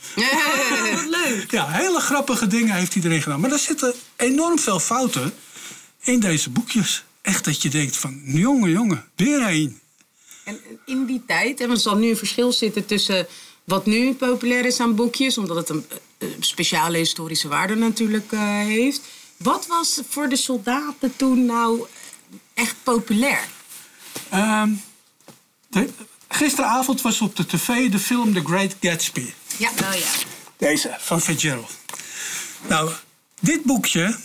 Wat 0.92 1.06
leuk. 1.06 1.50
Ja, 1.50 1.68
hele 1.68 2.00
grappige 2.00 2.46
dingen 2.46 2.74
heeft 2.74 2.94
hij 2.94 3.02
erin 3.02 3.22
gedaan. 3.22 3.40
Maar 3.40 3.52
er 3.52 3.58
zitten 3.58 3.94
enorm 4.16 4.58
veel 4.58 4.80
fouten 4.80 5.35
in 6.00 6.20
deze 6.20 6.50
boekjes. 6.50 7.04
Echt 7.22 7.44
dat 7.44 7.62
je 7.62 7.68
denkt 7.68 7.96
van, 7.96 8.20
jongen, 8.24 8.70
jongen, 8.70 9.04
weer 9.16 9.42
één. 9.42 9.80
En 10.44 10.61
in 10.87 11.04
die 11.04 11.22
tijd, 11.26 11.58
want 11.58 11.70
er 11.70 11.78
zal 11.78 11.96
nu 11.96 12.08
een 12.08 12.16
verschil 12.16 12.52
zitten 12.52 12.87
tussen 12.87 13.26
wat 13.64 13.87
nu 13.87 14.14
populair 14.14 14.64
is 14.64 14.80
aan 14.80 14.94
boekjes, 14.94 15.38
omdat 15.38 15.56
het 15.56 15.68
een, 15.68 15.85
eh, 16.18 16.28
speciale 16.40 16.96
historische 16.98 17.48
waarde 17.48 17.74
natuurlijk 17.74 18.32
eh, 18.32 18.40
heeft. 18.58 19.00
Wat 19.37 19.66
was 19.66 20.00
voor 20.08 20.28
de 20.28 20.37
soldaten 20.37 21.16
toen 21.16 21.44
nou 21.46 21.87
echt 22.54 22.74
populair? 22.82 23.48
Ehm, 24.33 24.71
de- 25.68 25.90
gisteravond 26.29 27.01
was 27.01 27.21
op 27.21 27.37
de 27.37 27.47
tv 27.47 27.90
de 27.90 27.99
film 27.99 28.35
The 28.35 28.42
Great 28.45 28.77
Gatsby. 28.81 29.33
Ja, 29.57 29.71
Oh 29.71 29.95
ja. 29.95 30.07
Deze, 30.57 30.97
van 30.99 31.21
Fitzgerald. 31.21 31.71
Nou, 32.68 32.90
dit 33.40 33.62
boekje 33.62 34.16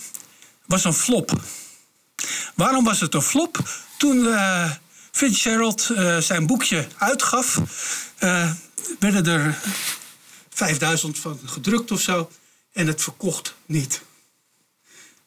was 0.66 0.84
een 0.84 0.92
flop. 0.94 1.32
Waarom 2.54 2.84
was 2.84 3.00
het 3.00 3.14
een 3.14 3.22
flop? 3.22 3.68
Toen 3.96 4.26
eh, 4.26 4.72
Fitzgerald 5.10 5.90
eh, 5.90 6.18
zijn 6.18 6.46
boekje 6.46 6.88
uitgaf, 6.98 7.60
eh, 8.18 8.52
werden 8.98 9.26
er 9.26 9.58
5000 10.50 11.18
van 11.18 11.40
gedrukt 11.44 11.90
of 11.90 12.00
zo. 12.00 12.30
En 12.72 12.86
het 12.86 13.02
verkocht 13.02 13.54
niet. 13.66 14.02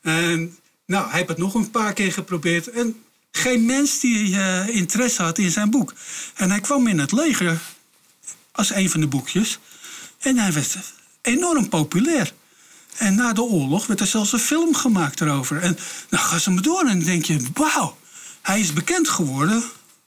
En 0.02 0.58
nou, 0.86 1.08
hij 1.08 1.16
heeft 1.18 1.30
het 1.30 1.38
nog 1.38 1.54
een 1.54 1.72
paar 1.72 1.94
keer 1.94 2.14
geprobeerd. 2.14 2.68
En 2.70 3.04
geen 3.32 3.66
mens 3.66 4.00
die 4.00 4.38
eh, 4.38 4.68
interesse 4.68 5.24
had 5.24 5.38
in 5.38 5.52
zijn 5.52 5.70
boek. 5.70 5.94
En 6.34 6.50
hij 6.50 6.60
kwam 6.60 6.88
in 6.88 7.00
het 7.00 7.12
leger 7.12 7.62
als 8.52 8.70
een 8.74 8.90
van 8.90 9.00
de 9.00 9.08
boekjes. 9.08 9.60
En 10.20 10.38
hij 10.38 10.54
werd 10.54 10.78
enorm 11.22 11.70
populair. 11.70 12.34
En 12.98 13.16
na 13.16 13.34
de 13.34 13.42
oorlog 13.42 13.88
werd 13.88 14.00
er 14.00 14.08
zelfs 14.08 14.34
een 14.34 14.40
film 14.40 14.76
gemaakt 14.76 15.22
erover. 15.22 15.62
En 15.62 15.78
dan 16.10 16.20
gaan 16.20 16.40
ze 16.40 16.52
maar 16.52 16.64
door 16.64 16.80
en 16.80 16.88
dan 16.88 17.00
denk 17.00 17.26
je, 17.26 17.40
wauw. 17.54 17.98
Hij 18.42 18.60
is 18.60 18.74
bekend 18.74 19.10
geworden 19.10 19.64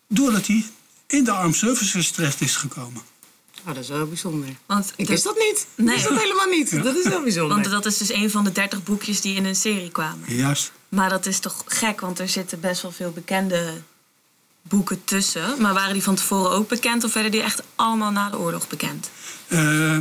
doordat 0.09 0.47
hij 0.47 0.65
in 1.07 1.25
de 1.25 1.31
armed 1.31 1.57
services 1.57 2.11
terecht 2.11 2.41
is 2.41 2.57
gekomen. 2.57 3.03
Oh, 3.67 3.75
dat 3.75 3.83
is 3.83 3.89
wel 3.89 4.07
bijzonder. 4.07 4.49
Want 4.67 4.93
Ik 4.97 5.09
wist 5.09 5.25
dat 5.25 5.39
niet. 5.39 5.67
Nee. 5.75 5.95
wist 5.95 6.09
dat 6.09 6.21
helemaal 6.21 6.47
niet. 6.47 6.83
Dat 6.83 6.97
is 6.97 7.09
wel 7.09 7.23
bijzonder. 7.23 7.57
Want 7.59 7.71
dat 7.71 7.87
is 7.87 7.99
dus 7.99 8.13
een 8.13 8.31
van 8.31 8.45
de 8.45 8.53
30 8.53 8.83
boekjes 8.83 9.21
die 9.21 9.37
in 9.37 9.45
een 9.45 9.57
serie 9.57 9.91
kwamen. 9.91 10.37
Juist. 10.37 10.73
Maar 10.95 11.09
dat 11.09 11.27
is 11.27 11.39
toch 11.39 11.63
gek, 11.67 12.01
want 12.01 12.19
er 12.19 12.29
zitten 12.29 12.61
best 12.61 12.83
wel 12.83 12.93
veel 12.93 13.11
bekende 13.11 13.73
boeken 14.63 15.05
tussen. 15.05 15.61
Maar 15.61 15.75
waren 15.75 15.93
die 15.93 16.03
van 16.03 16.15
tevoren 16.15 16.51
ook 16.51 16.69
bekend 16.69 17.05
of 17.05 17.13
werden 17.15 17.33
die 17.33 17.43
echt 17.43 17.63
allemaal 17.75 18.11
na 18.11 18.31
de 18.31 18.39
oorlog 18.39 18.69
bekend? 18.69 19.11
Eh, 19.49 19.99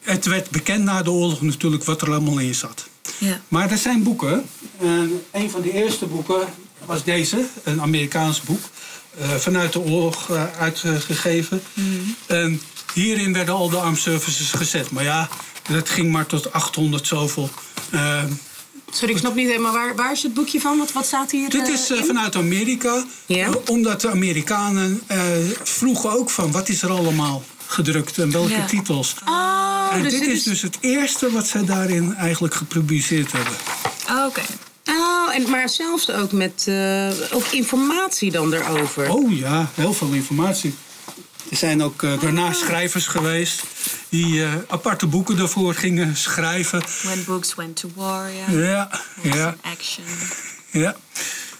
het 0.00 0.24
werd 0.26 0.50
bekend 0.50 0.84
na 0.84 1.02
de 1.02 1.10
oorlog 1.10 1.40
natuurlijk 1.40 1.84
wat 1.84 2.02
er 2.02 2.08
allemaal 2.10 2.38
in 2.38 2.54
zat. 2.54 2.88
Ja. 3.18 3.40
Maar 3.48 3.70
er 3.70 3.78
zijn 3.78 4.02
boeken. 4.02 4.44
En 4.80 5.22
een 5.32 5.50
van 5.50 5.60
de 5.60 5.72
eerste 5.72 6.06
boeken 6.06 6.48
was 6.84 7.04
deze, 7.04 7.46
een 7.64 7.80
Amerikaans 7.80 8.40
boek. 8.40 8.60
eh, 9.18 9.30
vanuit 9.34 9.72
de 9.72 9.78
oorlog 9.80 10.30
uitgegeven. 10.58 11.62
En 12.26 12.60
hierin 12.94 13.32
werden 13.32 13.54
al 13.54 13.68
de 13.68 13.76
armed 13.76 13.98
services 13.98 14.50
gezet. 14.52 14.90
Maar 14.90 15.04
ja, 15.04 15.28
dat 15.68 15.88
ging 15.90 16.12
maar 16.12 16.26
tot 16.26 16.52
800 16.52 17.06
zoveel. 17.06 17.50
Eh, 18.86 18.94
Sorry, 18.94 19.12
ik 19.14 19.20
snap 19.20 19.34
niet 19.34 19.46
helemaal. 19.48 19.72
Waar, 19.72 19.94
waar 19.96 20.12
is 20.12 20.22
het 20.22 20.34
boekje 20.34 20.60
van? 20.60 20.78
Wat, 20.78 20.92
wat 20.92 21.06
staat 21.06 21.30
hier 21.30 21.48
dit 21.50 21.66
eh, 21.68 21.72
is 21.74 21.90
eh, 21.90 21.98
in? 21.98 22.04
vanuit 22.04 22.36
Amerika. 22.36 23.04
Eh, 23.26 23.48
omdat 23.66 24.00
de 24.00 24.10
Amerikanen 24.10 25.00
eh, 25.06 25.18
vroegen 25.62 26.10
ook 26.10 26.30
van 26.30 26.52
wat 26.52 26.68
is 26.68 26.82
er 26.82 26.90
allemaal 26.90 27.42
gedrukt 27.66 28.18
en 28.18 28.30
welke 28.30 28.64
titels. 28.68 29.14
Oh, 29.28 29.88
en 29.92 30.02
dus 30.02 30.12
dit 30.12 30.26
is 30.26 30.42
dus 30.42 30.62
het 30.62 30.78
eerste 30.80 31.30
wat 31.30 31.46
zij 31.46 31.64
daarin 31.64 32.14
eigenlijk 32.14 32.54
gepubliceerd 32.54 33.32
hebben. 33.32 33.52
Oh, 34.10 34.24
Oké. 34.26 34.40
Oh, 34.88 35.34
en, 35.34 35.50
maar 35.50 35.68
zelfs 35.68 36.10
ook 36.10 36.32
met 36.32 36.64
eh, 36.68 37.08
ook 37.32 37.46
informatie 37.50 38.30
dan 38.30 38.52
erover. 38.52 39.10
Oh 39.10 39.38
ja, 39.38 39.70
heel 39.74 39.92
veel 39.92 40.10
informatie. 40.12 40.74
Er 41.50 41.56
zijn 41.56 41.82
ook 41.82 42.02
eh, 42.02 42.20
daarna 42.20 42.52
schrijvers 42.52 43.06
geweest 43.06 43.62
die 44.08 44.44
eh, 44.44 44.52
aparte 44.68 45.06
boeken 45.06 45.36
daarvoor 45.36 45.74
gingen 45.74 46.16
schrijven. 46.16 46.82
When 47.02 47.24
books 47.24 47.54
went 47.54 47.76
to 47.76 47.90
war, 47.94 48.30
ja. 48.30 48.50
Ja, 48.50 48.90
ja, 49.22 49.56
Action. 49.62 50.04
ja. 50.70 50.96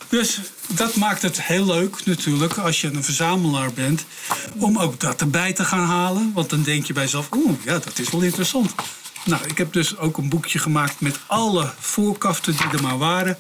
Dus 0.09 0.41
dat 0.67 0.95
maakt 0.95 1.23
het 1.23 1.43
heel 1.43 1.67
leuk 1.67 2.05
natuurlijk 2.05 2.59
als 2.59 2.81
je 2.81 2.89
een 2.89 3.05
verzamelaar 3.05 3.73
bent. 3.73 4.05
Om 4.57 4.79
ook 4.79 5.01
dat 5.01 5.21
erbij 5.21 5.53
te 5.53 5.65
gaan 5.65 5.85
halen. 5.85 6.31
Want 6.35 6.51
dan 6.51 6.63
denk 6.63 6.87
je 6.87 6.93
bij 6.93 7.03
jezelf, 7.03 7.29
oeh, 7.35 7.65
ja, 7.65 7.79
dat 7.79 7.99
is 7.99 8.11
wel 8.11 8.23
interessant. 8.23 8.75
Nou, 9.25 9.45
ik 9.47 9.59
heb 9.59 9.73
dus 9.73 9.97
ook 9.99 10.17
een 10.17 10.29
boekje 10.29 10.59
gemaakt 10.59 11.01
met 11.01 11.19
alle 11.27 11.73
voorkaften 11.79 12.57
die 12.57 12.67
er 12.67 12.83
maar 12.83 12.99
waren. 12.99 13.39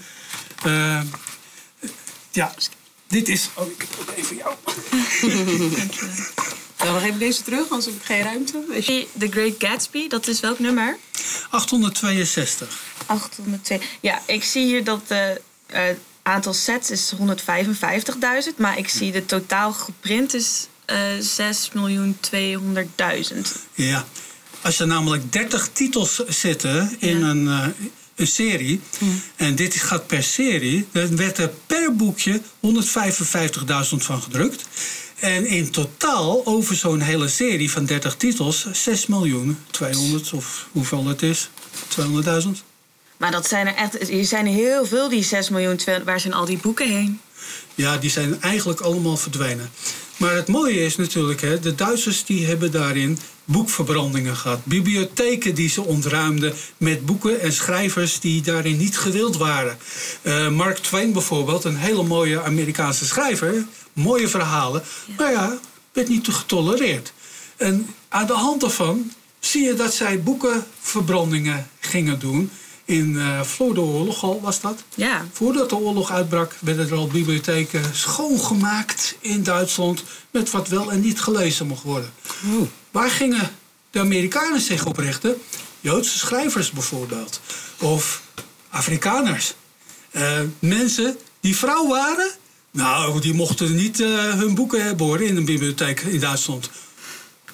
Eh, 0.62 1.00
ja, 2.30 2.54
dit 3.06 3.28
is... 3.28 3.48
Oh, 3.54 3.70
ik 3.70 3.86
heb 3.88 4.06
het 4.06 4.16
even 4.16 4.36
jou. 4.36 4.54
Dan 6.86 6.94
nog 6.94 7.04
even 7.04 7.18
deze 7.18 7.42
terug, 7.42 7.60
anders 7.70 7.84
heb 7.84 7.94
ik 7.94 8.04
geen 8.04 8.22
ruimte. 8.22 8.64
Weet 8.68 8.86
je. 8.86 9.06
The 9.18 9.28
Great 9.30 9.54
Gatsby, 9.58 10.08
dat 10.08 10.26
is 10.26 10.40
welk 10.40 10.58
nummer? 10.58 10.96
862. 11.50 12.68
802. 13.06 13.80
Ja, 14.00 14.22
ik 14.26 14.44
zie 14.44 14.64
hier 14.64 14.84
dat 14.84 15.00
het 15.06 15.40
aantal 16.22 16.54
sets 16.54 16.90
is 16.90 17.12
155.000. 17.14 17.18
Maar 18.56 18.78
ik 18.78 18.88
zie 18.88 19.12
de 19.12 19.26
totaal 19.26 19.72
geprint 19.72 20.34
is 20.34 20.66
eh 20.84 20.96
6.200.000. 21.18 21.26
Ja. 23.74 24.04
Als 24.60 24.76
je 24.76 24.84
namelijk 24.84 25.32
30 25.32 25.68
titels 25.72 26.20
zitten 26.28 26.96
in 26.98 27.18
Ja. 27.18 27.26
een, 27.28 27.48
eh, 27.48 27.66
een 28.14 28.26
serie, 28.26 28.80
en 29.36 29.54
dit 29.54 29.74
gaat 29.74 30.06
per 30.06 30.22
serie, 30.22 30.86
dan 30.92 31.16
werd 31.16 31.38
er 31.38 31.50
per 31.66 31.96
boekje 31.96 32.40
155.000 32.60 34.04
van 34.04 34.22
gedrukt. 34.22 34.64
En 35.16 35.46
in 35.46 35.70
totaal 35.70 36.46
over 36.46 36.76
zo'n 36.76 37.00
hele 37.00 37.28
serie 37.28 37.70
van 37.70 37.84
30 37.84 38.16
titels 38.16 38.66
6 38.72 39.06
miljoen 39.06 39.58
200 39.70 40.32
of 40.32 40.68
hoeveel 40.72 41.06
het 41.06 41.22
is, 41.22 41.50
200.000. 42.44 42.48
Maar 43.16 43.30
dat 43.30 43.48
zijn 43.48 43.66
er 43.66 43.74
echt. 43.74 44.10
Er 44.10 44.24
zijn 44.24 44.46
er 44.46 44.52
heel 44.52 44.86
veel, 44.86 45.08
die 45.08 45.22
6 45.22 45.48
miljoen. 45.48 45.78
Waar 46.04 46.20
zijn 46.20 46.34
al 46.34 46.44
die 46.44 46.58
boeken 46.58 46.88
heen? 46.88 47.20
Ja, 47.74 47.96
die 47.96 48.10
zijn 48.10 48.40
eigenlijk 48.40 48.80
allemaal 48.80 49.16
verdwenen. 49.16 49.70
Maar 50.16 50.34
het 50.34 50.48
mooie 50.48 50.84
is 50.84 50.96
natuurlijk, 50.96 51.40
hè, 51.40 51.60
de 51.60 51.74
Duitsers 51.74 52.24
die 52.24 52.46
hebben 52.46 52.70
daarin 52.70 53.18
boekverbrandingen 53.44 54.36
gehad. 54.36 54.64
Bibliotheken 54.64 55.54
die 55.54 55.68
ze 55.68 55.82
ontruimden 55.82 56.54
met 56.76 57.06
boeken 57.06 57.40
en 57.40 57.52
schrijvers 57.52 58.20
die 58.20 58.42
daarin 58.42 58.76
niet 58.76 58.98
gewild 58.98 59.36
waren. 59.36 59.78
Uh, 60.22 60.48
Mark 60.48 60.78
Twain 60.78 61.12
bijvoorbeeld, 61.12 61.64
een 61.64 61.76
hele 61.76 62.02
mooie 62.02 62.42
Amerikaanse 62.42 63.04
schrijver. 63.04 63.64
Mooie 63.96 64.28
verhalen. 64.28 64.82
Maar 65.16 65.30
ja, 65.30 65.58
werd 65.92 66.08
niet 66.08 66.28
getolereerd. 66.28 67.12
En 67.56 67.94
aan 68.08 68.26
de 68.26 68.32
hand 68.32 68.60
daarvan 68.60 69.12
zie 69.38 69.62
je 69.62 69.74
dat 69.74 69.94
zij 69.94 70.22
boekenverbrandingen 70.22 71.70
gingen 71.80 72.18
doen. 72.18 72.50
In 72.84 73.12
uh, 73.14 73.40
voor 73.40 73.74
de 73.74 73.80
oorlog 73.80 74.22
al 74.22 74.40
was 74.40 74.60
dat. 74.60 74.82
Ja. 74.94 75.26
Voordat 75.32 75.68
de 75.68 75.76
oorlog 75.76 76.10
uitbrak 76.10 76.56
werden 76.60 76.88
er 76.88 76.94
al 76.94 77.06
bibliotheken 77.06 77.82
schoongemaakt 77.94 79.16
in 79.20 79.42
Duitsland. 79.42 80.02
Met 80.30 80.50
wat 80.50 80.68
wel 80.68 80.92
en 80.92 81.00
niet 81.00 81.20
gelezen 81.20 81.66
mocht 81.66 81.82
worden. 81.82 82.12
Waar 82.90 83.10
gingen 83.10 83.50
de 83.90 83.98
Amerikanen 83.98 84.60
zich 84.60 84.86
op 84.86 84.98
richten? 84.98 85.36
Joodse 85.80 86.18
schrijvers 86.18 86.70
bijvoorbeeld. 86.70 87.40
Of 87.80 88.22
Afrikaners. 88.70 89.54
Uh, 90.12 90.40
mensen 90.58 91.16
die 91.40 91.56
vrouw 91.56 91.86
waren. 91.88 92.30
Nou, 92.76 93.20
die 93.20 93.34
mochten 93.34 93.74
niet 93.74 94.00
uh, 94.00 94.34
hun 94.34 94.54
boeken 94.54 94.84
hebben 94.84 95.06
hoor, 95.06 95.20
in 95.20 95.36
een 95.36 95.44
bibliotheek 95.44 96.00
in 96.00 96.20
Duitsland. 96.20 96.70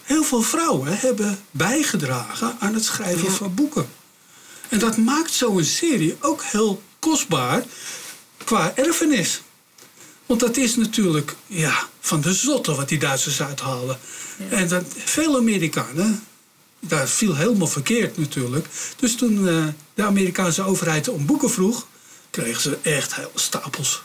Heel 0.02 0.24
veel 0.24 0.42
vrouwen 0.42 0.98
hebben 0.98 1.38
bijgedragen 1.50 2.56
aan 2.58 2.74
het 2.74 2.84
schrijven 2.84 3.24
ja. 3.24 3.30
van 3.30 3.54
boeken. 3.54 3.88
En 4.68 4.78
dat 4.78 4.96
maakt 4.96 5.32
zo'n 5.32 5.64
serie 5.64 6.16
ook 6.20 6.42
heel 6.42 6.82
kostbaar 6.98 7.64
qua 8.44 8.72
erfenis. 8.76 9.42
Want 10.26 10.40
dat 10.40 10.56
is 10.56 10.76
natuurlijk 10.76 11.34
ja, 11.46 11.88
van 12.00 12.20
de 12.20 12.34
zotte 12.34 12.74
wat 12.74 12.88
die 12.88 12.98
Duitsers 12.98 13.42
uithalen. 13.42 13.98
En 14.48 14.68
dat, 14.68 14.84
veel 15.04 15.36
Amerikanen, 15.36 16.22
daar 16.80 17.08
viel 17.08 17.36
helemaal 17.36 17.66
verkeerd 17.66 18.18
natuurlijk. 18.18 18.66
Dus 18.96 19.16
toen 19.16 19.46
uh, 19.46 19.66
de 19.94 20.02
Amerikaanse 20.02 20.62
overheid 20.62 21.08
om 21.08 21.26
boeken 21.26 21.50
vroeg, 21.50 21.86
kregen 22.30 22.62
ze 22.62 22.78
echt 22.82 23.14
hele 23.14 23.30
stapels. 23.34 24.02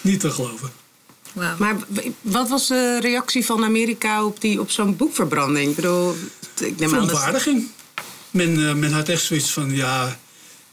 Niet 0.00 0.20
te 0.20 0.30
geloven. 0.30 0.70
Wow. 1.32 1.58
Maar 1.58 1.76
wat 2.20 2.48
was 2.48 2.66
de 2.66 2.98
reactie 3.00 3.44
van 3.44 3.64
Amerika 3.64 4.24
op, 4.24 4.40
die, 4.40 4.60
op 4.60 4.70
zo'n 4.70 4.96
boekverbranding? 4.96 5.70
Ik 5.70 5.76
bedoel, 5.76 6.16
ik 6.60 6.78
neem 6.78 6.88
Verontwaardiging. 6.88 7.68
Men, 8.30 8.58
uh, 8.58 8.74
men 8.74 8.92
had 8.92 9.08
echt 9.08 9.22
zoiets 9.22 9.52
van, 9.52 9.70
ja, 9.74 10.18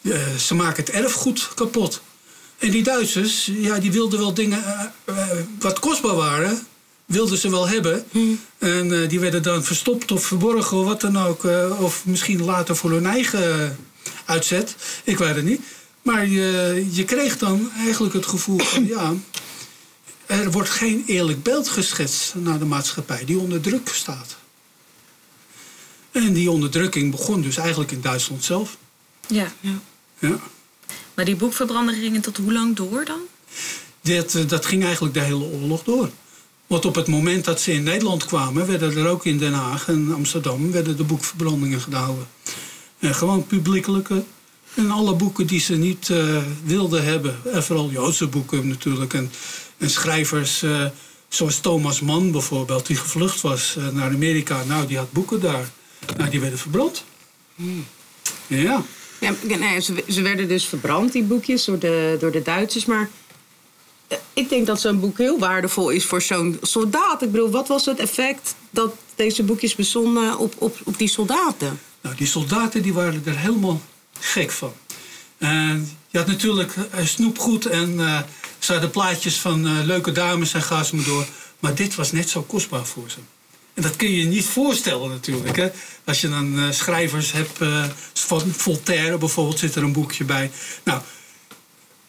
uh, 0.01 0.35
ze 0.35 0.55
maken 0.55 0.83
het 0.83 0.93
erfgoed 0.93 1.49
kapot. 1.55 2.01
En 2.57 2.71
die 2.71 2.83
Duitsers, 2.83 3.51
ja, 3.53 3.79
die 3.79 3.91
wilden 3.91 4.19
wel 4.19 4.33
dingen 4.33 4.63
uh, 5.09 5.27
wat 5.59 5.79
kostbaar 5.79 6.15
waren, 6.15 6.67
wilden 7.05 7.37
ze 7.37 7.49
wel 7.49 7.67
hebben. 7.67 8.05
Hmm. 8.11 8.39
En 8.57 9.07
die 9.07 9.19
werden 9.19 9.43
dan 9.43 9.63
verstopt 9.63 10.11
of 10.11 10.25
verborgen 10.25 10.77
of 10.77 10.85
wat 10.85 11.01
dan 11.01 11.17
ook. 11.17 11.43
of 11.79 12.05
misschien 12.05 12.43
later 12.43 12.75
voor 12.75 12.91
hun 12.91 13.05
eigen 13.05 13.77
uitzet. 14.25 14.75
Ik 15.03 15.17
weet 15.17 15.35
het 15.35 15.45
niet. 15.45 15.61
Maar 16.05 16.27
je, 16.27 16.87
je 16.91 17.03
kreeg 17.03 17.37
dan 17.37 17.71
eigenlijk 17.77 18.13
het 18.13 18.25
gevoel 18.25 18.59
van, 18.59 18.85
ja, 18.85 19.13
er 20.25 20.51
wordt 20.51 20.69
geen 20.69 21.03
eerlijk 21.07 21.43
beeld 21.43 21.69
geschetst 21.69 22.35
naar 22.35 22.59
de 22.59 22.65
maatschappij 22.65 23.25
die 23.25 23.37
onder 23.37 23.61
druk 23.61 23.89
staat. 23.93 24.37
En 26.11 26.33
die 26.33 26.51
onderdrukking 26.51 27.11
begon 27.11 27.41
dus 27.41 27.57
eigenlijk 27.57 27.91
in 27.91 28.01
Duitsland 28.01 28.43
zelf. 28.43 28.77
Ja. 29.27 29.51
ja. 29.59 29.79
ja. 30.19 30.39
Maar 31.13 31.25
die 31.25 31.35
boekverbrandingen 31.35 32.01
gingen 32.01 32.21
tot 32.21 32.37
hoe 32.37 32.53
lang 32.53 32.75
door 32.75 33.05
dan? 33.05 33.19
Dat, 34.01 34.35
eh, 34.35 34.47
dat 34.47 34.65
ging 34.65 34.83
eigenlijk 34.83 35.13
de 35.13 35.19
hele 35.19 35.43
oorlog 35.43 35.83
door. 35.83 36.09
Want 36.67 36.85
op 36.85 36.95
het 36.95 37.07
moment 37.07 37.45
dat 37.45 37.61
ze 37.61 37.73
in 37.73 37.83
Nederland 37.83 38.25
kwamen, 38.25 38.67
werden 38.67 38.97
er 38.97 39.07
ook 39.07 39.25
in 39.25 39.37
Den 39.37 39.53
Haag 39.53 39.87
en 39.87 40.13
Amsterdam 40.13 40.71
werden 40.71 40.97
de 40.97 41.03
boekverbrandingen 41.03 41.81
gehouden. 41.81 42.27
En 42.99 43.15
gewoon 43.15 43.47
publiekelijke. 43.47 44.23
En 44.75 44.91
alle 44.91 45.15
boeken 45.15 45.47
die 45.47 45.59
ze 45.59 45.75
niet 45.75 46.09
uh, 46.09 46.37
wilden 46.63 47.03
hebben. 47.03 47.39
En 47.53 47.63
vooral 47.63 47.89
Joodse 47.89 48.27
boeken 48.27 48.67
natuurlijk. 48.67 49.13
En, 49.13 49.31
en 49.77 49.89
schrijvers 49.89 50.63
uh, 50.63 50.85
zoals 51.27 51.59
Thomas 51.59 52.01
Mann 52.01 52.31
bijvoorbeeld, 52.31 52.85
die 52.85 52.95
gevlucht 52.95 53.41
was 53.41 53.77
naar 53.91 54.11
Amerika. 54.11 54.63
Nou, 54.63 54.87
die 54.87 54.97
had 54.97 55.11
boeken 55.11 55.41
daar. 55.41 55.69
Nou, 56.17 56.29
die 56.29 56.39
werden 56.39 56.59
verbrand. 56.59 57.03
Hmm. 57.55 57.85
Ja. 58.47 58.83
ja 59.19 59.33
nee, 59.41 59.79
ze, 59.81 60.03
ze, 60.09 60.21
werden 60.21 60.47
dus 60.47 60.65
verbrand, 60.65 61.11
die 61.11 61.23
boekjes, 61.23 61.65
door 61.65 61.79
de, 61.79 62.17
door 62.19 62.31
de 62.31 62.41
Duitsers. 62.41 62.85
Maar 62.85 63.09
eh, 64.07 64.17
ik 64.33 64.49
denk 64.49 64.67
dat 64.67 64.81
zo'n 64.81 64.99
boek 64.99 65.17
heel 65.17 65.39
waardevol 65.39 65.89
is 65.89 66.05
voor 66.05 66.21
zo'n 66.21 66.57
soldaat. 66.61 67.21
Ik 67.21 67.31
bedoel, 67.31 67.49
wat 67.49 67.67
was 67.67 67.85
het 67.85 67.99
effect 67.99 68.55
dat 68.69 68.95
deze 69.15 69.43
boekjes 69.43 69.75
bezonden 69.75 70.37
op, 70.37 70.53
op, 70.57 70.77
op 70.83 70.97
die 70.97 71.07
soldaten? 71.07 71.79
Nou, 72.01 72.15
die 72.15 72.27
soldaten 72.27 72.81
die 72.81 72.93
waren 72.93 73.21
er 73.25 73.37
helemaal 73.37 73.81
gek 74.19 74.51
van. 74.51 74.73
En 75.37 75.97
je 76.09 76.17
had 76.17 76.27
natuurlijk 76.27 76.75
uh, 76.75 77.05
snoepgoed 77.05 77.65
en 77.65 77.93
uh, 77.93 78.19
ze 78.59 78.71
hadden 78.71 78.91
plaatjes 78.91 79.37
van 79.37 79.67
uh, 79.67 79.83
leuke 79.83 80.11
dames 80.11 80.53
en 80.53 80.61
ga 80.61 80.83
ze 80.83 80.95
maar 80.95 81.05
door. 81.05 81.25
Maar 81.59 81.75
dit 81.75 81.95
was 81.95 82.11
net 82.11 82.29
zo 82.29 82.41
kostbaar 82.41 82.85
voor 82.85 83.09
ze. 83.09 83.17
En 83.73 83.81
dat 83.81 83.95
kun 83.95 84.11
je 84.11 84.17
je 84.17 84.25
niet 84.25 84.45
voorstellen 84.45 85.09
natuurlijk. 85.09 85.55
Hè? 85.55 85.69
Als 86.03 86.21
je 86.21 86.29
dan 86.29 86.59
uh, 86.59 86.71
schrijvers 86.71 87.31
hebt, 87.31 87.61
uh, 87.61 87.85
van 88.13 88.51
Voltaire 88.51 89.17
bijvoorbeeld, 89.17 89.59
zit 89.59 89.75
er 89.75 89.83
een 89.83 89.93
boekje 89.93 90.23
bij. 90.23 90.51
Nou, 90.83 91.01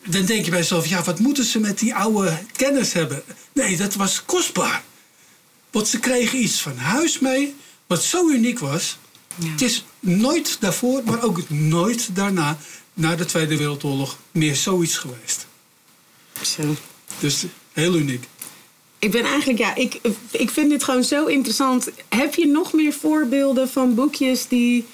dan 0.05 0.25
denk 0.25 0.45
je 0.45 0.51
bij 0.51 0.61
jezelf, 0.61 0.87
ja, 0.87 1.03
wat 1.03 1.19
moeten 1.19 1.45
ze 1.45 1.59
met 1.59 1.79
die 1.79 1.95
oude 1.95 2.39
kennis 2.57 2.93
hebben? 2.93 3.23
Nee, 3.53 3.77
dat 3.77 3.95
was 3.95 4.25
kostbaar. 4.25 4.83
Want 5.71 5.89
ze 5.89 5.99
kregen 5.99 6.43
iets 6.43 6.61
van 6.61 6.77
huis 6.77 7.19
mee, 7.19 7.55
wat 7.87 8.03
zo 8.03 8.29
uniek 8.29 8.59
was. 8.59 8.99
Ja. 9.39 9.51
Het 9.51 9.63
is 9.63 9.85
nooit 10.01 10.57
daarvoor, 10.61 11.03
maar 11.05 11.23
ook 11.23 11.51
nooit 11.51 12.15
daarna, 12.15 12.59
na 12.95 13.17
de 13.17 13.25
Tweede 13.25 13.57
Wereldoorlog, 13.57 14.19
meer 14.31 14.57
zoiets 14.57 14.97
geweest. 14.97 15.47
Zo. 16.43 16.75
Dus 17.21 17.45
heel 17.73 17.95
uniek. 17.95 18.25
Ik 18.99 19.11
ben 19.11 19.25
eigenlijk, 19.25 19.59
ja, 19.59 19.75
ik, 19.75 20.01
ik 20.31 20.51
vind 20.51 20.71
dit 20.71 20.85
gewoon 20.85 21.05
zo 21.05 21.27
interessant. 21.27 21.91
Heb 22.09 22.35
je 22.35 22.47
nog 22.47 22.73
meer 22.73 22.93
voorbeelden 22.93 23.69
van 23.69 23.95
boekjes 23.95 24.49
die, 24.49 24.87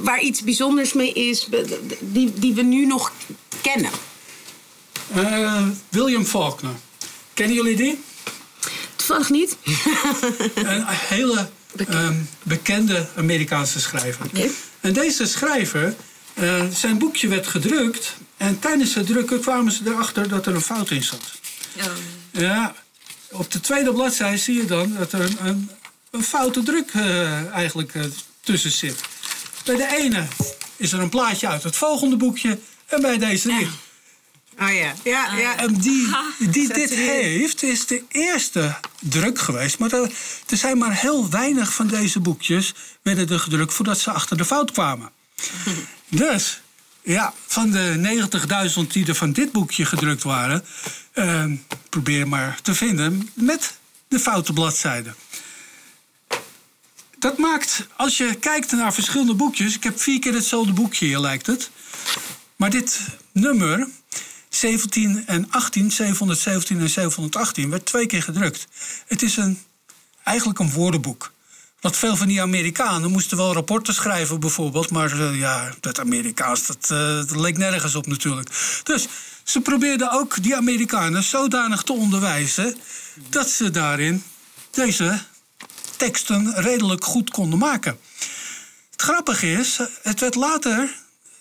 waar 0.00 0.20
iets 0.20 0.42
bijzonders 0.42 0.92
mee 0.92 1.12
is, 1.12 1.48
die, 2.00 2.32
die 2.34 2.54
we 2.54 2.62
nu 2.62 2.86
nog 2.86 3.12
kennen? 3.60 3.90
Uh, 5.16 5.66
William 5.88 6.24
Faulkner. 6.24 6.74
Kennen 7.34 7.56
jullie 7.56 7.76
die? 7.76 8.00
Toevallig 8.96 9.30
niet. 9.30 9.56
een 10.54 10.84
hele 11.14 11.48
um, 11.88 12.28
bekende 12.42 13.06
Amerikaanse 13.16 13.80
schrijver. 13.80 14.26
En 14.80 14.92
deze 14.92 15.26
schrijver, 15.26 15.94
uh, 16.34 16.64
zijn 16.72 16.98
boekje 16.98 17.28
werd 17.28 17.46
gedrukt. 17.46 18.16
En 18.36 18.58
tijdens 18.58 18.94
het 18.94 19.06
drukken 19.06 19.40
kwamen 19.40 19.72
ze 19.72 19.82
erachter 19.86 20.28
dat 20.28 20.46
er 20.46 20.54
een 20.54 20.60
fout 20.60 20.90
in 20.90 21.02
zat. 21.02 21.22
Oh. 21.78 21.84
Ja, 22.30 22.74
op 23.30 23.50
de 23.50 23.60
tweede 23.60 23.92
bladzijde 23.92 24.36
zie 24.36 24.54
je 24.54 24.64
dan 24.64 24.94
dat 24.98 25.12
er 25.12 25.20
een, 25.20 25.70
een, 26.10 26.24
foute 26.24 26.62
druk 26.62 26.94
uh, 26.94 27.46
eigenlijk 27.46 27.94
uh, 27.94 28.04
tussen 28.40 28.70
zit. 28.70 29.00
Bij 29.64 29.76
de 29.76 29.96
ene 29.96 30.26
is 30.76 30.92
er 30.92 31.00
een 31.00 31.08
plaatje 31.08 31.48
uit 31.48 31.62
het 31.62 31.76
volgende 31.76 32.16
boekje 32.16 32.58
en 32.86 33.00
bij 33.00 33.18
deze 33.18 33.48
niet. 33.48 33.68
Oh 34.60 34.72
ja, 34.72 34.94
ja, 35.04 35.36
ja. 35.36 35.56
En 35.56 35.74
die, 35.74 36.08
die 36.38 36.72
dit 36.72 36.90
heeft, 36.90 37.62
is 37.62 37.86
de 37.86 38.02
eerste 38.08 38.76
druk 39.00 39.38
geweest. 39.38 39.78
Maar 39.78 39.92
er, 39.92 40.12
er 40.46 40.56
zijn 40.56 40.78
maar 40.78 40.94
heel 40.94 41.30
weinig 41.30 41.74
van 41.74 41.86
deze 41.86 42.20
boekjes 42.20 42.74
werden 43.02 43.28
er 43.28 43.40
gedrukt 43.40 43.74
voordat 43.74 43.98
ze 43.98 44.10
achter 44.10 44.36
de 44.36 44.44
fout 44.44 44.70
kwamen. 44.70 45.10
Dus 46.08 46.60
ja, 47.02 47.34
van 47.46 47.70
de 47.70 48.18
90.000 48.82 48.86
die 48.86 49.06
er 49.06 49.14
van 49.14 49.32
dit 49.32 49.52
boekje 49.52 49.84
gedrukt 49.84 50.22
waren, 50.22 50.64
uh, 51.14 51.44
probeer 51.88 52.28
maar 52.28 52.58
te 52.62 52.74
vinden 52.74 53.30
met 53.34 53.78
de 54.08 54.18
foute 54.18 54.52
bladzijden. 54.52 55.14
Dat 57.18 57.38
maakt, 57.38 57.86
als 57.96 58.16
je 58.16 58.34
kijkt 58.34 58.72
naar 58.72 58.94
verschillende 58.94 59.34
boekjes, 59.34 59.74
ik 59.74 59.82
heb 59.82 60.00
vier 60.00 60.18
keer 60.18 60.34
hetzelfde 60.34 60.72
boekje 60.72 61.06
hier 61.06 61.18
lijkt 61.18 61.46
het. 61.46 61.70
Maar 62.56 62.70
dit 62.70 63.00
nummer, 63.32 63.88
17 64.50 65.26
en 65.26 65.50
18, 65.50 65.90
717 65.90 66.80
en 66.80 66.90
718, 66.90 67.70
werd 67.70 67.86
twee 67.86 68.06
keer 68.06 68.22
gedrukt. 68.22 68.66
Het 69.06 69.22
is 69.22 69.36
een, 69.36 69.58
eigenlijk 70.24 70.58
een 70.58 70.72
woordenboek. 70.72 71.32
Want 71.80 71.96
veel 71.96 72.16
van 72.16 72.26
die 72.26 72.42
Amerikanen 72.42 73.10
moesten 73.10 73.36
wel 73.36 73.52
rapporten 73.52 73.94
schrijven, 73.94 74.40
bijvoorbeeld. 74.40 74.90
Maar 74.90 75.16
uh, 75.16 75.38
ja, 75.38 75.74
dat 75.80 76.00
Amerikaans, 76.00 76.66
dat, 76.66 76.88
uh, 76.92 76.98
dat, 76.98 77.36
leek 77.36 77.58
nergens 77.58 77.94
op 77.94 78.06
natuurlijk. 78.06 78.80
Dus 78.82 79.08
ze 79.44 79.60
probeerden 79.60 80.12
ook 80.12 80.42
die 80.42 80.56
Amerikanen 80.56 81.22
zodanig 81.22 81.82
te 81.82 81.92
onderwijzen. 81.92 82.76
dat 83.28 83.50
ze 83.50 83.70
daarin 83.70 84.22
deze 84.70 85.18
teksten 85.96 86.54
redelijk 86.54 87.04
goed 87.04 87.30
konden 87.30 87.58
maken. 87.58 87.98
Het 88.90 89.02
grappige 89.02 89.52
is, 89.52 89.78
het 90.02 90.20
werd 90.20 90.34
later, 90.34 90.94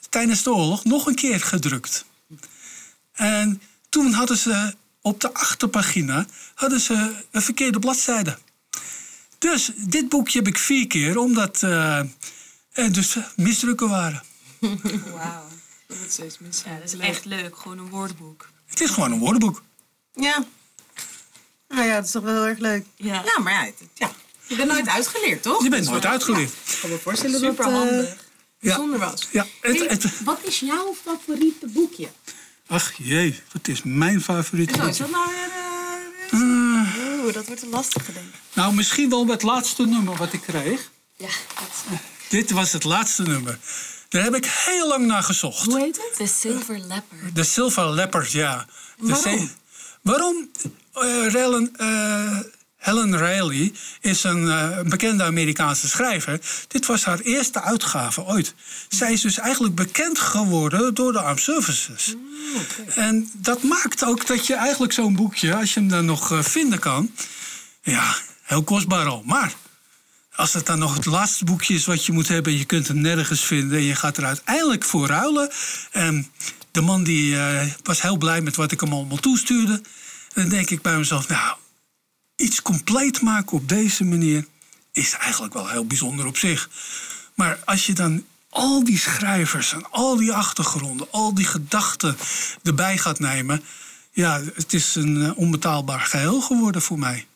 tijdens 0.09 0.43
de 0.43 0.53
oorlog, 0.53 0.83
nog 0.83 1.05
een 1.05 1.15
keer 1.15 1.39
gedrukt. 1.39 2.05
En 3.19 3.61
toen 3.89 4.11
hadden 4.11 4.37
ze 4.37 4.75
op 5.01 5.19
de 5.21 5.33
achterpagina 5.33 6.25
hadden 6.55 6.79
ze 6.79 7.11
een 7.31 7.41
verkeerde 7.41 7.79
bladzijde. 7.79 8.37
Dus 9.37 9.71
dit 9.75 10.09
boekje 10.09 10.37
heb 10.39 10.47
ik 10.47 10.57
vier 10.57 10.87
keer, 10.87 11.17
omdat 11.17 11.63
eh, 11.63 11.99
er 12.71 12.91
dus 12.91 13.17
misdrukken 13.35 13.89
waren. 13.89 14.23
Wauw. 15.13 15.47
Dat 15.87 15.97
steeds 16.07 16.39
mis. 16.39 16.61
Ja, 16.65 16.75
dat 16.75 16.93
is 16.93 16.99
echt 16.99 17.25
leuk. 17.25 17.57
Gewoon 17.57 17.77
een 17.77 17.89
woordenboek. 17.89 18.49
Het 18.65 18.81
is 18.81 18.89
gewoon 18.89 19.11
een 19.11 19.19
woordenboek. 19.19 19.63
Ja. 20.13 20.45
Nou 21.67 21.87
ja, 21.87 21.95
dat 21.95 22.05
is 22.05 22.11
toch 22.11 22.23
wel 22.23 22.33
heel 22.33 22.47
erg 22.47 22.59
leuk. 22.59 22.85
Ja. 22.95 23.13
Ja, 23.25 23.39
maar 23.43 23.53
ja, 23.53 23.63
het- 23.65 23.75
ja. 23.93 24.11
je 24.47 24.55
bent 24.55 24.69
nooit 24.69 24.87
uitgeleerd, 24.87 25.41
toch? 25.43 25.63
Je 25.63 25.69
bent 25.69 25.85
nooit 25.89 26.05
uitgeleerd. 26.05 26.51
Ja, 26.65 26.73
ik 26.73 26.79
kan 26.81 26.89
me 26.89 26.97
voorstellen 26.97 27.41
dat 27.41 27.57
het 27.57 27.67
eh, 27.67 28.13
bijzonder 28.59 28.99
was. 28.99 29.27
Ja, 29.31 29.45
het, 29.61 29.77
Hey, 29.79 29.87
het, 29.87 30.23
wat 30.23 30.39
is 30.43 30.59
jouw 30.59 30.95
favoriete 31.03 31.67
boekje? 31.67 32.09
Ach 32.69 32.91
jee, 32.97 33.39
wat 33.51 33.67
is 33.67 33.81
mijn 33.83 34.21
favoriete 34.21 34.75
Zo, 34.79 34.85
is 34.87 34.97
dat 34.97 35.09
nou 35.11 35.29
weer... 35.29 35.49
eh, 36.31 37.23
Oeh, 37.23 37.33
dat 37.33 37.47
wordt 37.47 37.61
een 37.61 37.69
lastige, 37.69 38.13
denk 38.13 38.25
ik. 38.25 38.33
Nou, 38.53 38.73
misschien 38.73 39.09
wel 39.09 39.27
het 39.27 39.41
laatste 39.43 39.85
nummer 39.85 40.15
wat 40.15 40.33
ik 40.33 40.41
kreeg. 40.41 40.89
Ja, 41.15 41.27
dat 41.59 41.99
Dit 42.29 42.51
was 42.51 42.71
het 42.71 42.83
laatste 42.83 43.23
nummer. 43.23 43.59
Daar 44.09 44.23
heb 44.23 44.35
ik 44.35 44.45
heel 44.45 44.87
lang 44.87 45.05
naar 45.05 45.23
gezocht. 45.23 45.65
hoe 45.65 45.79
heet 45.79 45.97
het? 45.97 46.17
De 46.17 46.27
Silver 46.27 46.79
Leopard. 46.79 47.35
De 47.35 47.43
Silver 47.43 47.89
Leopard, 47.93 48.31
ja. 48.31 48.65
De 48.97 49.07
Waarom? 49.07 49.51
waarom? 50.01 50.51
Eh, 50.93 51.01
Helen, 51.33 51.75
eh, 51.77 52.39
Helen 52.79 53.17
Riley 53.17 53.71
is 54.01 54.23
een 54.23 54.49
eh, 54.49 54.77
een 54.77 54.89
bekende 54.89 55.23
Amerikaanse 55.23 55.87
schrijver. 55.87 56.39
Dit 56.67 56.85
was 56.85 57.03
haar 57.03 57.19
eerste 57.19 57.61
uitgave 57.61 58.25
ooit. 58.25 58.53
Zij 58.89 59.13
is 59.13 59.21
dus 59.21 59.37
eigenlijk 59.37 59.75
bekend 59.75 60.19
geworden 60.19 60.93
door 60.93 61.11
de 61.11 61.19
Armed 61.19 61.43
Services. 61.43 62.15
En 62.95 63.29
dat 63.33 63.63
maakt 63.63 64.05
ook 64.05 64.27
dat 64.27 64.47
je 64.47 64.55
eigenlijk 64.55 64.93
zo'n 64.93 65.15
boekje, 65.15 65.55
als 65.55 65.73
je 65.73 65.79
hem 65.79 65.89
dan 65.89 66.05
nog 66.05 66.31
eh, 66.31 66.43
vinden 66.43 66.79
kan... 66.79 67.11
ja, 67.81 68.15
heel 68.43 68.63
kostbaar 68.63 69.05
al. 69.05 69.23
Maar 69.25 69.53
als 70.35 70.53
het 70.53 70.65
dan 70.65 70.79
nog 70.79 70.93
het 70.95 71.05
laatste 71.05 71.45
boekje 71.45 71.73
is 71.73 71.85
wat 71.85 72.05
je 72.05 72.11
moet 72.11 72.27
hebben... 72.27 72.51
en 72.51 72.57
je 72.57 72.65
kunt 72.65 72.87
hem 72.87 73.01
nergens 73.01 73.45
vinden 73.45 73.77
en 73.77 73.83
je 73.83 73.95
gaat 73.95 74.17
er 74.17 74.25
uiteindelijk 74.25 74.83
voor 74.83 75.07
ruilen... 75.07 75.49
en 75.91 76.31
de 76.71 76.81
man 76.81 77.03
die 77.03 77.37
eh, 77.37 77.67
was 77.83 78.01
heel 78.01 78.17
blij 78.17 78.41
met 78.41 78.55
wat 78.55 78.71
ik 78.71 78.79
hem 78.79 78.93
allemaal 78.93 79.17
toestuurde... 79.17 79.73
en 79.73 80.41
dan 80.41 80.49
denk 80.49 80.69
ik 80.69 80.81
bij 80.81 80.97
mezelf, 80.97 81.27
nou, 81.27 81.57
iets 82.39 82.61
compleet 82.61 83.21
maken 83.21 83.57
op 83.57 83.69
deze 83.69 84.03
manier... 84.03 84.45
is 84.91 85.13
eigenlijk 85.13 85.53
wel 85.53 85.69
heel 85.69 85.85
bijzonder 85.85 86.25
op 86.25 86.37
zich. 86.37 86.69
Maar 87.33 87.59
als 87.65 87.85
je 87.85 87.93
dan 87.93 88.25
al 88.49 88.83
die 88.83 88.97
schrijvers 88.97 89.73
en 89.73 89.91
al 89.91 90.15
die 90.15 90.33
achtergronden... 90.33 91.11
al 91.11 91.33
die 91.33 91.45
gedachten 91.45 92.17
erbij 92.63 92.97
gaat 92.97 93.19
nemen... 93.19 93.63
ja, 94.11 94.41
het 94.53 94.73
is 94.73 94.95
een 94.95 95.23
eh, 95.23 95.37
onbetaalbaar 95.37 95.99
geheel 95.99 96.41
geworden 96.41 96.81
voor 96.81 96.99
mij. 96.99 97.27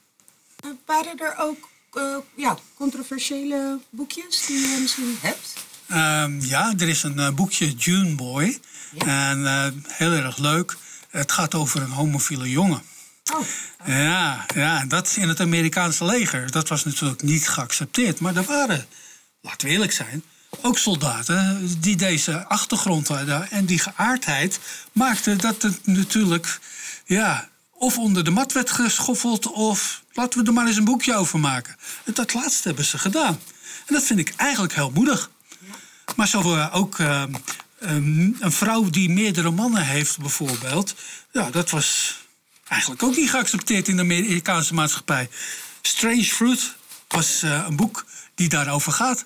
Eh, 0.59 0.69
Waren 0.85 1.19
er 1.19 1.35
ook 1.37 1.69
eh, 1.93 2.17
ja, 2.35 2.57
controversiële 2.73 3.79
boekjes 3.89 4.45
die 4.45 4.59
je 4.59 4.77
misschien 4.81 5.17
hebt? 5.21 5.53
Ehm, 5.87 6.39
ja, 6.39 6.73
er 6.77 6.89
is 6.89 7.03
een 7.03 7.35
boekje 7.35 7.71
June 7.71 8.15
Boy. 8.15 8.59
En 8.97 9.83
heel 9.87 10.11
erg 10.11 10.37
leuk. 10.37 10.77
Het 11.09 11.31
gaat 11.31 11.55
over 11.55 11.81
een 11.81 11.91
homofiele 11.91 12.49
jongen. 12.49 12.81
Oh, 13.31 13.45
Ja, 13.85 14.45
ja, 14.55 14.85
dat 14.85 15.15
in 15.15 15.27
het 15.27 15.39
Amerikaanse 15.39 16.05
leger. 16.05 16.51
Dat 16.51 16.69
was 16.69 16.83
natuurlijk 16.85 17.21
niet 17.21 17.47
geaccepteerd. 17.49 18.19
Maar 18.19 18.35
er 18.35 18.43
waren, 18.43 18.87
laten 19.41 19.67
we 19.67 19.73
eerlijk 19.73 19.91
zijn, 19.91 20.23
ook 20.61 20.77
soldaten 20.77 21.67
die 21.79 21.95
deze 21.95 22.45
achtergrond 22.47 23.07
hadden. 23.07 23.51
En 23.51 23.65
die 23.65 23.79
geaardheid 23.79 24.59
maakte 24.91 25.35
dat 25.35 25.61
het 25.61 25.87
natuurlijk, 25.87 26.59
ja, 27.05 27.49
of 27.71 27.97
onder 27.97 28.23
de 28.23 28.31
mat 28.31 28.51
werd 28.51 28.71
geschoffeld. 28.71 29.51
of 29.51 30.03
laten 30.11 30.39
we 30.39 30.45
er 30.47 30.53
maar 30.53 30.67
eens 30.67 30.77
een 30.77 30.83
boekje 30.83 31.15
over 31.15 31.39
maken. 31.39 31.75
En 32.03 32.13
dat 32.13 32.33
laatste 32.33 32.67
hebben 32.67 32.85
ze 32.85 32.97
gedaan. 32.97 33.39
En 33.85 33.93
dat 33.93 34.03
vind 34.03 34.19
ik 34.19 34.33
eigenlijk 34.35 34.73
heel 34.73 34.91
moedig. 34.93 35.29
Maar 36.15 36.27
zo 36.27 36.55
eh, 36.55 36.75
ook 36.75 36.99
eh, 36.99 37.23
ehm, 37.79 38.31
een 38.39 38.51
vrouw 38.51 38.89
die 38.89 39.09
meerdere 39.09 39.51
mannen 39.51 39.85
heeft, 39.85 40.19
bijvoorbeeld. 40.19 40.95
Ja, 41.31 41.49
dat 41.49 41.69
was 41.69 42.17
eigenlijk 42.73 43.03
ook 43.03 43.15
niet 43.15 43.29
geaccepteerd 43.29 43.87
in 43.87 43.95
de 43.95 44.01
Amerikaanse 44.01 44.73
maatschappij. 44.73 45.29
Strange 45.81 46.23
Fruit 46.23 46.75
was 47.07 47.43
eh, 47.43 47.65
een 47.67 47.75
boek 47.75 48.05
die 48.35 48.49
daarover 48.49 48.91
gaat. 48.91 49.25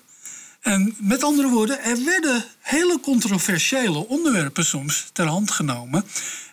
En 0.60 0.96
met 0.98 1.22
andere 1.22 1.48
woorden, 1.48 1.82
er 1.82 2.04
werden 2.04 2.44
hele 2.60 3.00
controversiële 3.00 4.06
onderwerpen 4.08 4.64
soms 4.64 5.10
ter 5.12 5.26
hand 5.26 5.50
genomen. 5.50 6.04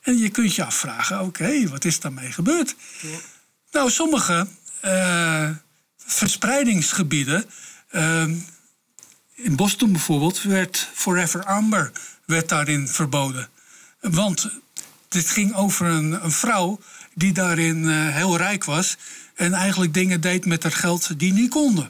En 0.01 0.17
je 0.17 0.29
kunt 0.29 0.55
je 0.55 0.63
afvragen, 0.65 1.21
oké, 1.21 1.67
wat 1.67 1.85
is 1.85 1.99
daarmee 1.99 2.31
gebeurd? 2.31 2.75
Nou, 3.71 3.91
sommige 3.91 4.47
eh, 4.79 5.49
verspreidingsgebieden... 5.97 7.45
ehm, 7.89 8.35
in 9.33 9.55
Boston 9.55 9.91
bijvoorbeeld 9.91 10.41
werd 10.41 10.89
Forever 10.93 11.45
Amber 11.45 11.91
werd 12.25 12.49
daarin 12.49 12.87
verboden. 12.87 13.49
Want 13.99 14.49
dit 15.09 15.29
ging 15.29 15.55
over 15.55 15.85
een, 15.85 16.23
een 16.23 16.31
vrouw 16.31 16.79
die 17.13 17.33
daarin 17.33 17.89
eh, 17.89 18.15
heel 18.15 18.37
rijk 18.37 18.63
was... 18.63 18.97
en 19.35 19.53
eigenlijk 19.53 19.93
dingen 19.93 20.21
deed 20.21 20.45
met 20.45 20.63
haar 20.63 20.71
geld 20.71 21.19
die 21.19 21.33
niet 21.33 21.49
konden. 21.49 21.89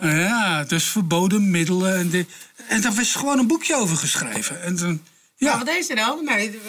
Ja, 0.00 0.64
dus 0.64 0.84
verboden 0.84 1.50
middelen. 1.50 1.96
En, 1.96 2.10
de, 2.10 2.26
en 2.68 2.80
daar 2.80 2.94
was 2.94 3.14
gewoon 3.14 3.38
een 3.38 3.46
boekje 3.46 3.76
over 3.76 3.96
geschreven. 3.96 4.62
En 4.62 4.76
dan, 4.76 4.88
Maar 4.88 5.50
ja, 5.50 5.56
wat 5.56 5.66
deed 5.66 5.86
ze 5.86 5.94
dan? 5.94 6.24
Nee, 6.24 6.60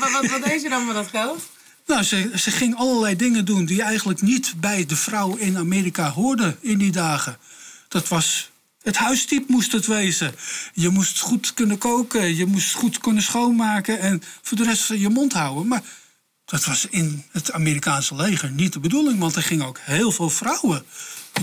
wat, 0.00 0.10
wat, 0.12 0.26
wat 0.30 0.44
deed 0.44 0.60
ze 0.60 0.68
dan 0.68 0.86
met 0.86 0.94
dat 0.94 1.08
geld? 1.08 1.50
nou, 1.86 2.02
ze, 2.02 2.30
ze 2.34 2.50
ging 2.50 2.76
allerlei 2.76 3.16
dingen 3.16 3.44
doen 3.44 3.64
die 3.64 3.82
eigenlijk 3.82 4.20
niet 4.20 4.54
bij 4.56 4.86
de 4.86 4.96
vrouw 4.96 5.36
in 5.36 5.58
Amerika 5.58 6.10
hoorden 6.10 6.56
in 6.60 6.78
die 6.78 6.92
dagen. 6.92 7.36
Dat 7.88 8.08
was. 8.08 8.51
Het 8.82 8.96
huistype 8.96 9.52
moest 9.52 9.72
het 9.72 9.86
wezen. 9.86 10.34
Je 10.72 10.88
moest 10.88 11.20
goed 11.20 11.54
kunnen 11.54 11.78
koken, 11.78 12.36
je 12.36 12.46
moest 12.46 12.72
goed 12.72 12.98
kunnen 12.98 13.22
schoonmaken 13.22 14.00
en 14.00 14.22
voor 14.42 14.56
de 14.56 14.64
rest 14.64 14.88
je 14.88 15.08
mond 15.08 15.32
houden. 15.32 15.66
Maar 15.66 15.82
dat 16.44 16.64
was 16.64 16.86
in 16.90 17.24
het 17.30 17.52
Amerikaanse 17.52 18.14
leger 18.14 18.50
niet 18.50 18.72
de 18.72 18.80
bedoeling, 18.80 19.18
want 19.18 19.36
er 19.36 19.42
gingen 19.42 19.66
ook 19.66 19.78
heel 19.80 20.12
veel 20.12 20.30
vrouwen 20.30 20.84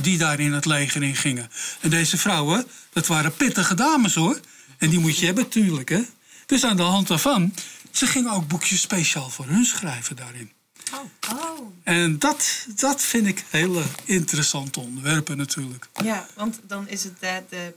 die 0.02 0.17
daar 0.17 0.39
in 0.39 0.54
het 0.54 0.65
leger 0.65 1.04
in 1.04 1.15
gingen. 1.15 1.52
En 1.80 1.89
deze 1.89 2.17
vrouwen, 2.17 2.65
dat 2.93 3.08
waren 3.08 3.34
pittige 3.34 3.75
dames 3.75 4.15
hoor. 4.15 4.39
En 4.78 4.89
die 4.89 4.99
moet 4.99 5.17
je 5.17 5.25
hebben 5.25 5.43
natuurlijk, 5.43 5.89
hè. 5.89 6.02
Dus 6.45 6.63
aan 6.63 6.78
de 6.78 6.84
hand 6.84 7.08
daarvan, 7.08 7.54
ze 7.91 8.08
gingen 8.08 8.32
ook 8.32 8.47
boekjes 8.47 8.82
speciaal 8.82 9.30
voor 9.30 9.45
hun 9.47 9.65
schrijven 9.65 10.15
daarin. 10.15 10.52
Oh. 10.94 11.60
En 11.83 12.19
dat, 12.19 12.65
dat 12.75 13.02
vind 13.02 13.27
ik 13.27 13.44
hele 13.50 13.83
interessante 14.06 14.79
onderwerpen 14.79 15.37
natuurlijk. 15.37 15.87
Ja, 16.04 16.27
want 16.35 16.60
dan 16.67 16.87
is 16.87 17.04
het 17.04 17.19
de, 17.19 17.44
de 17.50 17.73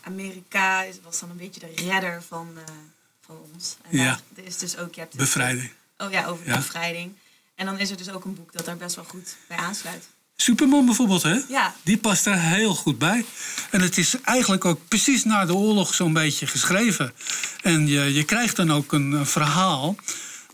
Amerika 0.00 0.82
is- 0.82 0.96
was 1.04 1.20
dan 1.20 1.30
een 1.30 1.36
beetje 1.36 1.60
de 1.60 1.72
redder 1.90 2.22
van, 2.28 2.48
eh, 2.56 2.62
van 3.26 3.36
ons. 3.54 3.76
En 3.90 3.98
Ja. 3.98 4.04
daar 4.04 4.20
er 4.36 4.44
is 4.44 4.58
dus 4.58 4.76
ook, 4.76 4.94
je 4.94 5.00
hebt 5.00 5.16
Bevrijding. 5.16 5.70
Oh 5.98 6.10
ja, 6.10 6.26
over 6.26 6.44
de 6.44 6.50
Ja. 6.50 6.56
bevrijding. 6.56 7.12
En 7.54 7.66
dan 7.66 7.78
is 7.78 7.90
er 7.90 7.96
dus 7.96 8.10
ook 8.10 8.24
een 8.24 8.34
boek 8.34 8.52
dat 8.52 8.64
daar 8.64 8.76
best 8.76 8.94
wel 8.96 9.04
goed 9.04 9.36
bij 9.48 9.56
aansluit. 9.56 10.08
Superman 10.36 10.86
bijvoorbeeld, 10.86 11.22
hè? 11.22 11.40
Ja. 11.48 11.74
Die 11.82 11.98
past 11.98 12.26
er 12.26 12.40
heel 12.40 12.74
goed 12.74 12.98
bij. 12.98 13.24
En 13.70 13.80
het 13.80 13.98
is 13.98 14.20
eigenlijk 14.20 14.64
ook 14.64 14.88
precies 14.88 15.24
na 15.24 15.44
de 15.46 15.54
oorlog 15.54 15.94
zo'n 15.94 16.12
beetje 16.12 16.46
geschreven. 16.46 17.12
En 17.62 17.86
je, 17.86 18.12
je 18.14 18.24
krijgt 18.24 18.56
dan 18.56 18.72
ook 18.72 18.92
een, 18.92 19.12
een 19.12 19.26
verhaal 19.26 19.96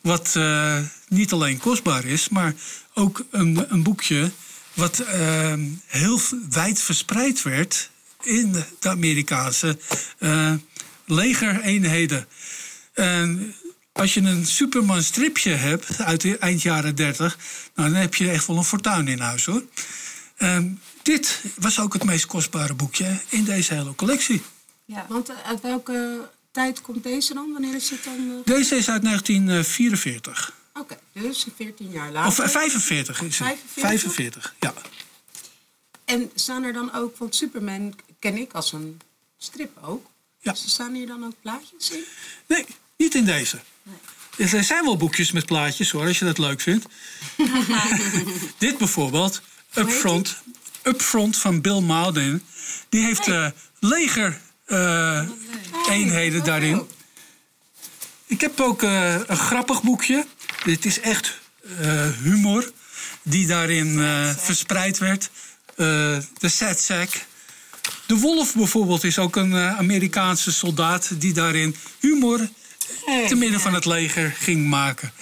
wat 0.03 0.37
eh, 0.37 0.79
niet 1.11 1.33
alleen 1.33 1.59
kostbaar 1.59 2.05
is, 2.05 2.29
maar 2.29 2.55
ook 2.95 3.25
een, 3.31 3.67
een 3.69 3.83
boekje 3.83 4.31
wat 4.75 4.99
eh, 4.99 5.55
heel 5.87 6.21
wijd 6.51 6.81
verspreid 6.81 7.43
werd 7.43 7.91
in 8.23 8.53
de 8.81 8.89
Amerikaanse 8.89 9.79
eh, 10.19 10.53
legereenheden. 11.07 12.27
En 12.93 13.55
als 13.93 14.15
je 14.15 14.21
een 14.21 14.47
Superman 14.47 15.03
stripje 15.03 15.51
hebt 15.51 16.01
uit 16.01 16.21
de 16.21 16.39
eind 16.39 16.63
jaren 16.63 16.95
30, 16.95 17.39
nou, 17.75 17.91
dan 17.91 18.01
heb 18.01 18.15
je 18.15 18.31
echt 18.31 18.47
wel 18.47 18.57
een 18.57 18.65
fortuin 18.65 19.09
in 19.09 19.19
huis 19.21 19.45
hoor. 19.45 19.63
En 20.37 20.81
dit 21.03 21.43
was 21.57 21.81
ook 21.81 21.93
het 21.93 22.05
meest 22.05 22.27
kostbare 22.27 22.75
boekje 22.75 23.21
in 23.29 23.45
deze 23.45 23.75
hele 23.75 23.95
collectie. 23.95 24.43
Ja. 24.85 25.07
Want 25.09 25.29
eh, 25.29 25.37
uit 25.45 25.61
welke 25.61 26.29
tijd 26.53 26.81
komt 26.81 27.03
deze 27.03 27.35
dan? 27.35 27.53
Wanneer 27.53 27.75
is 27.75 27.91
het 27.91 28.05
dan? 28.05 28.15
eh? 28.45 28.55
Deze 28.55 28.77
is 28.77 28.89
uit 28.89 29.03
1944. 29.03 30.59
Oké, 30.73 30.99
dus 31.13 31.47
14 31.57 31.91
jaar 31.91 32.11
later. 32.11 32.29
Of 32.29 32.39
eh, 32.39 32.49
45 32.49 33.23
is 33.23 33.39
het. 33.39 33.49
45? 33.49 33.83
45, 33.83 34.55
ja. 34.61 34.75
En 36.05 36.31
staan 36.35 36.63
er 36.63 36.73
dan 36.73 36.95
ook, 36.95 37.17
want 37.17 37.35
Superman 37.35 37.95
ken 38.19 38.37
ik 38.37 38.53
als 38.53 38.73
een 38.73 39.01
strip 39.39 39.79
ook. 39.83 40.07
Ja. 40.39 40.53
Dus 40.53 40.71
staan 40.71 40.95
hier 40.95 41.07
dan 41.07 41.25
ook 41.25 41.35
plaatjes 41.43 41.91
in? 41.91 42.05
Nee, 42.47 42.67
niet 42.97 43.15
in 43.15 43.25
deze. 43.25 43.59
Er 44.37 44.65
zijn 44.65 44.85
wel 44.85 44.97
boekjes 44.97 45.33
met 45.33 45.47
plaatjes 45.47 45.91
hoor, 45.91 46.07
als 46.07 46.19
je 46.19 46.25
dat 46.25 46.39
leuk 46.39 46.61
vindt. 46.61 46.87
Dit 48.59 48.79
bijvoorbeeld, 48.79 49.43
Upfront, 49.75 50.37
Upfront 50.83 51.37
van 51.37 51.61
Bill 51.61 51.81
Malden. 51.81 52.45
Die 52.89 53.05
heeft 53.05 53.29
eh, 53.29 53.47
leger 53.79 54.41
eh, 54.65 55.29
eenheden 55.89 56.45
daarin. 56.45 56.89
Ik 58.27 58.41
heb 58.41 58.61
ook 58.61 58.83
eh, 58.83 59.15
een 59.27 59.37
grappig 59.37 59.83
boekje. 59.83 60.27
Dit 60.65 60.85
is 60.85 61.01
echt 61.01 61.39
eh, 61.79 62.09
humor 62.23 62.73
die 63.23 63.47
daarin 63.47 64.01
eh, 64.01 64.37
verspreid 64.37 64.99
werd. 64.99 65.31
Eh, 65.67 65.87
de 66.39 66.49
sad 66.49 66.81
sack. 66.81 67.09
De 68.07 68.17
Wolf 68.17 68.55
bijvoorbeeld 68.55 69.05
is 69.05 69.19
ook 69.19 69.37
een 69.37 69.55
Amerikaanse 69.57 70.53
soldaat 70.53 71.21
die 71.21 71.33
daarin 71.33 71.77
humor 71.99 72.49
te 73.29 73.35
midden 73.35 73.61
van 73.61 73.75
het 73.75 73.85
leger 73.85 74.31
ging 74.31 74.69
maken. 74.69 75.13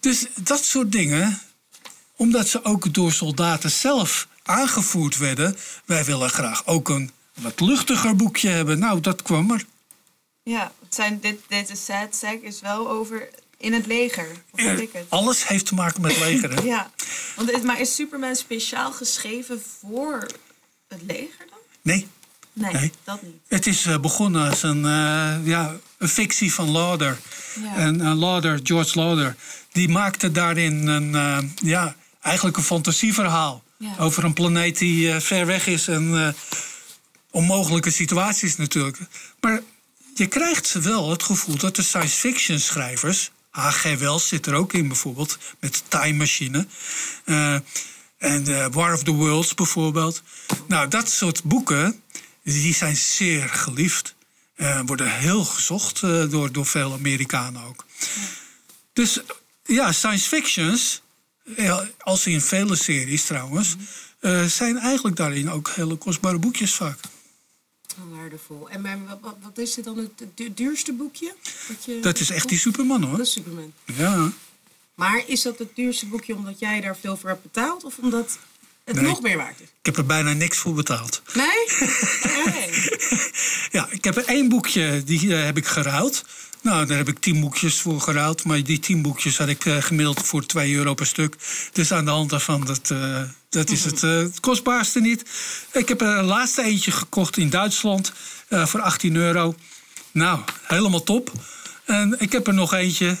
Dus 0.00 0.26
dat 0.34 0.64
soort 0.64 0.92
dingen, 0.92 1.40
omdat 2.16 2.48
ze 2.48 2.64
ook 2.64 2.94
door 2.94 3.12
soldaten 3.12 3.70
zelf 3.70 4.28
aangevoerd 4.42 5.16
werden. 5.18 5.56
Wij 5.84 6.04
willen 6.04 6.30
graag 6.30 6.66
ook 6.66 6.88
een 6.88 7.10
wat 7.34 7.60
luchtiger 7.60 8.16
boekje 8.16 8.48
hebben. 8.48 8.78
Nou, 8.78 9.00
dat 9.00 9.22
kwam 9.22 9.50
er. 9.50 9.64
Ja, 10.42 10.72
het 10.84 10.94
zijn, 10.94 11.20
dit, 11.20 11.40
deze 11.48 11.76
sad 11.76 12.16
sack 12.16 12.40
is 12.42 12.60
wel 12.60 12.90
over 12.90 13.28
in 13.58 13.72
het 13.72 13.86
leger. 13.86 14.28
Of 14.50 14.62
weet 14.62 14.80
ik 14.80 14.92
het? 14.92 15.04
Alles 15.08 15.46
heeft 15.46 15.66
te 15.66 15.74
maken 15.74 16.00
met 16.02 16.18
leger. 16.18 16.54
Hè? 16.54 16.62
Ja, 16.74 16.90
want, 17.36 17.62
maar 17.62 17.80
is 17.80 17.94
Superman 17.94 18.36
speciaal 18.36 18.92
geschreven 18.92 19.62
voor 19.80 20.26
het 20.88 21.02
leger 21.06 21.46
dan? 21.50 21.58
Nee, 21.82 22.06
Nee, 22.52 22.72
Nee. 22.72 22.92
dat 23.04 23.22
niet. 23.22 23.34
het 23.48 23.66
is 23.66 23.84
eh, 23.86 23.98
begonnen 23.98 24.48
als 24.48 24.62
een, 24.62 24.84
eh, 24.84 25.46
ja, 25.46 25.76
een 25.98 26.08
fictie 26.08 26.54
van 26.54 26.70
Lauder. 26.70 27.18
Ja. 27.62 27.76
En 27.76 28.00
eh, 28.00 28.18
Lauder, 28.18 28.60
George 28.62 28.98
Lauder, 28.98 29.36
die 29.72 29.88
maakte 29.88 30.32
daarin 30.32 30.86
een, 30.86 31.54
ja, 31.62 31.96
eigenlijk 32.20 32.56
een 32.56 32.62
fantasieverhaal. 32.62 33.62
Ja. 33.76 33.94
Over 33.98 34.24
een 34.24 34.32
planeet 34.32 34.78
die 34.78 35.12
ver 35.20 35.46
weg 35.46 35.66
is 35.66 35.88
en 35.88 36.34
onmogelijke 37.30 37.90
situaties 37.90 38.56
natuurlijk. 38.56 38.98
Maar 39.40 39.60
je 40.14 40.26
krijgt 40.26 40.72
wel 40.72 41.10
het 41.10 41.22
gevoel 41.22 41.56
dat 41.56 41.76
de 41.76 41.82
science 41.82 42.16
fiction 42.16 42.58
schrijvers... 42.58 43.30
H.G. 43.50 43.98
Wells 43.98 44.28
zit 44.28 44.46
er 44.46 44.54
ook 44.54 44.72
in 44.72 44.88
bijvoorbeeld, 44.88 45.38
met 45.60 45.82
Time 45.88 46.12
Machine... 46.16 46.66
eh, 47.24 47.54
en 48.18 48.46
eh, 48.46 48.66
War 48.70 48.92
of 48.92 49.02
the 49.02 49.10
Worlds 49.10 49.54
bijvoorbeeld. 49.54 50.22
Nou, 50.66 50.88
dat 50.88 51.10
soort 51.10 51.42
boeken, 51.44 52.02
die 52.42 52.74
zijn 52.74 52.96
zeer 52.96 53.48
geliefd. 53.48 54.14
Eh, 54.54 54.80
worden 54.86 55.10
heel 55.10 55.44
gezocht 55.44 56.00
door, 56.00 56.52
door 56.52 56.66
veel 56.66 56.92
Amerikanen 56.92 57.62
ook. 57.62 57.86
Dus 58.92 59.20
ja, 59.64 59.92
science 59.92 60.28
fictions, 60.28 61.02
als 61.98 62.26
in 62.26 62.40
vele 62.40 62.76
series 62.76 63.24
trouwens... 63.24 63.76
eh, 64.20 64.44
zijn 64.44 64.78
eigenlijk 64.78 65.16
daarin 65.16 65.50
ook 65.50 65.70
hele 65.70 65.96
kostbare 65.96 66.38
boekjes 66.38 66.74
vaak. 66.74 66.98
Oh, 67.98 68.18
waardevol. 68.18 68.68
En 68.70 68.80
maar 68.80 68.98
wat, 69.06 69.18
wat, 69.20 69.36
wat 69.42 69.58
is 69.58 69.74
dit 69.74 69.84
dan 69.84 69.98
het 69.98 70.10
du- 70.34 70.54
duurste 70.54 70.92
boekje? 70.92 71.34
Wat 71.68 71.84
je, 71.84 72.00
Dat 72.00 72.18
is 72.20 72.30
echt 72.30 72.48
die 72.48 72.58
Superman 72.58 73.02
hoor. 73.02 73.16
Dat 73.16 73.26
is 73.26 73.32
Superman. 73.32 73.72
Ja. 73.84 74.32
Maar 74.94 75.22
is 75.26 75.42
dat 75.42 75.58
het 75.58 75.76
duurste 75.76 76.06
boekje 76.06 76.34
omdat 76.34 76.58
jij 76.58 76.80
daar 76.80 76.96
veel 76.96 77.16
voor 77.16 77.28
hebt 77.28 77.42
betaald? 77.42 77.84
Of 77.84 77.98
omdat 77.98 78.38
het 78.84 78.94
Nee. 78.96 79.04
nog 79.04 79.22
meer 79.22 79.36
waard 79.36 79.60
is? 79.60 79.66
Ik 79.66 79.86
heb 79.86 79.96
er 79.96 80.06
bijna 80.06 80.32
niks 80.32 80.58
voor 80.58 80.74
betaald. 80.74 81.22
Nee? 81.34 81.46
nee. 82.54 82.70
Ja, 83.70 83.86
ik 83.90 84.04
heb 84.04 84.16
er 84.16 84.24
één 84.24 84.48
boekje, 84.48 85.02
die 85.04 85.34
eh, 85.36 85.44
heb 85.44 85.56
ik 85.56 85.66
geruild. 85.66 86.24
Nou, 86.62 86.86
daar 86.86 86.96
heb 86.96 87.08
ik 87.08 87.18
tien 87.18 87.40
boekjes 87.40 87.80
voor 87.80 88.00
geruild. 88.00 88.44
Maar 88.44 88.62
die 88.64 88.78
tien 88.78 89.02
boekjes 89.02 89.38
had 89.38 89.48
ik 89.48 89.64
eh, 89.64 89.76
gemiddeld 89.82 90.22
voor 90.26 90.46
2 90.46 90.74
euro 90.74 90.94
per 90.94 91.06
stuk. 91.06 91.34
Dus 91.72 91.92
aan 91.92 92.04
de 92.04 92.10
hand 92.10 92.30
daarvan, 92.30 92.64
dat, 92.64 92.90
eh, 92.90 93.22
dat 93.48 93.70
is 93.70 93.84
het, 93.84 94.00
het 94.00 94.40
kostbaarste 94.40 95.00
niet. 95.00 95.22
Ik 95.72 95.88
heb 95.88 96.00
er 96.00 96.16
een 96.18 96.24
laatste 96.24 96.62
eentje 96.62 96.90
gekocht 96.90 97.36
in 97.36 97.50
Duitsland 97.50 98.12
voor 98.50 98.80
18 98.80 99.16
euro. 99.16 99.54
Nou, 100.12 100.40
helemaal 100.62 101.02
top. 101.02 101.32
En 101.84 102.16
ik 102.18 102.32
heb 102.32 102.46
er 102.46 102.54
nog 102.54 102.72
eentje, 102.74 103.16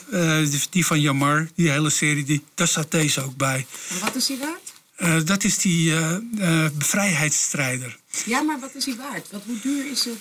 die- 0.70 0.86
van 0.86 1.00
Jamar, 1.00 1.48
die 1.54 1.70
hele 1.70 1.90
serie, 1.90 2.24
die, 2.24 2.44
daar 2.54 2.68
staat 2.68 2.90
deze 2.90 3.22
ook 3.24 3.36
bij. 3.36 3.66
En 3.88 3.98
wat 4.00 4.14
is 4.14 4.26
die 4.26 4.38
waard? 4.38 5.26
Dat 5.26 5.44
is 5.44 5.58
die 5.58 5.92
bevrijheidsstrijder. 6.72 7.98
Ja, 8.24 8.40
maar 8.40 8.60
wat 8.60 8.74
is 8.74 8.84
die 8.84 8.96
waard? 8.96 9.30
Wat, 9.30 9.42
hoe 9.46 9.60
duur 9.60 9.90
is 9.90 10.04
het? 10.04 10.18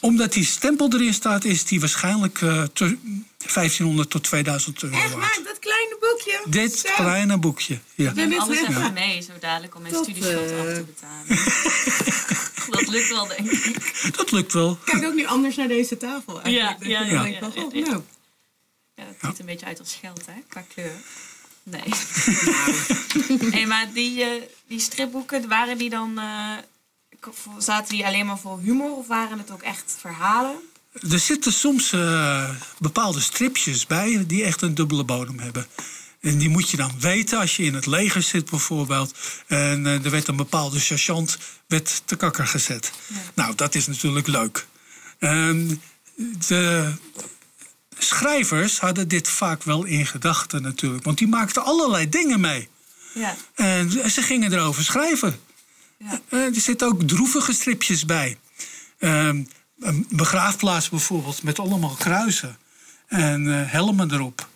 Omdat 0.00 0.32
die 0.32 0.44
stempel 0.44 0.92
erin 0.92 1.14
staat, 1.14 1.44
is 1.44 1.64
die 1.64 1.80
waarschijnlijk 1.80 2.42
eh, 2.42 2.62
te- 2.62 2.98
1500 3.38 4.10
tot 4.10 4.24
2000 4.24 4.82
euro 4.82 4.96
Echt 4.96 5.12
waar, 5.12 5.38
dat 5.44 5.58
kleine 5.58 5.96
boekje? 6.00 6.42
Dit 6.50 6.78
Zo. 6.78 6.92
kleine 6.94 7.38
boekje. 7.38 7.78
Ja. 7.94 8.12
dit 8.12 8.38
alles 8.38 8.58
even 8.58 8.92
mee, 8.92 9.20
zo 9.22 9.32
dadelijk 9.40 9.74
om 9.74 9.82
mijn 9.82 9.94
studieschuld 9.94 10.50
eh, 10.50 10.58
af 10.60 10.66
te 10.66 10.84
betalen. 10.86 11.26
dat 12.76 12.88
lukt 12.88 13.08
wel, 13.08 13.26
denk 13.26 13.50
ik. 13.50 14.16
Dat 14.16 14.30
lukt 14.30 14.52
wel. 14.52 14.78
Kijk 14.84 15.04
ook 15.04 15.14
nu 15.14 15.26
anders 15.26 15.56
naar 15.56 15.68
deze 15.68 15.96
tafel 15.96 16.42
eigenlijk. 16.42 16.84
Ja, 16.84 17.00
ja, 17.00 17.06
ja, 17.06 17.24
ja, 17.24 17.24
ja, 17.24 17.62
oh, 17.64 17.72
ja. 17.74 17.86
nou. 17.86 18.02
Ja, 18.94 19.04
dat 19.04 19.30
ziet 19.30 19.38
een 19.38 19.46
beetje 19.46 19.66
uit 19.66 19.78
als 19.78 19.98
geld, 20.00 20.26
hè, 20.26 20.32
qua 20.48 20.64
kleur. 20.74 20.92
Nee. 21.62 21.82
hey, 23.54 23.66
maar 23.66 23.92
die, 23.92 24.22
eh, 24.22 24.42
die 24.68 24.80
stripboeken, 24.80 25.48
waren 25.48 25.78
die 25.78 25.90
dan... 25.90 26.20
zaten 27.58 27.94
die 27.94 28.06
alleen 28.06 28.26
maar 28.26 28.38
voor 28.38 28.60
humor 28.60 28.96
of 28.96 29.06
waren 29.06 29.38
het 29.38 29.50
ook 29.50 29.62
echt 29.62 29.96
verhalen? 30.00 30.54
Er 31.10 31.18
zitten 31.18 31.52
soms 31.52 31.92
eh, 31.92 32.50
bepaalde 32.78 33.20
stripjes 33.20 33.86
bij 33.86 34.24
die 34.26 34.44
echt 34.44 34.62
een 34.62 34.74
dubbele 34.74 35.04
bodem 35.04 35.38
hebben. 35.38 35.66
En 36.20 36.38
die 36.38 36.48
moet 36.48 36.70
je 36.70 36.76
dan 36.76 36.92
weten 36.98 37.38
als 37.38 37.56
je 37.56 37.62
in 37.62 37.74
het 37.74 37.86
leger 37.86 38.22
zit 38.22 38.50
bijvoorbeeld. 38.50 39.14
En 39.46 39.86
eh, 39.86 40.04
er 40.04 40.10
werd 40.10 40.28
een 40.28 40.36
bepaalde 40.36 40.78
sergeant 40.78 41.38
werd 41.66 42.02
te 42.04 42.16
kakker 42.16 42.46
gezet. 42.46 42.92
Nou, 43.34 43.54
dat 43.54 43.74
is 43.74 43.86
natuurlijk 43.86 44.26
leuk. 44.26 44.66
De 46.48 46.92
schrijvers 47.98 48.78
hadden 48.78 49.08
dit 49.08 49.28
vaak 49.28 49.62
wel 49.62 49.84
in 49.84 50.06
gedachten 50.06 50.62
natuurlijk. 50.62 51.04
Want 51.04 51.18
die 51.18 51.28
maakten 51.28 51.64
allerlei 51.64 52.08
dingen 52.08 52.40
mee. 52.40 52.68
Ja. 53.14 53.36
En 53.54 54.10
ze 54.10 54.22
gingen 54.22 54.52
erover 54.52 54.84
schrijven. 54.84 55.40
Ja. 55.98 56.20
Eh, 56.28 56.44
er 56.44 56.60
zitten 56.60 56.86
ook 56.86 57.02
droevige 57.02 57.52
stripjes 57.52 58.04
bij. 58.04 58.38
Ehm, 58.98 59.44
een 59.78 60.06
begraafplaats 60.10 60.88
bijvoorbeeld 60.88 61.42
met 61.42 61.58
allemaal 61.58 61.94
kruisen. 61.94 62.58
En 63.06 63.60
eh, 63.60 63.70
helmen 63.72 64.12
erop. 64.12 64.48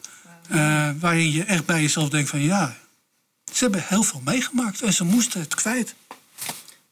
Eh, 0.48 0.90
waarin 1.00 1.32
je 1.32 1.44
echt 1.44 1.66
bij 1.66 1.80
jezelf 1.80 2.08
denkt 2.08 2.30
van 2.30 2.40
ja, 2.40 2.76
ze 3.52 3.64
hebben 3.64 3.84
heel 3.86 4.02
veel 4.02 4.20
meegemaakt. 4.24 4.82
En 4.82 4.92
ze 4.92 5.04
moesten 5.04 5.40
het 5.40 5.54
kwijt. 5.54 5.94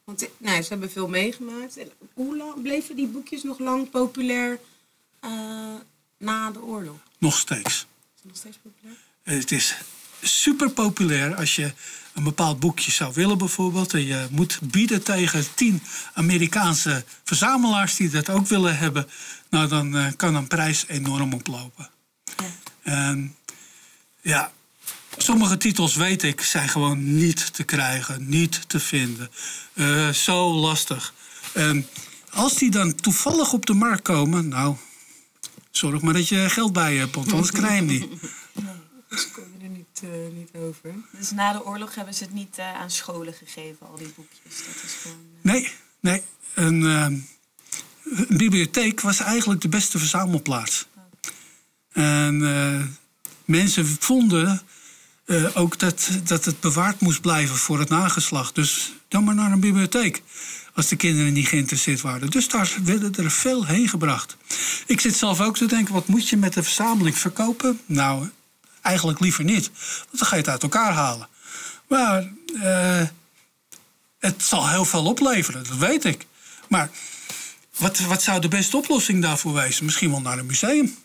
Want 0.03 0.27
nou, 0.37 0.61
ze 0.61 0.69
hebben 0.69 0.91
veel 0.91 1.07
meegemaakt. 1.07 1.77
En 1.77 1.91
hoe 2.13 2.37
lang 2.37 2.61
bleven 2.61 2.95
die 2.95 3.07
boekjes 3.07 3.43
nog 3.43 3.59
lang 3.59 3.89
populair 3.89 4.59
na 6.17 6.51
de 6.51 6.61
oorlog? 6.61 6.97
Nog 7.17 7.37
steeds. 7.37 7.73
Is 7.75 7.85
het 8.15 8.25
nog 8.25 8.35
steeds 8.35 8.57
populair? 8.63 8.97
Het 9.23 9.51
is 9.51 9.75
super 10.21 10.69
populair 10.69 11.35
als 11.35 11.55
je 11.55 11.71
een 12.19 12.25
bepaald 12.25 12.59
boekje 12.59 12.91
zou 12.91 13.13
willen 13.13 13.37
bijvoorbeeld. 13.37 13.93
En 13.93 14.05
je 14.05 14.27
moet 14.31 14.59
bieden 14.61 15.03
tegen 15.03 15.45
tien 15.55 15.81
Amerikaanse 16.13 17.03
verzamelaars 17.23 17.95
die 17.95 18.09
dat 18.09 18.29
ook 18.29 18.47
willen 18.47 18.77
hebben. 18.77 19.07
Nou, 19.49 19.67
dan 19.67 19.97
eh, 19.97 20.05
kan 20.15 20.35
een 20.35 20.47
prijs 20.47 20.85
enorm 20.87 21.33
oplopen. 21.33 21.89
En 22.83 23.35
ja, 24.21 24.51
sommige 25.17 25.57
titels 25.57 25.95
weet 25.95 26.23
ik 26.23 26.41
zijn 26.41 26.69
gewoon 26.69 27.15
niet 27.15 27.53
te 27.53 27.63
krijgen, 27.63 28.29
niet 28.29 28.69
te 28.69 28.79
vinden. 28.79 29.29
Eh, 29.73 30.09
zo 30.09 30.53
lastig. 30.53 31.13
En 31.53 31.87
als 32.29 32.55
die 32.55 32.71
dan 32.71 32.95
toevallig 32.95 33.53
op 33.53 33.65
de 33.65 33.73
markt 33.73 34.01
komen, 34.01 34.47
nou, 34.47 34.75
zorg 35.71 36.01
maar 36.01 36.13
dat 36.13 36.27
je 36.27 36.49
geld 36.49 36.73
bij 36.73 36.93
je 36.93 36.99
hebt, 36.99 37.15
want 37.15 37.31
anders 37.31 37.51
krijg 37.51 37.69
je 37.69 37.75
hem 37.75 37.85
niet. 37.85 38.07
Eh, 40.03 40.09
niet 40.33 40.49
over. 40.53 40.93
Dus 41.11 41.31
na 41.31 41.53
de 41.53 41.65
oorlog 41.65 41.95
hebben 41.95 42.13
ze 42.13 42.23
het 42.23 42.33
niet 42.33 42.57
eh, 42.57 42.73
aan 42.73 42.91
scholen 42.91 43.33
gegeven, 43.33 43.87
al 43.87 43.95
die 43.97 44.13
boekjes. 44.15 44.65
Dat 44.65 44.83
is 44.85 44.93
gewoon... 45.01 45.17
eh, 45.43 45.51
Nee, 45.51 45.71
nee. 45.99 46.21
Een, 46.53 47.27
bibliotheek 48.29 49.01
was 49.01 49.19
eigenlijk 49.19 49.61
de 49.61 49.69
beste 49.69 49.97
verzamelplaats. 49.97 50.87
En 51.91 52.37
mensen 53.45 53.85
vonden 53.85 54.61
ook 55.53 55.79
dat, 55.79 56.09
dat 56.23 56.45
het 56.45 56.59
bewaard 56.59 56.99
moest 56.99 57.21
blijven 57.21 57.55
voor 57.55 57.79
het 57.79 57.89
nageslacht. 57.89 58.55
Dus 58.55 58.93
dan 59.07 59.23
maar 59.23 59.35
naar 59.35 59.51
een 59.51 59.59
bibliotheek. 59.59 60.21
Als 60.73 60.87
de 60.87 60.95
kinderen 60.95 61.33
niet 61.33 61.47
geïnteresseerd 61.47 62.01
waren. 62.01 62.29
Dus 62.29 62.47
daar 62.47 62.77
werden 62.83 63.15
er 63.15 63.31
veel 63.31 63.65
heen 63.65 63.89
gebracht. 63.89 64.37
Ik 64.85 65.01
zit 65.01 65.15
zelf 65.15 65.41
ook 65.41 65.57
te 65.57 65.65
denken: 65.65 65.93
wat 65.93 66.07
moet 66.07 66.29
je 66.29 66.37
met 66.37 66.53
de 66.53 66.63
verzameling 66.63 67.17
verkopen? 67.17 67.79
Nou, 67.85 68.29
eigenlijk 68.81 69.19
liever 69.19 69.43
niet. 69.43 69.71
Want 70.07 70.17
dan 70.19 70.27
ga 70.27 70.35
je 70.35 70.41
het 70.41 70.51
uit 70.51 70.63
elkaar 70.63 70.91
halen. 70.93 71.27
Maar 71.87 72.31
eh, 72.61 73.01
het 74.19 74.43
zal 74.43 74.69
heel 74.69 74.85
veel 74.85 75.05
opleveren, 75.05 75.63
dat 75.67 75.77
weet 75.77 76.05
ik. 76.05 76.25
Maar 76.67 76.89
wat, 77.77 77.99
wat 77.99 78.21
zou 78.23 78.41
de 78.41 78.47
beste 78.47 78.77
oplossing 78.77 79.21
daarvoor 79.21 79.53
wezen? 79.53 79.85
Misschien 79.85 80.11
wel 80.11 80.21
naar 80.21 80.37
een 80.37 80.45
museum. 80.45 80.95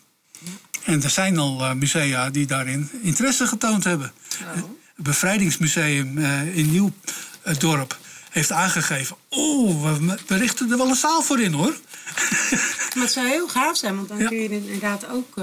En 0.83 1.03
er 1.03 1.09
zijn 1.09 1.37
al 1.37 1.61
eh, 1.63 1.73
musea 1.73 2.29
die 2.29 2.45
daarin 2.45 2.89
interesse 3.01 3.47
getoond 3.47 3.83
hebben. 3.83 4.13
Het 4.45 4.65
Bevrijdingsmuseum 4.95 6.17
eh, 6.17 6.57
in 6.57 6.71
Nieuwdorp 6.71 7.97
heeft 8.29 8.51
aangegeven... 8.51 9.17
oh, 9.29 9.95
we, 10.27 10.37
richten 10.37 10.71
er 10.71 10.77
wel 10.77 10.89
een 10.89 10.95
zaal 10.95 11.21
voor 11.21 11.39
in, 11.39 11.53
hoor. 11.53 11.75
Maar 12.95 13.03
het 13.03 13.11
zou 13.13 13.27
heel 13.27 13.47
gaaf 13.47 13.77
zijn, 13.77 13.95
want 13.95 14.07
dan 14.07 14.17
Ja. 14.17 14.27
kun 14.27 14.37
je 14.37 14.49
inderdaad 14.49 15.07
ook 15.09 15.35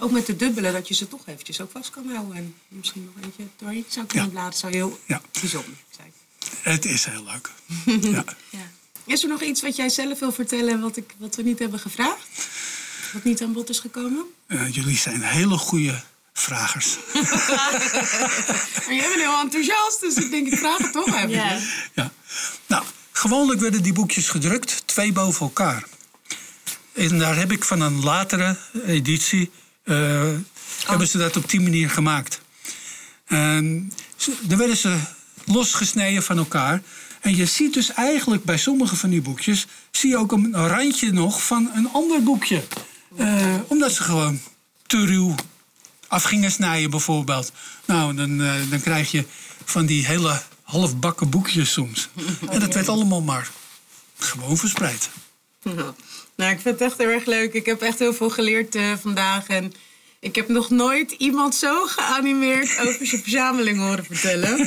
ook 0.00 0.10
met 0.10 0.26
de 0.26 0.36
dubbele, 0.36 0.72
dat 0.72 0.88
je 0.88 0.94
ze 0.94 1.08
toch 1.08 1.26
eventjes 1.26 1.60
ook 1.60 1.70
vast 1.70 1.90
kan 1.90 2.08
houden. 2.08 2.36
En 2.36 2.54
misschien 2.68 3.10
nog 3.14 3.24
eentje 3.24 3.42
doorheen 3.56 3.84
zou 3.88 4.06
kunnen 4.06 4.26
Ja. 4.26 4.32
bladeren. 4.32 4.58
zou 4.58 4.72
heel 4.72 5.00
Ja. 5.06 5.20
bijzonder 5.40 5.74
zijn. 5.96 6.12
Het 6.62 6.84
is 6.84 7.04
heel 7.04 7.24
leuk. 7.24 7.50
ja. 8.14 8.24
Ja. 8.50 8.70
Is 9.06 9.22
er 9.22 9.28
nog 9.28 9.42
iets 9.42 9.62
wat 9.62 9.76
jij 9.76 9.88
zelf 9.88 10.18
wil 10.18 10.32
vertellen 10.32 10.80
wat, 10.80 10.96
ik, 10.96 11.14
wat 11.18 11.36
we 11.36 11.42
niet 11.42 11.58
hebben 11.58 11.78
gevraagd? 11.80 12.28
Wat 13.12 13.24
niet 13.24 13.42
aan 13.42 13.52
bod 13.52 13.68
is 13.68 13.78
gekomen? 13.78 14.24
Eh, 14.46 14.74
jullie 14.74 14.96
zijn 14.96 15.22
hele 15.22 15.56
goede 15.58 16.02
vragers. 16.32 16.96
Maar 18.86 18.94
jij 18.96 19.08
bent 19.08 19.20
heel 19.20 19.40
enthousiast, 19.40 20.00
dus 20.00 20.14
ik 20.14 20.30
denk 20.30 20.46
ik 20.46 20.58
vraag 20.58 20.78
het 20.78 20.92
toch 20.92 21.06
even. 21.14 21.30
Ja. 21.30 21.58
Ja. 21.94 22.12
Nou, 22.66 22.84
gewoonlijk 23.12 23.60
werden 23.60 23.82
die 23.82 23.92
boekjes 23.92 24.28
gedrukt, 24.28 24.82
twee 24.86 25.12
boven 25.12 25.40
elkaar. 25.46 25.84
En 26.92 27.18
daar 27.18 27.36
heb 27.36 27.52
ik 27.52 27.64
van 27.64 27.80
een 27.80 28.00
latere 28.04 28.56
editie, 28.86 29.50
eh, 29.88 30.28
hebben 30.86 31.08
ze 31.08 31.18
dat 31.18 31.36
op 31.36 31.50
die 31.50 31.60
manier 31.60 31.90
gemaakt. 31.90 32.40
En 33.24 33.92
ze- 34.16 34.36
dan 34.42 34.58
werden 34.58 34.76
ze 34.76 34.96
losgesneden 35.44 36.22
van 36.22 36.38
elkaar. 36.38 36.82
En 37.20 37.36
je 37.36 37.46
ziet 37.46 37.74
dus 37.74 37.92
eigenlijk 37.92 38.44
bij 38.44 38.56
sommige 38.58 38.96
van 38.96 39.10
die 39.10 39.22
boekjes... 39.22 39.66
zie 39.90 40.10
je 40.10 40.16
ook 40.16 40.32
een 40.32 40.52
randje 40.68 41.12
nog 41.12 41.42
van 41.46 41.70
een 41.74 41.88
ander 41.92 42.22
boekje. 42.22 42.62
Eh, 43.16 43.54
omdat 43.66 43.92
ze 43.94 44.02
gewoon 44.02 44.40
te 44.86 45.04
ruw 45.04 45.34
af 46.08 46.22
gingen 46.22 46.50
snijden 46.50 46.90
bijvoorbeeld. 46.90 47.52
Nou, 47.84 48.14
dan, 48.14 48.42
eh, 48.42 48.54
dan 48.70 48.80
krijg 48.80 49.10
je 49.10 49.24
van 49.64 49.86
die 49.86 50.06
hele 50.06 50.42
halfbakken 50.62 51.30
boekjes 51.30 51.72
soms. 51.72 52.08
En 52.50 52.60
dat 52.60 52.74
werd 52.74 52.88
allemaal 52.88 53.22
maar 53.22 53.50
gewoon 54.18 54.56
verspreid. 54.56 55.10
Nou, 56.38 56.52
ik 56.52 56.60
vind 56.60 56.78
het 56.78 56.88
echt 56.88 56.98
heel 56.98 57.08
erg 57.08 57.24
leuk. 57.24 57.52
Ik 57.52 57.66
heb 57.66 57.82
echt 57.82 57.98
heel 57.98 58.14
veel 58.14 58.30
geleerd 58.30 58.74
eh, 58.74 58.92
vandaag. 59.00 59.46
En 59.46 59.72
ik 60.20 60.34
heb 60.34 60.48
nog 60.48 60.70
nooit 60.70 61.10
iemand 61.10 61.54
zo 61.54 61.86
geanimeerd 61.86 62.78
over 62.78 63.06
zijn 63.06 63.22
verzameling 63.22 63.78
horen 63.78 64.04
vertellen. 64.04 64.58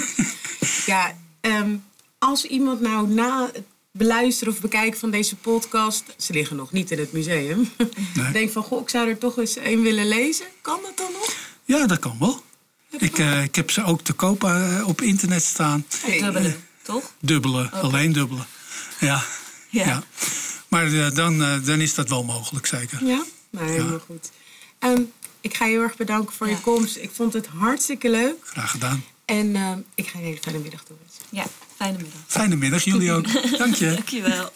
Ja, 0.86 1.16
ehm, 1.42 1.76
als 2.18 2.46
iemand 2.46 2.82
nou 2.82 3.08
na 3.08 3.50
het 3.54 3.64
beluisteren 3.92 4.54
of 4.54 4.62
bekijken 4.62 5.00
van 5.00 5.12
deze 5.12 5.36
podcast... 5.36 6.04
ze 6.18 6.34
liggen 6.34 6.56
nog 6.56 6.72
niet 6.72 6.92
in 6.92 7.00
het 7.00 7.12
museum... 7.12 7.70
Nee. 8.14 8.32
denk 8.32 8.52
van, 8.52 8.64
goh, 8.64 8.82
ik 8.82 8.90
zou 8.90 9.10
er 9.10 9.18
toch 9.18 9.38
eens 9.38 9.56
een 9.58 9.82
willen 9.82 10.08
lezen. 10.08 10.46
Kan 10.62 10.80
dat 10.84 10.98
dan 10.98 11.12
nog? 11.12 11.34
Ja, 11.66 11.88
dat 11.88 12.00
kan 12.00 12.16
wel. 12.20 12.44
Ik, 13.00 13.20
eh, 13.20 13.44
ik 13.44 13.56
heb 13.56 13.72
ze 13.72 13.84
ook 13.84 14.02
te 14.02 14.14
koop 14.14 14.44
eh, 14.44 14.84
op 14.88 15.02
internet 15.02 15.44
staan. 15.44 15.86
Dubbele, 16.06 16.56
toch? 16.82 17.12
Dubbele, 17.20 17.70
alleen 17.70 18.12
dubbele. 18.12 18.44
Ja. 19.00 19.24
Ja. 19.70 19.86
ja. 19.86 20.04
Maar 20.72 20.94
eh, 20.94 21.12
dan, 21.12 21.44
eh, 21.44 21.66
dan 21.66 21.82
is 21.82 21.96
dat 21.96 22.10
wel 22.10 22.24
mogelijk, 22.24 22.66
zeker. 22.66 23.06
Ja? 23.06 23.24
Nou, 23.50 23.70
helemaal 23.70 24.00
goed. 24.00 24.32
Ehm, 24.80 25.02
ik 25.42 25.54
ga 25.56 25.66
je 25.66 25.72
heel 25.72 25.82
erg 25.82 25.96
bedanken 25.96 26.34
voor 26.34 26.50
je 26.50 26.60
komst. 26.60 26.98
Ik 26.98 27.10
vond 27.14 27.34
het 27.34 27.48
hartstikke 27.48 28.10
leuk. 28.10 28.36
Graag 28.44 28.72
gedaan. 28.72 29.04
En 29.26 29.56
ehm, 29.56 29.80
ik 29.96 30.08
ga 30.08 30.12
je 30.12 30.18
een 30.18 30.30
hele 30.30 30.42
fijne 30.42 30.60
middag 30.60 30.84
toewensen. 30.84 31.24
Ja, 31.30 31.46
fijne 31.76 31.98
middag. 31.98 32.22
Fijne 32.28 32.56
middag, 32.56 32.84
jullie 32.84 33.12
ook. 33.12 33.26
Dank 33.58 33.76
je. 33.76 33.94
Dankjewel. 33.94 34.52